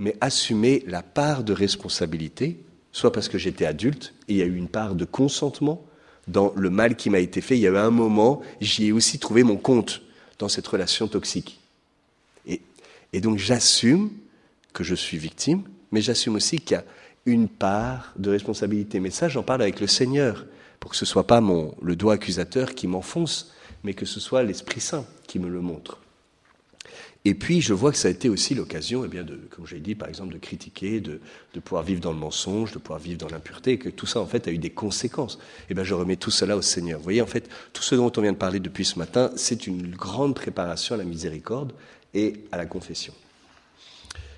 mais 0.00 0.16
assumer 0.20 0.82
la 0.88 1.02
part 1.02 1.44
de 1.44 1.52
responsabilité, 1.52 2.58
soit 2.90 3.12
parce 3.12 3.28
que 3.28 3.38
j'étais 3.38 3.66
adulte 3.66 4.14
et 4.26 4.32
il 4.32 4.36
y 4.38 4.42
a 4.42 4.46
eu 4.46 4.56
une 4.56 4.68
part 4.68 4.96
de 4.96 5.04
consentement 5.04 5.85
dans 6.26 6.52
le 6.56 6.70
mal 6.70 6.96
qui 6.96 7.10
m'a 7.10 7.18
été 7.18 7.40
fait. 7.40 7.56
Il 7.56 7.60
y 7.60 7.66
a 7.66 7.70
eu 7.70 7.76
un 7.76 7.90
moment, 7.90 8.42
j'y 8.60 8.86
ai 8.86 8.92
aussi 8.92 9.18
trouvé 9.18 9.42
mon 9.42 9.56
compte 9.56 10.02
dans 10.38 10.48
cette 10.48 10.66
relation 10.66 11.08
toxique. 11.08 11.60
Et, 13.12 13.20
donc 13.20 13.38
j'assume 13.38 14.10
que 14.72 14.84
je 14.84 14.94
suis 14.94 15.16
victime, 15.16 15.62
mais 15.90 16.02
j'assume 16.02 16.34
aussi 16.34 16.58
qu'il 16.58 16.74
y 16.76 16.80
a 16.80 16.84
une 17.24 17.48
part 17.48 18.12
de 18.16 18.30
responsabilité. 18.30 19.00
Mais 19.00 19.10
ça, 19.10 19.28
j'en 19.28 19.42
parle 19.42 19.62
avec 19.62 19.80
le 19.80 19.86
Seigneur 19.86 20.44
pour 20.80 20.90
que 20.90 20.96
ce 20.96 21.06
soit 21.06 21.26
pas 21.26 21.40
le 21.40 21.96
doigt 21.96 22.14
accusateur 22.14 22.74
qui 22.74 22.86
m'enfonce, 22.86 23.52
mais 23.84 23.94
que 23.94 24.04
ce 24.04 24.20
soit 24.20 24.42
l'Esprit 24.42 24.80
Saint 24.80 25.06
qui 25.26 25.38
me 25.38 25.48
le 25.48 25.60
montre. 25.60 25.98
Et 27.28 27.34
puis, 27.34 27.60
je 27.60 27.74
vois 27.74 27.90
que 27.90 27.98
ça 27.98 28.06
a 28.06 28.12
été 28.12 28.28
aussi 28.28 28.54
l'occasion, 28.54 29.04
eh 29.04 29.08
bien, 29.08 29.24
de, 29.24 29.34
comme 29.50 29.66
j'ai 29.66 29.80
dit, 29.80 29.96
par 29.96 30.08
exemple, 30.08 30.32
de 30.32 30.38
critiquer, 30.38 31.00
de, 31.00 31.20
de, 31.54 31.58
pouvoir 31.60 31.82
vivre 31.82 32.00
dans 32.00 32.12
le 32.12 32.18
mensonge, 32.18 32.70
de 32.70 32.78
pouvoir 32.78 33.00
vivre 33.00 33.18
dans 33.18 33.26
l'impureté, 33.26 33.72
et 33.72 33.78
que 33.78 33.88
tout 33.88 34.06
ça, 34.06 34.20
en 34.20 34.26
fait, 34.26 34.46
a 34.46 34.52
eu 34.52 34.58
des 34.58 34.70
conséquences. 34.70 35.40
Eh 35.68 35.74
bien, 35.74 35.82
je 35.82 35.92
remets 35.92 36.14
tout 36.14 36.30
cela 36.30 36.56
au 36.56 36.62
Seigneur. 36.62 37.00
Vous 37.00 37.02
voyez, 37.02 37.22
en 37.22 37.26
fait, 37.26 37.48
tout 37.72 37.82
ce 37.82 37.96
dont 37.96 38.12
on 38.16 38.20
vient 38.20 38.30
de 38.32 38.36
parler 38.36 38.60
depuis 38.60 38.84
ce 38.84 38.96
matin, 38.96 39.32
c'est 39.34 39.66
une 39.66 39.90
grande 39.90 40.36
préparation 40.36 40.94
à 40.94 40.98
la 40.98 41.02
miséricorde 41.02 41.72
et 42.14 42.44
à 42.52 42.58
la 42.58 42.66
confession. 42.66 43.12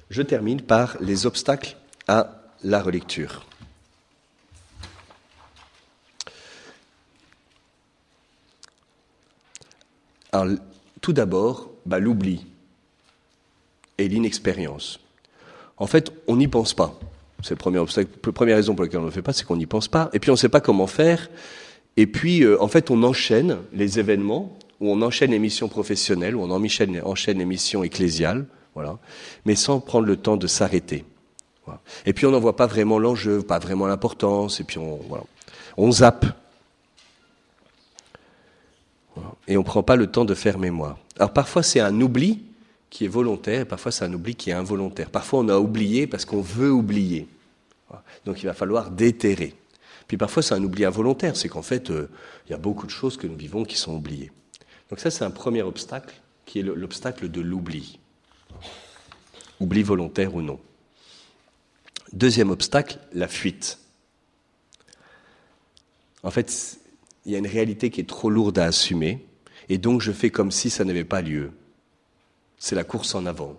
Je 0.08 0.22
termine 0.22 0.62
par 0.62 0.96
les 1.02 1.26
obstacles 1.26 1.76
à 2.06 2.40
la 2.64 2.80
relecture. 2.80 3.44
Alors, 10.32 10.56
tout 11.02 11.12
d'abord, 11.12 11.70
bah, 11.84 11.98
l'oubli 11.98 12.46
et 13.98 14.08
l'inexpérience. 14.08 15.00
En 15.76 15.86
fait, 15.86 16.12
on 16.26 16.36
n'y 16.36 16.48
pense 16.48 16.74
pas. 16.74 16.98
C'est 17.42 17.50
le 17.50 17.56
premier 17.56 17.78
obstacle. 17.78 18.08
La 18.24 18.32
première 18.32 18.56
raison 18.56 18.74
pour 18.74 18.84
laquelle 18.84 19.00
on 19.00 19.04
ne 19.04 19.08
le 19.08 19.12
fait 19.12 19.22
pas, 19.22 19.32
c'est 19.32 19.44
qu'on 19.44 19.56
n'y 19.56 19.66
pense 19.66 19.88
pas. 19.88 20.10
Et 20.12 20.18
puis, 20.18 20.30
on 20.30 20.34
ne 20.34 20.38
sait 20.38 20.48
pas 20.48 20.60
comment 20.60 20.86
faire. 20.86 21.30
Et 21.96 22.06
puis, 22.06 22.42
euh, 22.42 22.60
en 22.62 22.68
fait, 22.68 22.90
on 22.90 23.02
enchaîne 23.02 23.58
les 23.72 23.98
événements, 23.98 24.56
ou 24.80 24.90
on 24.90 25.02
enchaîne 25.02 25.30
les 25.30 25.38
missions 25.38 25.68
professionnelles, 25.68 26.36
ou 26.36 26.42
on 26.42 26.50
enchaîne, 26.50 27.38
les 27.38 27.44
missions 27.44 27.82
ecclésiales, 27.84 28.46
voilà, 28.74 28.98
mais 29.44 29.56
sans 29.56 29.80
prendre 29.80 30.06
le 30.06 30.16
temps 30.16 30.36
de 30.36 30.46
s'arrêter. 30.46 31.04
Et 32.06 32.12
puis, 32.12 32.26
on 32.26 32.30
n'en 32.30 32.40
voit 32.40 32.56
pas 32.56 32.66
vraiment 32.66 32.98
l'enjeu, 32.98 33.42
pas 33.42 33.58
vraiment 33.58 33.86
l'importance, 33.86 34.60
et 34.60 34.64
puis 34.64 34.78
on 34.78 35.92
zappe 35.92 36.24
et 39.48 39.56
on 39.56 39.60
ne 39.60 39.66
prend 39.66 39.82
pas 39.82 39.96
le 39.96 40.06
temps 40.06 40.24
de 40.24 40.34
faire 40.34 40.58
mémoire. 40.58 40.98
Alors 41.18 41.32
parfois 41.32 41.62
c'est 41.62 41.80
un 41.80 42.00
oubli 42.00 42.42
qui 42.90 43.04
est 43.04 43.08
volontaire, 43.08 43.62
et 43.62 43.64
parfois 43.64 43.92
c'est 43.92 44.04
un 44.04 44.12
oubli 44.12 44.34
qui 44.34 44.50
est 44.50 44.54
involontaire. 44.54 45.10
Parfois 45.10 45.40
on 45.40 45.48
a 45.48 45.58
oublié 45.58 46.06
parce 46.06 46.24
qu'on 46.24 46.40
veut 46.40 46.72
oublier. 46.72 47.28
Donc 48.24 48.42
il 48.42 48.46
va 48.46 48.54
falloir 48.54 48.90
déterrer. 48.90 49.54
Puis 50.06 50.16
parfois 50.16 50.42
c'est 50.42 50.54
un 50.54 50.62
oubli 50.62 50.84
involontaire, 50.84 51.36
c'est 51.36 51.48
qu'en 51.48 51.62
fait 51.62 51.90
euh, 51.90 52.08
il 52.46 52.52
y 52.52 52.54
a 52.54 52.58
beaucoup 52.58 52.86
de 52.86 52.90
choses 52.90 53.16
que 53.16 53.26
nous 53.26 53.36
vivons 53.36 53.64
qui 53.64 53.76
sont 53.76 53.94
oubliées. 53.94 54.32
Donc 54.90 55.00
ça 55.00 55.10
c'est 55.10 55.24
un 55.24 55.30
premier 55.30 55.62
obstacle 55.62 56.14
qui 56.46 56.60
est 56.60 56.62
l'obstacle 56.62 57.30
de 57.30 57.40
l'oubli. 57.40 57.98
Oubli 59.60 59.82
volontaire 59.82 60.34
ou 60.34 60.42
non. 60.42 60.58
Deuxième 62.12 62.50
obstacle, 62.50 62.98
la 63.12 63.28
fuite. 63.28 63.78
En 66.22 66.30
fait, 66.30 66.78
il 67.26 67.32
y 67.32 67.34
a 67.34 67.38
une 67.38 67.46
réalité 67.46 67.90
qui 67.90 68.00
est 68.00 68.08
trop 68.08 68.30
lourde 68.30 68.58
à 68.58 68.64
assumer, 68.64 69.26
et 69.68 69.76
donc 69.76 70.00
je 70.00 70.12
fais 70.12 70.30
comme 70.30 70.50
si 70.50 70.70
ça 70.70 70.84
n'avait 70.84 71.04
pas 71.04 71.20
lieu. 71.20 71.52
C'est 72.58 72.74
la 72.74 72.84
course 72.84 73.14
en 73.14 73.26
avant. 73.26 73.56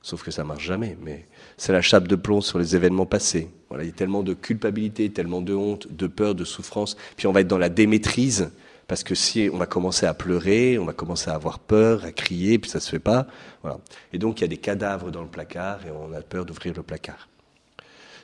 Sauf 0.00 0.22
que 0.22 0.30
ça 0.30 0.44
marche 0.44 0.64
jamais, 0.64 0.96
mais 1.02 1.26
c'est 1.56 1.72
la 1.72 1.82
chape 1.82 2.06
de 2.06 2.14
plomb 2.14 2.40
sur 2.40 2.58
les 2.58 2.76
événements 2.76 3.04
passés. 3.04 3.50
Voilà, 3.68 3.84
il 3.84 3.88
y 3.88 3.90
a 3.90 3.94
tellement 3.94 4.22
de 4.22 4.32
culpabilité, 4.32 5.10
tellement 5.10 5.42
de 5.42 5.54
honte, 5.54 5.92
de 5.92 6.06
peur, 6.06 6.34
de 6.34 6.44
souffrance. 6.44 6.96
Puis 7.16 7.26
on 7.26 7.32
va 7.32 7.40
être 7.40 7.48
dans 7.48 7.58
la 7.58 7.68
démaîtrise, 7.68 8.50
parce 8.86 9.02
que 9.02 9.14
si 9.14 9.50
on 9.52 9.58
va 9.58 9.66
commencer 9.66 10.06
à 10.06 10.14
pleurer, 10.14 10.78
on 10.78 10.84
va 10.84 10.94
commencer 10.94 11.30
à 11.30 11.34
avoir 11.34 11.58
peur, 11.58 12.04
à 12.04 12.12
crier, 12.12 12.58
puis 12.58 12.70
ça 12.70 12.80
se 12.80 12.88
fait 12.88 13.00
pas. 13.00 13.26
Voilà. 13.62 13.80
Et 14.12 14.18
donc 14.18 14.38
il 14.38 14.42
y 14.42 14.44
a 14.44 14.48
des 14.48 14.56
cadavres 14.56 15.10
dans 15.10 15.22
le 15.22 15.28
placard 15.28 15.84
et 15.86 15.90
on 15.90 16.12
a 16.14 16.22
peur 16.22 16.46
d'ouvrir 16.46 16.74
le 16.74 16.82
placard. 16.82 17.28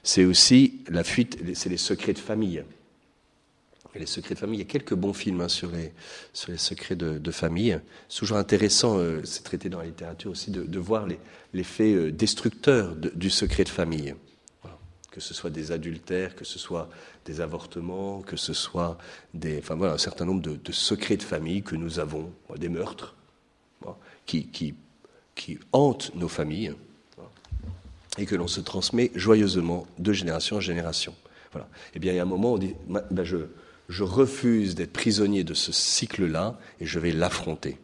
C'est 0.03 0.24
aussi 0.24 0.80
la 0.88 1.05
fuite, 1.05 1.38
c'est 1.55 1.68
les 1.68 1.76
secrets 1.76 2.12
de 2.12 2.18
famille 2.18 2.64
les 3.99 4.07
secrets 4.07 4.34
de 4.34 4.40
famille. 4.40 4.59
Il 4.59 4.62
y 4.62 4.66
a 4.66 4.70
quelques 4.70 4.95
bons 4.95 5.12
films 5.12 5.40
hein, 5.40 5.49
sur, 5.49 5.70
les, 5.70 5.92
sur 6.32 6.51
les 6.51 6.59
secrets 6.59 6.97
de, 6.97 7.30
famille. 7.30 7.78
C'est 8.09 8.20
toujours 8.20 8.38
intéressant, 8.38 8.99
euh, 8.99 9.20
c'est 9.24 9.42
traité 9.42 9.68
dans 9.68 9.78
la 9.78 9.86
littérature 9.86 10.30
aussi, 10.30 10.51
de, 10.51 10.78
voir 10.78 11.07
l'effet 11.53 11.84
les 11.84 11.95
euh, 11.95 12.12
destructeur 12.12 12.95
du 12.97 13.30
secret 13.30 13.64
de 13.64 13.68
famille. 13.68 14.14
Que 15.11 15.20
ce 15.20 15.32
soit 15.32 15.51
des 15.51 15.70
adultères, 15.70 16.34
que 16.34 16.45
ce 16.45 16.59
soit 16.59 16.88
des 17.24 17.40
avortements, 17.40 18.20
que 18.22 18.36
ce 18.36 18.53
soit 18.53 18.99
des, 19.32 19.59
enfin, 19.59 19.76
voilà, 19.76 19.95
un 19.95 19.99
certain 19.99 20.24
nombre 20.24 20.42
de, 20.42 20.72
secrets 20.72 21.16
de 21.16 21.22
famille 21.22 21.62
que 21.62 21.76
nous 21.76 22.01
avons, 22.01 22.32
des 22.57 22.68
meurtres, 22.68 23.14
qui, 24.26 24.49
qui, 24.49 24.74
qui 25.36 25.59
hantent 25.72 26.12
nos 26.16 26.28
familles 26.28 26.74
et 28.18 28.26
que 28.26 28.34
l'on 28.34 28.49
se 28.49 28.61
transmet 28.61 29.11
joyeusement 29.14 29.86
de 29.99 30.12
génération 30.12 30.57
en 30.57 30.61
génération. 30.61 31.14
Voilà. 31.53 31.68
Eh 31.95 31.99
bien, 31.99 32.12
il 32.12 32.16
y 32.16 32.18
a 32.18 32.22
un 32.22 32.26
moment 32.26 32.55
on 32.55 32.59
dit, 32.59 32.74
ben 32.88 33.24
je, 33.24 33.36
je 33.89 34.03
refuse 34.03 34.74
d'être 34.74 34.93
prisonnier 34.93 35.45
de 35.45 35.55
ce 35.55 35.72
cycle-là 35.72 36.59
et 36.80 36.87
je 36.87 36.99
vais 36.99 37.12
l'affronter. 37.12 37.78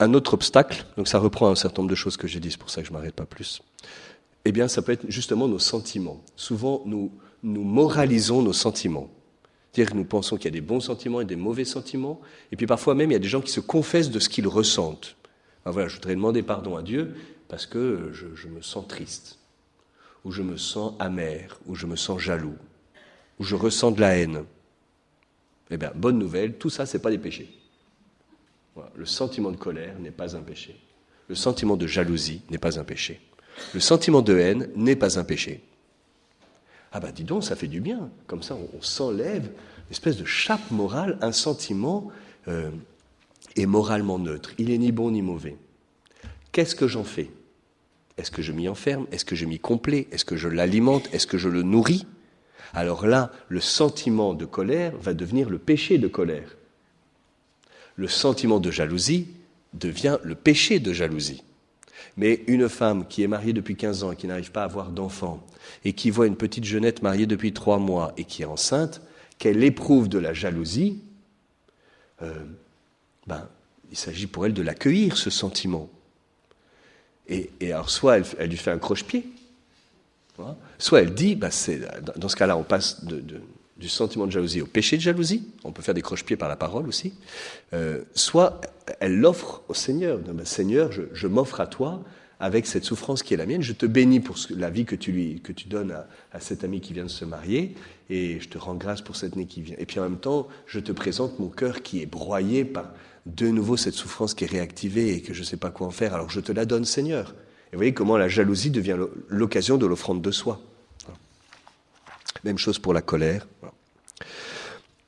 Un 0.00 0.14
autre 0.14 0.34
obstacle, 0.34 0.86
donc 0.96 1.08
ça 1.08 1.18
reprend 1.18 1.50
un 1.50 1.56
certain 1.56 1.82
nombre 1.82 1.90
de 1.90 1.96
choses 1.96 2.16
que 2.16 2.28
j'ai 2.28 2.38
dit, 2.38 2.52
c'est 2.52 2.58
pour 2.58 2.70
ça 2.70 2.82
que 2.82 2.86
je 2.86 2.92
ne 2.92 2.96
m'arrête 2.96 3.16
pas 3.16 3.26
plus, 3.26 3.62
eh 4.44 4.52
bien 4.52 4.68
ça 4.68 4.80
peut 4.80 4.92
être 4.92 5.10
justement 5.10 5.48
nos 5.48 5.58
sentiments. 5.58 6.22
Souvent, 6.36 6.82
nous, 6.86 7.10
moralisons 7.42 8.42
nos 8.42 8.52
sentiments. 8.52 9.10
C'est-à-dire 9.72 9.92
que 9.92 9.96
nous 9.96 10.04
pensons 10.04 10.36
qu'il 10.36 10.44
y 10.44 10.48
a 10.48 10.52
des 10.52 10.60
bons 10.60 10.80
sentiments 10.80 11.20
et 11.20 11.24
des 11.24 11.36
mauvais 11.36 11.64
sentiments, 11.64 12.20
et 12.52 12.56
puis 12.56 12.66
parfois 12.66 12.94
même 12.94 13.10
il 13.10 13.14
y 13.14 13.16
a 13.16 13.20
des 13.20 13.28
gens 13.28 13.40
qui 13.40 13.50
se 13.50 13.60
confessent 13.60 14.10
de 14.10 14.20
ce 14.20 14.28
qu'ils 14.28 14.46
ressentent. 14.46 15.16
voilà, 15.64 15.88
je 15.88 15.96
voudrais 15.96 16.14
demander 16.14 16.44
pardon 16.44 16.76
à 16.76 16.82
Dieu 16.82 17.16
parce 17.48 17.66
que 17.66 18.12
je 18.12 18.46
me 18.46 18.62
sens 18.62 18.86
triste 18.86 19.38
où 20.24 20.30
je 20.30 20.42
me 20.42 20.56
sens 20.56 20.94
amer, 20.98 21.58
où 21.66 21.74
je 21.74 21.86
me 21.86 21.96
sens 21.96 22.20
jaloux, 22.20 22.56
où 23.38 23.44
je 23.44 23.54
ressens 23.54 23.92
de 23.92 24.00
la 24.00 24.16
haine. 24.16 24.44
Eh 25.70 25.76
bien, 25.76 25.92
bonne 25.94 26.18
nouvelle, 26.18 26.54
tout 26.56 26.70
ça, 26.70 26.86
ce 26.86 26.96
n'est 26.96 27.02
pas 27.02 27.10
des 27.10 27.18
péchés. 27.18 27.48
Le 28.94 29.06
sentiment 29.06 29.50
de 29.50 29.56
colère 29.56 29.98
n'est 29.98 30.10
pas 30.10 30.36
un 30.36 30.40
péché. 30.40 30.76
Le 31.28 31.34
sentiment 31.34 31.76
de 31.76 31.86
jalousie 31.86 32.42
n'est 32.50 32.58
pas 32.58 32.78
un 32.78 32.84
péché. 32.84 33.20
Le 33.74 33.80
sentiment 33.80 34.22
de 34.22 34.38
haine 34.38 34.70
n'est 34.76 34.96
pas 34.96 35.18
un 35.18 35.24
péché. 35.24 35.62
Ah 36.92 37.00
ben 37.00 37.12
dis 37.12 37.24
donc, 37.24 37.44
ça 37.44 37.56
fait 37.56 37.66
du 37.66 37.80
bien. 37.80 38.10
Comme 38.26 38.42
ça, 38.42 38.56
on, 38.56 38.82
s'enlève 38.82 39.44
une 39.44 39.90
espèce 39.90 40.16
de 40.16 40.24
chape 40.24 40.70
morale, 40.70 41.18
un 41.20 41.32
sentiment 41.32 42.10
euh, 42.46 42.70
est 43.56 43.66
moralement 43.66 44.18
neutre. 44.18 44.52
Il 44.58 44.70
est 44.70 44.78
ni 44.78 44.92
bon 44.92 45.10
ni 45.10 45.22
mauvais. 45.22 45.56
Qu'est-ce 46.52 46.74
que 46.74 46.88
j'en 46.88 47.04
fais? 47.04 47.30
Est-ce 48.16 48.30
que 48.30 48.42
je 48.42 48.52
m'y 48.52 48.68
enferme? 48.68 49.06
Est-ce 49.12 49.24
que 49.24 49.36
je 49.36 49.44
m'y 49.44 49.58
complais? 49.58 50.08
Est-ce 50.12 50.24
que 50.24 50.36
je 50.36 50.48
l'alimente? 50.48 51.12
Est-ce 51.12 51.26
que 51.26 51.38
je 51.38 51.48
le 51.48 51.62
nourris? 51.62 52.06
Alors 52.74 53.06
là, 53.06 53.32
le 53.48 53.60
sentiment 53.60 54.34
de 54.34 54.44
colère 54.44 54.92
va 54.98 55.14
devenir 55.14 55.50
le 55.50 55.58
péché 55.58 55.98
de 55.98 56.08
colère. 56.08 56.56
Le 57.96 58.08
sentiment 58.08 58.60
de 58.60 58.70
jalousie 58.70 59.28
devient 59.74 60.18
le 60.22 60.34
péché 60.34 60.78
de 60.78 60.92
jalousie. 60.92 61.42
Mais 62.16 62.42
une 62.46 62.68
femme 62.68 63.06
qui 63.06 63.22
est 63.22 63.28
mariée 63.28 63.52
depuis 63.52 63.76
15 63.76 64.04
ans 64.04 64.12
et 64.12 64.16
qui 64.16 64.26
n'arrive 64.26 64.50
pas 64.50 64.62
à 64.62 64.64
avoir 64.64 64.90
d'enfant, 64.90 65.44
et 65.84 65.92
qui 65.92 66.10
voit 66.10 66.26
une 66.26 66.36
petite 66.36 66.64
jeunette 66.64 67.02
mariée 67.02 67.26
depuis 67.26 67.52
trois 67.52 67.78
mois 67.78 68.12
et 68.16 68.24
qui 68.24 68.42
est 68.42 68.46
enceinte, 68.46 69.00
qu'elle 69.38 69.62
éprouve 69.62 70.08
de 70.08 70.18
la 70.18 70.32
jalousie, 70.32 71.00
euh, 72.22 72.32
ben, 73.26 73.46
il 73.90 73.96
s'agit 73.96 74.26
pour 74.26 74.46
elle 74.46 74.54
de 74.54 74.62
l'accueillir, 74.62 75.16
ce 75.16 75.30
sentiment. 75.30 75.88
Et, 77.28 77.50
alors, 77.62 77.90
soit 77.90 78.18
elle, 78.38 78.48
lui 78.48 78.56
fait 78.56 78.70
un 78.70 78.78
croche-pied, 78.78 79.24
soit 80.78 81.00
elle 81.00 81.14
dit, 81.14 81.34
bah 81.34 81.48
dans 82.16 82.28
ce 82.28 82.36
cas-là, 82.36 82.56
on 82.56 82.62
passe 82.62 83.04
du 83.04 83.88
sentiment 83.88 84.26
de 84.26 84.32
jalousie 84.32 84.60
au 84.60 84.66
péché 84.66 84.96
de 84.96 85.02
jalousie, 85.02 85.48
on 85.64 85.72
peut 85.72 85.82
faire 85.82 85.94
des 85.94 86.02
croche-pieds 86.02 86.36
par 86.36 86.48
la 86.48 86.56
parole 86.56 86.88
aussi, 86.88 87.14
euh, 87.72 88.02
soit 88.14 88.60
elle 89.00 89.18
l'offre 89.18 89.62
au 89.68 89.74
Seigneur, 89.74 90.18
bah, 90.18 90.44
Seigneur, 90.44 90.90
je, 90.92 91.26
m'offre 91.26 91.60
à 91.60 91.66
toi 91.66 92.02
avec 92.40 92.66
cette 92.66 92.84
souffrance 92.84 93.22
qui 93.22 93.34
est 93.34 93.36
la 93.36 93.46
mienne, 93.46 93.62
je 93.62 93.72
te 93.72 93.86
bénis 93.86 94.20
pour 94.20 94.36
la 94.50 94.70
vie 94.70 94.84
que 94.84 94.94
tu, 94.94 95.68
donnes 95.68 95.92
à, 95.92 96.06
à 96.32 96.40
cet 96.40 96.64
ami 96.64 96.80
qui 96.80 96.92
vient 96.92 97.04
de 97.04 97.10
se 97.10 97.24
marier, 97.24 97.74
et 98.10 98.40
je 98.40 98.48
te 98.48 98.58
rends 98.58 98.74
grâce 98.74 99.02
pour 99.02 99.16
cette 99.16 99.34
année 99.34 99.46
qui 99.46 99.60
vient. 99.60 99.76
Et 99.78 99.86
puis 99.86 99.98
en 100.00 100.04
même 100.04 100.18
temps, 100.18 100.48
je 100.66 100.80
te 100.80 100.92
présente 100.92 101.38
mon 101.38 101.48
cœur 101.48 101.82
qui 101.82 102.00
est 102.00 102.06
broyé 102.06 102.64
par, 102.64 102.92
de 103.28 103.48
nouveau 103.48 103.76
cette 103.76 103.94
souffrance 103.94 104.34
qui 104.34 104.44
est 104.44 104.48
réactivée 104.48 105.14
et 105.14 105.20
que 105.20 105.34
je 105.34 105.40
ne 105.40 105.44
sais 105.44 105.56
pas 105.56 105.70
quoi 105.70 105.86
en 105.86 105.90
faire, 105.90 106.14
alors 106.14 106.30
je 106.30 106.40
te 106.40 106.52
la 106.52 106.64
donne, 106.64 106.84
Seigneur. 106.84 107.34
Et 107.68 107.76
vous 107.76 107.78
voyez 107.78 107.92
comment 107.94 108.16
la 108.16 108.28
jalousie 108.28 108.70
devient 108.70 108.96
l'occasion 109.28 109.76
de 109.76 109.86
l'offrande 109.86 110.22
de 110.22 110.30
soi. 110.30 110.60
Même 112.44 112.56
chose 112.56 112.78
pour 112.78 112.94
la 112.94 113.02
colère. 113.02 113.46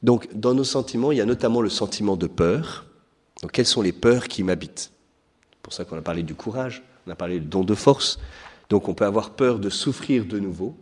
Donc, 0.02 0.28
dans 0.34 0.54
nos 0.54 0.64
sentiments, 0.64 1.12
il 1.12 1.18
y 1.18 1.20
a 1.20 1.26
notamment 1.26 1.62
le 1.62 1.68
sentiment 1.68 2.16
de 2.16 2.26
peur. 2.26 2.86
Donc, 3.42 3.52
quelles 3.52 3.66
sont 3.66 3.82
les 3.82 3.92
peurs 3.92 4.28
qui 4.28 4.42
m'habitent? 4.42 4.90
C'est 5.52 5.62
pour 5.62 5.72
ça 5.72 5.84
qu'on 5.84 5.96
a 5.96 6.02
parlé 6.02 6.22
du 6.22 6.34
courage, 6.34 6.82
on 7.06 7.10
a 7.10 7.14
parlé 7.14 7.40
du 7.40 7.46
don 7.46 7.64
de 7.64 7.74
force. 7.74 8.18
Donc, 8.68 8.88
on 8.88 8.94
peut 8.94 9.04
avoir 9.04 9.30
peur 9.30 9.58
de 9.58 9.70
souffrir 9.70 10.26
de 10.26 10.38
nouveau. 10.38 10.76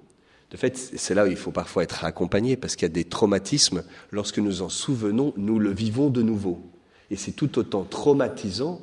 De 0.50 0.56
fait, 0.56 0.76
c'est 0.76 1.14
là 1.14 1.24
où 1.24 1.28
il 1.28 1.36
faut 1.36 1.50
parfois 1.50 1.82
être 1.82 2.04
accompagné, 2.04 2.56
parce 2.56 2.74
qu'il 2.74 2.86
y 2.86 2.90
a 2.90 2.94
des 2.94 3.04
traumatismes. 3.04 3.84
Lorsque 4.10 4.38
nous 4.38 4.62
en 4.62 4.68
souvenons, 4.68 5.32
nous 5.36 5.58
le 5.58 5.70
vivons 5.70 6.10
de 6.10 6.22
nouveau. 6.22 6.60
Et 7.10 7.16
c'est 7.16 7.32
tout 7.32 7.58
autant 7.58 7.84
traumatisant 7.84 8.80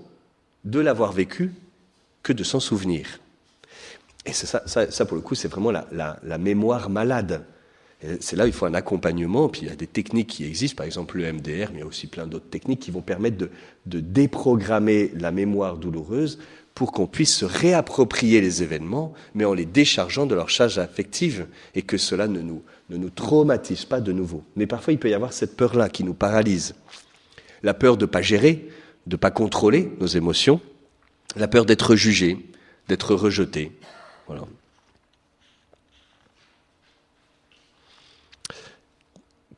de 0.63 0.79
l'avoir 0.79 1.11
vécu 1.11 1.53
que 2.25 2.33
de 2.33 2.43
s'en 2.43 2.59
souvenir. 2.59 3.19
Et 4.25 4.33
ça, 4.33 4.63
ça, 4.65 5.05
pour 5.05 5.15
le 5.15 5.21
coup, 5.21 5.35
c'est 5.35 5.47
vraiment 5.47 5.71
la, 5.71 6.37
mémoire 6.39 6.89
malade. 6.89 7.45
C'est 8.19 8.35
là 8.35 8.45
où 8.45 8.47
il 8.47 8.53
faut 8.53 8.65
un 8.65 8.73
accompagnement. 8.73 9.47
Puis 9.47 9.61
il 9.61 9.67
y 9.67 9.71
a 9.71 9.75
des 9.75 9.87
techniques 9.87 10.27
qui 10.27 10.45
existent, 10.45 10.77
par 10.77 10.87
exemple 10.87 11.17
le 11.17 11.31
MDR, 11.31 11.69
mais 11.71 11.75
il 11.75 11.79
y 11.79 11.83
a 11.83 11.85
aussi 11.85 12.07
plein 12.07 12.25
d'autres 12.25 12.49
techniques 12.49 12.79
qui 12.79 12.89
vont 12.89 13.01
permettre 13.01 13.37
de, 13.37 13.51
de 13.85 13.99
déprogrammer 13.99 15.11
la 15.15 15.31
mémoire 15.31 15.77
douloureuse 15.77 16.39
pour 16.73 16.91
qu'on 16.91 17.05
puisse 17.05 17.33
se 17.33 17.45
réapproprier 17.45 18.41
les 18.41 18.63
événements, 18.63 19.13
mais 19.35 19.45
en 19.45 19.53
les 19.53 19.65
déchargeant 19.65 20.25
de 20.25 20.35
leur 20.35 20.49
charge 20.49 20.77
affective, 20.79 21.47
et 21.73 21.83
que 21.83 21.97
cela 21.97 22.27
ne 22.27 22.41
nous, 22.41 22.63
ne 22.89 22.97
nous 22.97 23.11
traumatise 23.11 23.85
pas 23.85 24.01
de 24.01 24.11
nouveau. 24.11 24.43
Mais 24.55 24.65
parfois, 24.65 24.91
il 24.93 24.99
peut 24.99 25.09
y 25.09 25.13
avoir 25.13 25.31
cette 25.31 25.55
peur-là 25.55 25.89
qui 25.89 26.03
nous 26.03 26.15
paralyse 26.15 26.73
la 27.63 27.73
peur 27.73 27.95
de 27.97 28.05
ne 28.05 28.09
pas 28.09 28.21
gérer, 28.21 28.67
de 29.05 29.15
ne 29.15 29.19
pas 29.19 29.31
contrôler 29.31 29.91
nos 29.99 30.07
émotions, 30.07 30.59
la 31.35 31.47
peur 31.47 31.65
d'être 31.65 31.95
jugé, 31.95 32.37
d'être 32.87 33.15
rejeté. 33.15 33.71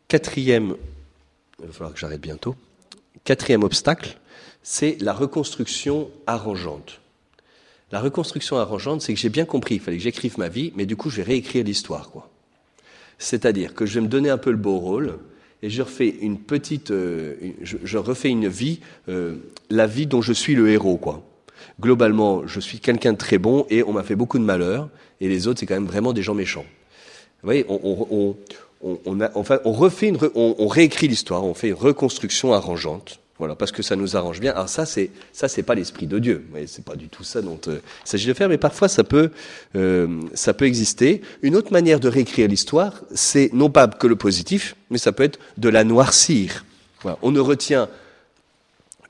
Quatrième, 0.07 0.76
il 1.59 1.68
va 1.68 1.74
falloir 1.74 1.93
que 1.93 1.99
j'arrête 1.99 2.22
bientôt. 2.22 2.55
Quatrième 3.26 3.63
obstacle, 3.63 4.18
c'est 4.63 4.97
la 5.01 5.13
reconstruction 5.13 6.09
arrangeante. 6.28 7.01
La 7.91 7.99
reconstruction 7.99 8.57
arrangeante, 8.57 9.01
c'est 9.01 9.13
que 9.13 9.20
j'ai 9.20 9.30
bien 9.30 9.45
compris, 9.45 9.76
il 9.76 9.82
fallait 9.82 9.97
que 9.97 10.03
j'écrive 10.03 10.38
ma 10.38 10.49
vie, 10.49 10.72
mais 10.76 10.86
du 10.86 10.95
coup, 10.95 11.09
je 11.09 11.18
vais 11.18 11.24
réécrire 11.24 11.63
l'histoire, 11.63 12.09
quoi. 12.09 12.30
C'est-à-dire 13.18 13.74
que 13.74 13.86
je 13.86 13.95
vais 13.95 14.01
me 14.01 14.09
donner 14.09 14.30
un 14.30 14.38
peu 14.38 14.51
le 14.51 14.57
beau 14.57 14.78
rôle, 14.78 15.20
et 15.61 15.70
je 15.70 15.82
refais 15.82 16.09
une 16.22 16.39
petite, 16.39 16.91
euh, 16.91 17.36
je, 17.61 17.97
refais 17.97 18.30
une 18.30 18.47
vie, 18.47 18.80
euh, 19.09 19.38
la 19.70 19.88
vie 19.88 20.05
dont 20.05 20.22
je 20.22 20.34
suis 20.34 20.55
le 20.55 20.70
héros, 20.70 20.97
quoi. 20.97 21.24
Globalement, 21.80 22.45
je 22.47 22.59
suis 22.59 22.80
quelqu'un 22.80 23.13
de 23.13 23.18
très 23.18 23.38
bon 23.38 23.65
et 23.70 23.84
on 23.84 23.93
m'a 23.93 24.03
fait 24.03 24.15
beaucoup 24.15 24.39
de 24.39 24.43
malheur, 24.43 24.89
et 25.22 25.28
les 25.28 25.47
autres, 25.47 25.59
c'est 25.59 25.65
quand 25.65 25.76
même 25.76 25.86
vraiment 25.86 26.13
des 26.13 26.22
gens 26.22 26.36
méchants. 26.36 26.65
Vous 27.41 27.47
voyez, 27.47 27.65
on, 27.70 28.36
refait 29.65 30.13
on, 30.36 30.68
réécrit 30.68 31.07
l'histoire, 31.07 31.43
on 31.43 31.53
fait 31.53 31.70
une 31.70 31.76
reconstruction 31.76 32.53
arrangeante. 32.53 33.20
Voilà, 33.39 33.55
parce 33.55 33.72
que 33.72 33.84
ça 33.84 33.95
nous 33.95 34.18
arrange 34.18 34.39
bien. 34.39 34.51
Alors 34.53 34.68
ça, 34.68 34.88
c'est 34.88 35.11
ça, 35.32 35.47
c'est 35.47 35.61
pas 35.61 35.76
l'esprit 35.76 36.07
de 36.07 36.18
Dieu. 36.18 36.47
Mais 36.51 36.65
c'est 36.65 36.84
pas 36.84 36.95
du 36.95 37.07
tout 37.07 37.24
ça 37.24 37.43
dont 37.43 37.59
euh, 37.68 37.78
il 38.03 38.09
s'agit 38.09 38.26
de 38.28 38.34
faire. 38.34 38.49
Mais 38.49 38.57
parfois, 38.57 38.88
ça 38.88 39.03
peut, 39.03 39.30
euh, 39.76 40.22
ça 40.34 40.55
peut 40.55 40.65
exister. 40.65 41.22
Une 41.43 41.55
autre 41.55 41.72
manière 41.72 41.99
de 41.99 42.07
réécrire 42.07 42.47
l'histoire, 42.47 43.03
c'est 43.13 43.51
non 43.53 43.70
pas 43.70 43.88
que 43.88 44.07
le 44.07 44.15
positif, 44.15 44.76
mais 44.89 44.97
ça 44.97 45.11
peut 45.11 45.22
être 45.22 45.38
de 45.57 45.70
la 45.70 45.84
noircir. 45.84 46.65
On 47.22 47.30
ne 47.30 47.39
retient 47.39 47.89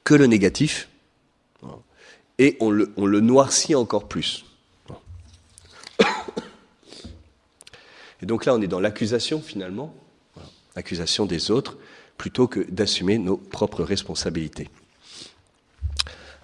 que 0.03 0.13
le 0.13 0.27
négatif 0.27 0.89
et 2.39 2.57
on 2.59 2.69
le, 2.69 3.19
noircit 3.19 3.75
encore 3.75 4.07
plus. 4.07 4.45
Et 8.21 8.25
donc 8.25 8.45
là, 8.45 8.55
on 8.55 8.61
est 8.61 8.67
dans 8.67 8.79
l'accusation 8.79 9.41
finalement, 9.41 9.93
l'accusation 10.75 11.25
des 11.25 11.51
autres 11.51 11.77
plutôt 12.17 12.47
que 12.47 12.61
d'assumer 12.61 13.19
nos 13.19 13.37
propres 13.37 13.83
responsabilités. 13.83 14.69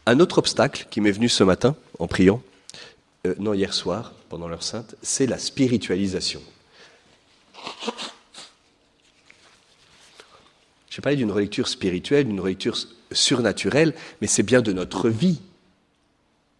Un 0.05 0.19
autre 0.19 0.37
obstacle 0.37 0.85
qui 0.91 1.01
m'est 1.01 1.11
venu 1.11 1.29
ce 1.29 1.43
matin 1.43 1.75
en 1.97 2.07
priant, 2.07 2.43
euh, 3.25 3.33
non 3.39 3.53
hier 3.53 3.73
soir, 3.73 4.13
pendant 4.29 4.47
l'heure 4.47 4.63
sainte, 4.63 4.95
c'est 5.01 5.25
la 5.25 5.39
spiritualisation. 5.39 6.41
J'ai 10.89 11.01
parlé 11.01 11.15
d'une 11.15 11.31
relecture 11.31 11.67
spirituelle, 11.67 12.27
d'une 12.27 12.39
relecture 12.39 12.77
surnaturelle, 13.11 13.95
mais 14.21 14.27
c'est 14.27 14.43
bien 14.43 14.61
de 14.61 14.73
notre 14.73 15.09
vie 15.09 15.41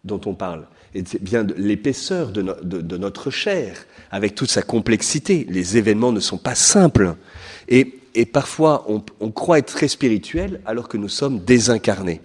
dont 0.04 0.20
on 0.26 0.34
parle. 0.34 0.66
Et 0.94 1.02
bien 1.20 1.44
de 1.44 1.54
l'épaisseur 1.54 2.30
de, 2.30 2.96
notre 2.96 3.30
chair, 3.30 3.86
avec 4.10 4.34
toute 4.34 4.50
sa 4.50 4.62
complexité. 4.62 5.46
Les 5.48 5.76
événements 5.76 6.12
ne 6.12 6.20
sont 6.20 6.38
pas 6.38 6.54
simples. 6.54 7.16
Et 7.68 7.98
et 8.14 8.26
parfois 8.26 8.86
on, 8.88 9.30
croit 9.30 9.58
être 9.58 9.72
très 9.72 9.88
spirituel 9.88 10.60
alors 10.66 10.88
que 10.88 10.96
nous 10.96 11.08
sommes 11.08 11.40
désincarnés. 11.40 12.20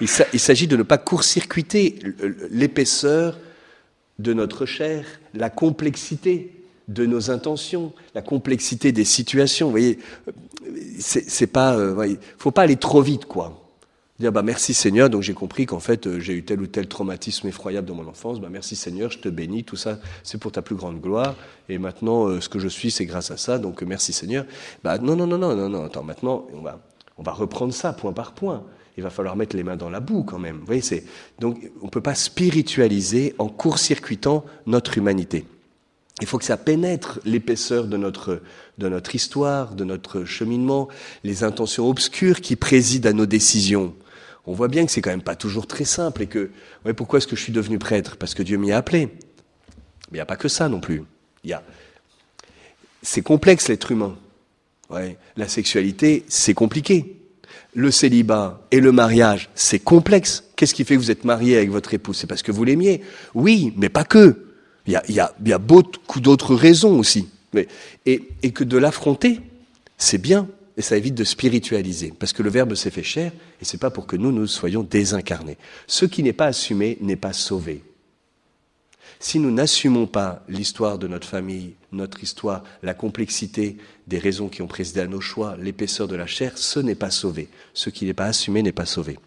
Il, 0.00 0.08
s'agit 0.08 0.68
de 0.68 0.76
ne 0.76 0.84
pas 0.84 0.98
court-circuiter 0.98 1.98
l'épaisseur 2.50 3.36
de 4.20 4.32
notre 4.32 4.64
chair, 4.64 5.04
la 5.34 5.50
complexité 5.50 6.52
de 6.86 7.04
nos 7.04 7.32
intentions, 7.32 7.92
la 8.14 8.22
complexité 8.22 8.92
des 8.92 9.04
situations. 9.04 9.66
Vous 9.66 9.72
voyez, 9.72 9.98
c'est 11.00 11.48
pas, 11.48 11.76
euh, 11.76 12.16
faut 12.38 12.52
pas 12.52 12.62
aller 12.62 12.76
trop 12.76 13.02
vite, 13.02 13.24
quoi. 13.24 13.67
Dire 14.18 14.32
bah 14.32 14.42
merci 14.42 14.74
Seigneur, 14.74 15.10
donc 15.10 15.22
j'ai 15.22 15.32
compris 15.32 15.64
qu'en 15.64 15.78
fait 15.78 16.08
euh, 16.08 16.18
j'ai 16.18 16.32
eu 16.32 16.42
tel 16.42 16.60
ou 16.60 16.66
tel 16.66 16.88
traumatisme 16.88 17.46
effroyable 17.46 17.86
dans 17.86 17.94
mon 17.94 18.08
enfance. 18.08 18.40
Bah 18.40 18.48
merci 18.50 18.74
Seigneur, 18.74 19.12
je 19.12 19.18
te 19.18 19.28
bénis, 19.28 19.62
tout 19.62 19.76
ça 19.76 20.00
c'est 20.24 20.38
pour 20.38 20.50
ta 20.50 20.60
plus 20.60 20.74
grande 20.74 21.00
gloire. 21.00 21.36
Et 21.68 21.78
maintenant 21.78 22.26
euh, 22.26 22.40
ce 22.40 22.48
que 22.48 22.58
je 22.58 22.66
suis 22.66 22.90
c'est 22.90 23.06
grâce 23.06 23.30
à 23.30 23.36
ça, 23.36 23.58
donc 23.58 23.80
euh, 23.80 23.86
merci 23.86 24.12
Seigneur. 24.12 24.44
Bah 24.82 24.98
non 24.98 25.14
non 25.14 25.28
non 25.28 25.38
non 25.38 25.54
non 25.54 25.68
non. 25.68 25.84
Attends 25.84 26.02
maintenant 26.02 26.48
on 26.52 26.62
va 26.62 26.80
on 27.16 27.22
va 27.22 27.30
reprendre 27.30 27.72
ça 27.72 27.92
point 27.92 28.12
par 28.12 28.32
point. 28.32 28.64
Il 28.96 29.04
va 29.04 29.10
falloir 29.10 29.36
mettre 29.36 29.54
les 29.54 29.62
mains 29.62 29.76
dans 29.76 29.88
la 29.88 30.00
boue 30.00 30.24
quand 30.24 30.40
même. 30.40 30.58
Vous 30.58 30.66
voyez 30.66 30.80
c'est 30.80 31.04
donc 31.38 31.70
on 31.80 31.88
peut 31.88 32.00
pas 32.00 32.16
spiritualiser 32.16 33.36
en 33.38 33.48
court-circuitant 33.48 34.44
notre 34.66 34.98
humanité. 34.98 35.44
Il 36.20 36.26
faut 36.26 36.38
que 36.38 36.44
ça 36.44 36.56
pénètre 36.56 37.20
l'épaisseur 37.24 37.86
de 37.86 37.96
notre, 37.96 38.42
de 38.78 38.88
notre 38.88 39.14
histoire, 39.14 39.76
de 39.76 39.84
notre 39.84 40.24
cheminement, 40.24 40.88
les 41.22 41.44
intentions 41.44 41.88
obscures 41.88 42.40
qui 42.40 42.56
président 42.56 43.10
à 43.10 43.12
nos 43.12 43.26
décisions 43.26 43.94
on 44.48 44.54
voit 44.54 44.68
bien 44.68 44.86
que 44.86 44.90
c'est 44.90 45.02
quand 45.02 45.10
même 45.10 45.22
pas 45.22 45.36
toujours 45.36 45.66
très 45.66 45.84
simple 45.84 46.22
et 46.22 46.26
que, 46.26 46.50
ouais, 46.86 46.94
pourquoi 46.94 47.18
est-ce 47.18 47.26
que 47.26 47.36
je 47.36 47.42
suis 47.42 47.52
devenu 47.52 47.78
prêtre? 47.78 48.16
Parce 48.16 48.34
que 48.34 48.42
Dieu 48.42 48.56
m'y 48.56 48.72
a 48.72 48.78
appelé. 48.78 49.08
Mais 50.10 50.12
il 50.12 50.14
n'y 50.14 50.20
a 50.20 50.26
pas 50.26 50.36
que 50.36 50.48
ça 50.48 50.70
non 50.70 50.80
plus. 50.80 51.04
Il 51.44 51.50
y 51.50 51.52
a, 51.52 51.62
c'est 53.02 53.20
complexe 53.20 53.68
l'être 53.68 53.92
humain. 53.92 54.16
Ouais. 54.88 55.18
La 55.36 55.48
sexualité, 55.48 56.24
c'est 56.28 56.54
compliqué. 56.54 57.20
Le 57.74 57.90
célibat 57.90 58.66
et 58.70 58.80
le 58.80 58.90
mariage, 58.90 59.50
c'est 59.54 59.80
complexe. 59.80 60.44
Qu'est-ce 60.56 60.72
qui 60.72 60.84
fait 60.84 60.94
que 60.94 61.00
vous 61.00 61.10
êtes 61.10 61.24
marié 61.24 61.58
avec 61.58 61.70
votre 61.70 61.92
épouse? 61.92 62.16
C'est 62.16 62.26
parce 62.26 62.42
que 62.42 62.50
vous 62.50 62.64
l'aimiez. 62.64 63.02
Oui, 63.34 63.74
mais 63.76 63.90
pas 63.90 64.04
que. 64.04 64.46
Il 64.86 64.94
y 64.94 64.96
a, 64.96 65.02
y 65.10 65.20
a, 65.20 65.34
y 65.44 65.52
a 65.52 65.58
beaucoup 65.58 66.20
d'autres 66.20 66.54
raisons 66.54 66.98
aussi. 66.98 67.28
Mais, 67.52 67.68
et, 68.06 68.26
et 68.42 68.52
que 68.52 68.64
de 68.64 68.78
l'affronter, 68.78 69.42
c'est 69.98 70.16
bien 70.16 70.48
et 70.78 70.82
ça 70.82 70.96
évite 70.96 71.16
de 71.16 71.24
spiritualiser, 71.24 72.14
parce 72.16 72.32
que 72.32 72.44
le 72.44 72.50
Verbe 72.50 72.76
s'est 72.76 72.92
fait 72.92 73.02
chair, 73.02 73.32
et 73.60 73.64
c'est 73.64 73.78
pas 73.78 73.90
pour 73.90 74.06
que 74.06 74.14
nous 74.14 74.30
nous 74.30 74.46
soyons 74.46 74.84
désincarnés. 74.84 75.58
Ce 75.88 76.04
qui 76.04 76.22
n'est 76.22 76.32
pas 76.32 76.46
assumé 76.46 76.98
n'est 77.00 77.16
pas 77.16 77.32
sauvé. 77.32 77.82
Si 79.18 79.40
nous 79.40 79.50
n'assumons 79.50 80.06
pas 80.06 80.44
l'histoire 80.48 80.96
de 80.96 81.08
notre 81.08 81.26
famille, 81.26 81.74
notre 81.90 82.22
histoire, 82.22 82.62
la 82.84 82.94
complexité 82.94 83.76
des 84.06 84.20
raisons 84.20 84.48
qui 84.48 84.62
ont 84.62 84.68
présidé 84.68 85.00
à 85.00 85.08
nos 85.08 85.20
choix, 85.20 85.56
l'épaisseur 85.56 86.06
de 86.06 86.14
la 86.14 86.28
chair, 86.28 86.56
ce 86.56 86.78
n'est 86.78 86.94
pas 86.94 87.10
sauvé. 87.10 87.48
Ce 87.74 87.90
qui 87.90 88.04
n'est 88.04 88.14
pas 88.14 88.26
assumé 88.26 88.62
n'est 88.62 88.70
pas 88.70 88.86
sauvé. 88.86 89.18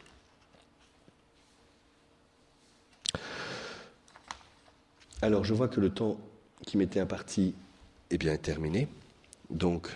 Alors, 5.21 5.43
je 5.43 5.53
vois 5.53 5.67
que 5.67 5.81
le 5.81 5.89
temps 5.89 6.17
qui 6.65 6.77
m'était 6.77 7.01
imparti 7.01 7.53
est 8.09 8.17
bien 8.17 8.37
terminé. 8.37 8.87
Donc, 9.49 9.89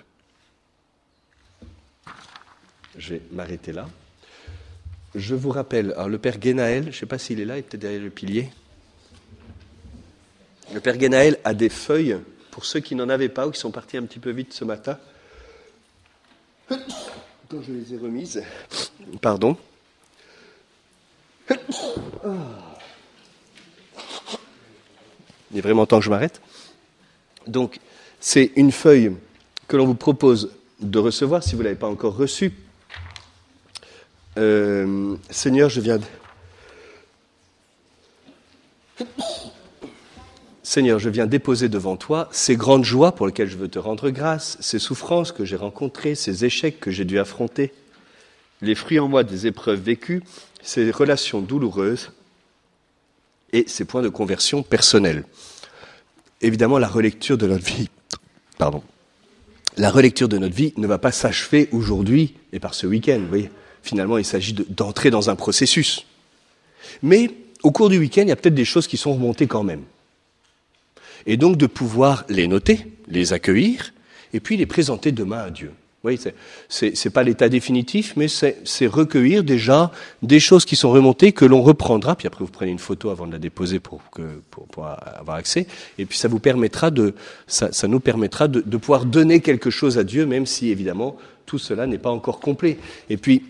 je 2.97 3.15
vais 3.15 3.21
m'arrêter 3.31 3.71
là. 3.71 3.87
Je 5.13 5.35
vous 5.35 5.49
rappelle, 5.49 5.93
alors 5.93 6.09
le 6.09 6.17
père 6.17 6.37
Guénaël, 6.37 6.83
je 6.83 6.89
ne 6.89 6.93
sais 6.93 7.05
pas 7.05 7.17
s'il 7.17 7.39
est 7.39 7.45
là, 7.45 7.55
il 7.55 7.59
est 7.59 7.63
peut-être 7.63 7.81
derrière 7.81 8.01
le 8.01 8.09
pilier. 8.09 8.49
Le 10.73 10.79
père 10.81 10.97
Guénaël 10.97 11.39
a 11.43 11.53
des 11.53 11.69
feuilles, 11.69 12.17
pour 12.51 12.65
ceux 12.65 12.79
qui 12.79 12.95
n'en 12.95 13.09
avaient 13.09 13.29
pas 13.29 13.47
ou 13.47 13.51
qui 13.51 13.59
sont 13.59 13.71
partis 13.71 13.97
un 13.97 14.03
petit 14.03 14.19
peu 14.19 14.31
vite 14.31 14.53
ce 14.53 14.65
matin. 14.65 14.97
Quand 16.67 17.61
je 17.61 17.71
les 17.71 17.93
ai 17.93 17.97
remises, 17.97 18.43
pardon. 19.21 19.55
Il 25.51 25.59
est 25.59 25.61
vraiment 25.61 25.85
temps 25.85 25.99
que 25.99 26.05
je 26.05 26.09
m'arrête. 26.09 26.41
Donc, 27.47 27.79
c'est 28.19 28.51
une 28.55 28.71
feuille 28.71 29.15
que 29.67 29.77
l'on 29.77 29.85
vous 29.85 29.95
propose 29.95 30.51
de 30.79 30.99
recevoir 30.99 31.43
si 31.43 31.51
vous 31.51 31.59
ne 31.59 31.65
l'avez 31.65 31.77
pas 31.77 31.87
encore 31.87 32.15
reçue 32.15 32.51
euh, 34.38 35.15
Seigneur, 35.29 35.69
je 35.69 35.81
viens. 35.81 35.99
Déposer 41.27 41.69
devant 41.69 41.95
toi 41.95 42.27
ces 42.31 42.55
grandes 42.55 42.83
joies 42.83 43.13
pour 43.13 43.27
lesquelles 43.27 43.49
je 43.49 43.57
veux 43.57 43.67
te 43.67 43.79
rendre 43.79 44.09
grâce, 44.09 44.57
ces 44.59 44.79
souffrances 44.79 45.31
que 45.31 45.45
j'ai 45.45 45.55
rencontrées, 45.55 46.15
ces 46.15 46.43
échecs 46.45 46.79
que 46.79 46.91
j'ai 46.91 47.05
dû 47.05 47.19
affronter, 47.19 47.73
les 48.61 48.75
fruits 48.75 48.99
en 48.99 49.07
moi 49.07 49.23
des 49.23 49.47
épreuves 49.47 49.79
vécues, 49.79 50.23
ces 50.61 50.91
relations 50.91 51.41
douloureuses 51.41 52.11
et 53.53 53.65
ces 53.67 53.86
points 53.86 54.01
de 54.01 54.09
conversion 54.09 54.63
personnels. 54.63 55.23
Évidemment, 56.41 56.77
la 56.77 56.88
relecture 56.88 57.38
de 57.38 57.47
notre 57.47 57.63
vie, 57.63 57.89
pardon, 58.57 58.83
la 59.77 59.89
relecture 59.89 60.27
de 60.27 60.38
notre 60.38 60.55
vie 60.55 60.73
ne 60.77 60.88
va 60.88 60.97
pas 60.97 61.11
s'achever 61.11 61.69
aujourd'hui 61.71 62.36
et 62.53 62.59
par 62.59 62.73
ce 62.73 62.88
week-end, 62.88 63.19
vous 63.19 63.27
voyez. 63.27 63.49
Finalement, 63.86 64.17
il 64.17 64.25
s'agit 64.25 64.53
d'entrer 64.53 65.11
dans 65.11 65.29
un 65.29 65.36
processus. 65.36 66.07
Mais 67.03 67.29
au 67.61 67.69
cours 67.69 67.88
du 67.89 67.99
week-end, 67.99 68.23
il 68.23 68.29
y 68.29 68.31
a 68.31 68.36
peut-être 68.36 68.55
des 68.55 68.65
choses 68.65 68.88
qui 68.88 68.97
sont 68.97 69.13
remontées 69.13 69.45
quand 69.45 69.63
même. 69.63 69.83
Et 71.27 71.38
donc 71.38 71.55
de 71.57 71.67
pouvoir 71.67 72.25
les 72.27 72.47
noter, 72.47 72.88
les 73.07 73.31
accueillir, 73.31 73.93
et 74.33 74.39
puis 74.39 74.57
les 74.57 74.65
présenter 74.65 75.11
demain 75.11 75.38
à 75.38 75.49
Dieu. 75.51 75.71
Oui, 76.03 76.19
c'est 76.67 77.09
pas 77.11 77.21
l'état 77.21 77.47
définitif, 77.47 78.13
mais 78.15 78.27
c'est 78.27 78.88
recueillir 78.88 79.43
déjà 79.43 79.91
des 80.23 80.39
choses 80.39 80.65
qui 80.65 80.75
sont 80.75 80.89
remontées 80.89 81.31
que 81.31 81.45
l'on 81.45 81.61
reprendra. 81.61 82.15
Puis 82.15 82.25
après, 82.25 82.43
vous 82.43 82.51
prenez 82.51 82.71
une 82.71 82.79
photo 82.79 83.11
avant 83.11 83.27
de 83.27 83.33
la 83.33 83.39
déposer 83.39 83.79
pour, 83.79 84.01
que, 84.09 84.41
avoir 84.77 85.38
accès. 85.38 85.67
Et 85.99 86.05
puis 86.05 86.17
ça 86.17 86.27
vous 86.27 86.39
permettra 86.39 86.89
de, 86.89 87.13
ça 87.47 87.88
nous 87.88 87.99
permettra 87.99 88.47
de, 88.47 88.61
de 88.65 88.77
pouvoir 88.77 89.05
donner 89.05 89.41
quelque 89.41 89.69
chose 89.69 89.99
à 89.99 90.03
Dieu, 90.03 90.25
même 90.25 90.47
si 90.47 90.69
évidemment 90.69 91.17
tout 91.45 91.59
cela 91.59 91.86
n'est 91.86 91.99
pas 91.99 92.11
encore 92.11 92.39
complet. 92.39 92.77
Et 93.11 93.17
puis 93.17 93.43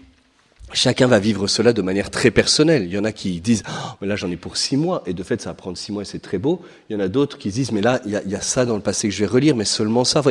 Chacun 0.74 1.06
va 1.06 1.20
vivre 1.20 1.48
cela 1.48 1.74
de 1.74 1.82
manière 1.82 2.10
très 2.10 2.32
personnelle. 2.32 2.86
Il 2.86 2.92
y 2.92 2.98
en 2.98 3.04
a 3.04 3.12
qui 3.12 3.40
disent 3.40 3.64
oh, 3.70 3.90
mais 4.02 4.08
là 4.08 4.16
j'en 4.16 4.32
ai 4.32 4.36
pour 4.36 4.58
six 4.58 4.78
mois 4.78 5.04
et 5.06 5.14
de 5.14 5.22
fait 5.22 5.40
ça 5.40 5.52
va 5.52 5.54
prendre 5.54 5.78
six 5.78 5.92
mois 5.92 6.02
et 6.02 6.06
c'est 6.06 6.20
très 6.20 6.40
beau. 6.40 6.62
Il 6.90 6.94
y 6.94 6.96
en 6.96 7.00
a 7.00 7.08
d'autres 7.08 7.38
qui 7.38 7.50
disent 7.50 7.72
mais 7.72 7.82
là 7.82 8.02
il 8.06 8.12
y, 8.12 8.16
a, 8.16 8.24
y, 8.24 8.36
a, 8.36 8.42
ça 8.42 8.66
dans 8.66 8.76
le 8.76 8.82
passé 8.82 9.08
que 9.08 9.14
je 9.14 9.20
vais 9.20 9.28
relire 9.28 9.56
mais 9.56 9.64
seulement 9.64 10.04
ça. 10.04 10.22
En 10.22 10.24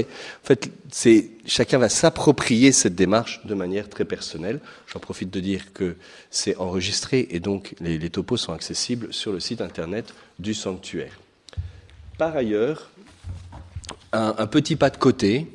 fait 0.43 0.71
c'est 0.91 1.31
chacun 1.47 1.79
va 1.79 1.89
s'approprier 1.89 2.73
cette 2.73 2.97
démarche 2.97 3.47
de 3.47 3.55
manière 3.55 3.89
très 3.89 4.05
personnelle. 4.05 4.61
J'en 4.93 4.99
profite 4.99 5.31
de 5.31 5.41
dire 5.41 5.73
que 5.73 5.97
c'est 6.31 6.57
enregistré 6.57 7.29
et 7.31 7.39
donc 7.39 7.75
les, 7.81 8.11
topos 8.11 8.37
sont 8.37 8.53
accessibles 8.53 9.13
sur 9.13 9.33
le 9.33 9.39
site 9.39 9.61
internet 9.61 10.15
du 10.41 10.53
sanctuaire. 10.53 11.21
Par 12.19 12.37
ailleurs, 12.37 12.91
un 14.13 14.47
petit 14.47 14.77
pas 14.77 14.91
de 14.91 14.97
côté 14.97 15.47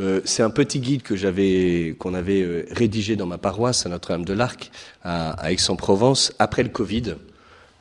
euh, 0.00 0.20
c'est 0.24 0.42
un 0.42 0.50
petit 0.50 0.80
guide 0.80 1.02
que 1.02 1.14
j'avais, 1.14 1.94
qu'on 1.98 2.14
avait 2.14 2.40
euh, 2.40 2.64
rédigé 2.70 3.16
dans 3.16 3.26
ma 3.26 3.36
paroisse 3.36 3.84
à 3.84 3.90
Notre-Dame 3.90 4.24
de 4.24 4.32
l'Arc, 4.32 4.70
à, 5.04 5.52
Aix-en-Provence, 5.52 6.32
après 6.38 6.62
le 6.62 6.70
Covid, 6.70 7.16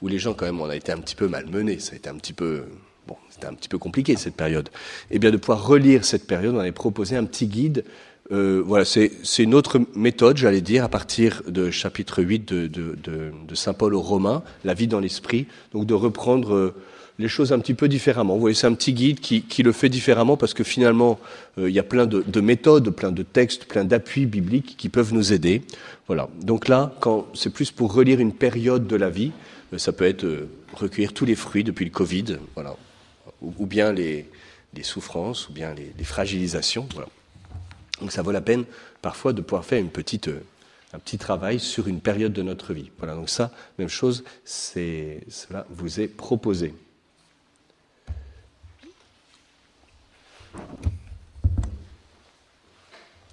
où 0.01 0.07
les 0.09 0.19
gens 0.19 0.33
quand 0.33 0.45
même, 0.45 0.59
on 0.59 0.69
a 0.69 0.75
été 0.75 0.91
un 0.91 0.97
petit 0.97 1.15
peu 1.15 1.29
malmenés, 1.29 1.79
ça 1.79 1.93
a 1.93 1.95
été 1.95 2.09
un 2.09 2.15
petit 2.15 2.33
peu, 2.33 2.65
bon, 3.07 3.15
c'était 3.29 3.47
un 3.47 3.53
petit 3.53 3.69
peu 3.69 3.77
compliqué 3.77 4.17
cette 4.17 4.35
période. 4.35 4.69
Eh 5.11 5.19
bien 5.19 5.31
de 5.31 5.37
pouvoir 5.37 5.65
relire 5.65 6.03
cette 6.03 6.27
période, 6.27 6.55
on 6.55 6.59
avait 6.59 6.73
proposé 6.73 7.15
un 7.15 7.23
petit 7.23 7.47
guide. 7.47 7.85
Euh, 8.31 8.61
voilà, 8.65 8.83
c'est 8.85 9.11
une 9.39 9.55
autre 9.55 9.79
méthode, 9.95 10.37
j'allais 10.37 10.61
dire, 10.61 10.83
à 10.83 10.89
partir 10.89 11.41
de 11.47 11.71
chapitre 11.71 12.21
8 12.21 12.53
de, 12.53 12.67
de, 12.67 13.55
Saint 13.55 13.73
Paul 13.73 13.95
aux 13.95 14.01
Romains, 14.01 14.43
la 14.65 14.73
vie 14.73 14.87
dans 14.87 14.99
l'esprit, 14.99 15.47
donc 15.71 15.85
de 15.85 15.93
reprendre 15.93 16.73
les 17.19 17.27
choses 17.27 17.51
un 17.51 17.59
petit 17.59 17.73
peu 17.73 17.89
différemment. 17.89 18.33
Vous 18.35 18.39
voyez, 18.39 18.55
c'est 18.55 18.65
un 18.65 18.73
petit 18.73 18.93
guide 18.93 19.19
qui, 19.19 19.61
le 19.61 19.71
fait 19.73 19.89
différemment 19.89 20.37
parce 20.37 20.53
que 20.53 20.63
finalement, 20.63 21.19
euh, 21.57 21.69
il 21.69 21.75
y 21.75 21.79
a 21.79 21.83
plein 21.83 22.05
de, 22.05 22.23
de, 22.25 22.41
méthodes, 22.41 22.89
plein 22.91 23.11
de 23.11 23.23
textes, 23.23 23.65
plein 23.65 23.83
d'appuis 23.83 24.25
bibliques 24.25 24.77
qui 24.77 24.87
peuvent 24.87 25.13
nous 25.13 25.33
aider. 25.33 25.61
Voilà. 26.07 26.29
Donc 26.41 26.69
là, 26.69 26.95
quand 27.01 27.27
c'est 27.33 27.49
plus 27.51 27.71
pour 27.71 27.93
relire 27.93 28.21
une 28.21 28.33
période 28.33 28.87
de 28.87 28.95
la 28.95 29.09
vie, 29.09 29.31
euh, 29.73 29.77
ça 29.77 29.91
peut 29.91 30.05
être 30.05 30.23
euh, 30.23 30.49
recueillir 30.73 31.13
tous 31.13 31.25
les 31.25 31.35
fruits 31.35 31.65
depuis 31.65 31.83
le 31.83 31.91
Covid, 31.91 32.37
voilà, 32.55 32.77
ou, 33.41 33.65
bien 33.65 33.91
les, 33.91 34.25
souffrances, 34.81 35.49
ou 35.49 35.51
bien 35.51 35.75
les, 35.75 36.03
fragilisations. 36.05 36.87
Voilà. 36.93 37.09
Donc 37.99 38.13
ça 38.13 38.21
vaut 38.21 38.31
la 38.31 38.41
peine 38.41 38.63
parfois 39.01 39.33
de 39.33 39.41
pouvoir 39.41 39.65
faire 39.65 39.79
une 39.79 39.89
un 40.91 40.97
petit 40.97 41.17
travail 41.17 41.59
sur 41.59 41.87
une 41.87 41.99
période 41.99 42.33
de 42.33 42.41
notre 42.41 42.73
vie. 42.73 42.89
Voilà, 42.97 43.13
donc 43.13 43.29
ça, 43.29 43.51
même 43.77 43.89
chose, 43.89 44.23
cela 44.45 45.67
vous 45.69 45.99
est 45.99 46.07
proposé. 46.07 46.73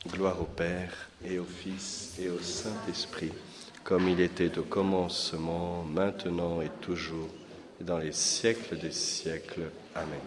Gloire 0.09 0.41
au 0.41 0.45
Père 0.45 1.09
et 1.25 1.39
au 1.39 1.45
Fils 1.45 2.15
et 2.21 2.29
au 2.29 2.39
Saint-Esprit, 2.39 3.33
comme 3.83 4.09
il 4.09 4.21
était 4.21 4.57
au 4.59 4.63
commencement, 4.63 5.85
maintenant 5.85 6.61
et 6.61 6.71
toujours, 6.81 7.29
et 7.81 7.85
dans 7.85 7.99
les 7.99 8.13
siècles 8.13 8.79
des 8.79 8.93
siècles. 8.93 9.71
Amen. 9.95 10.21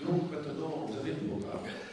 Donc 0.00 0.30
maintenant, 0.32 0.86
vous 0.88 0.98
avez 0.98 1.10
le. 1.10 1.87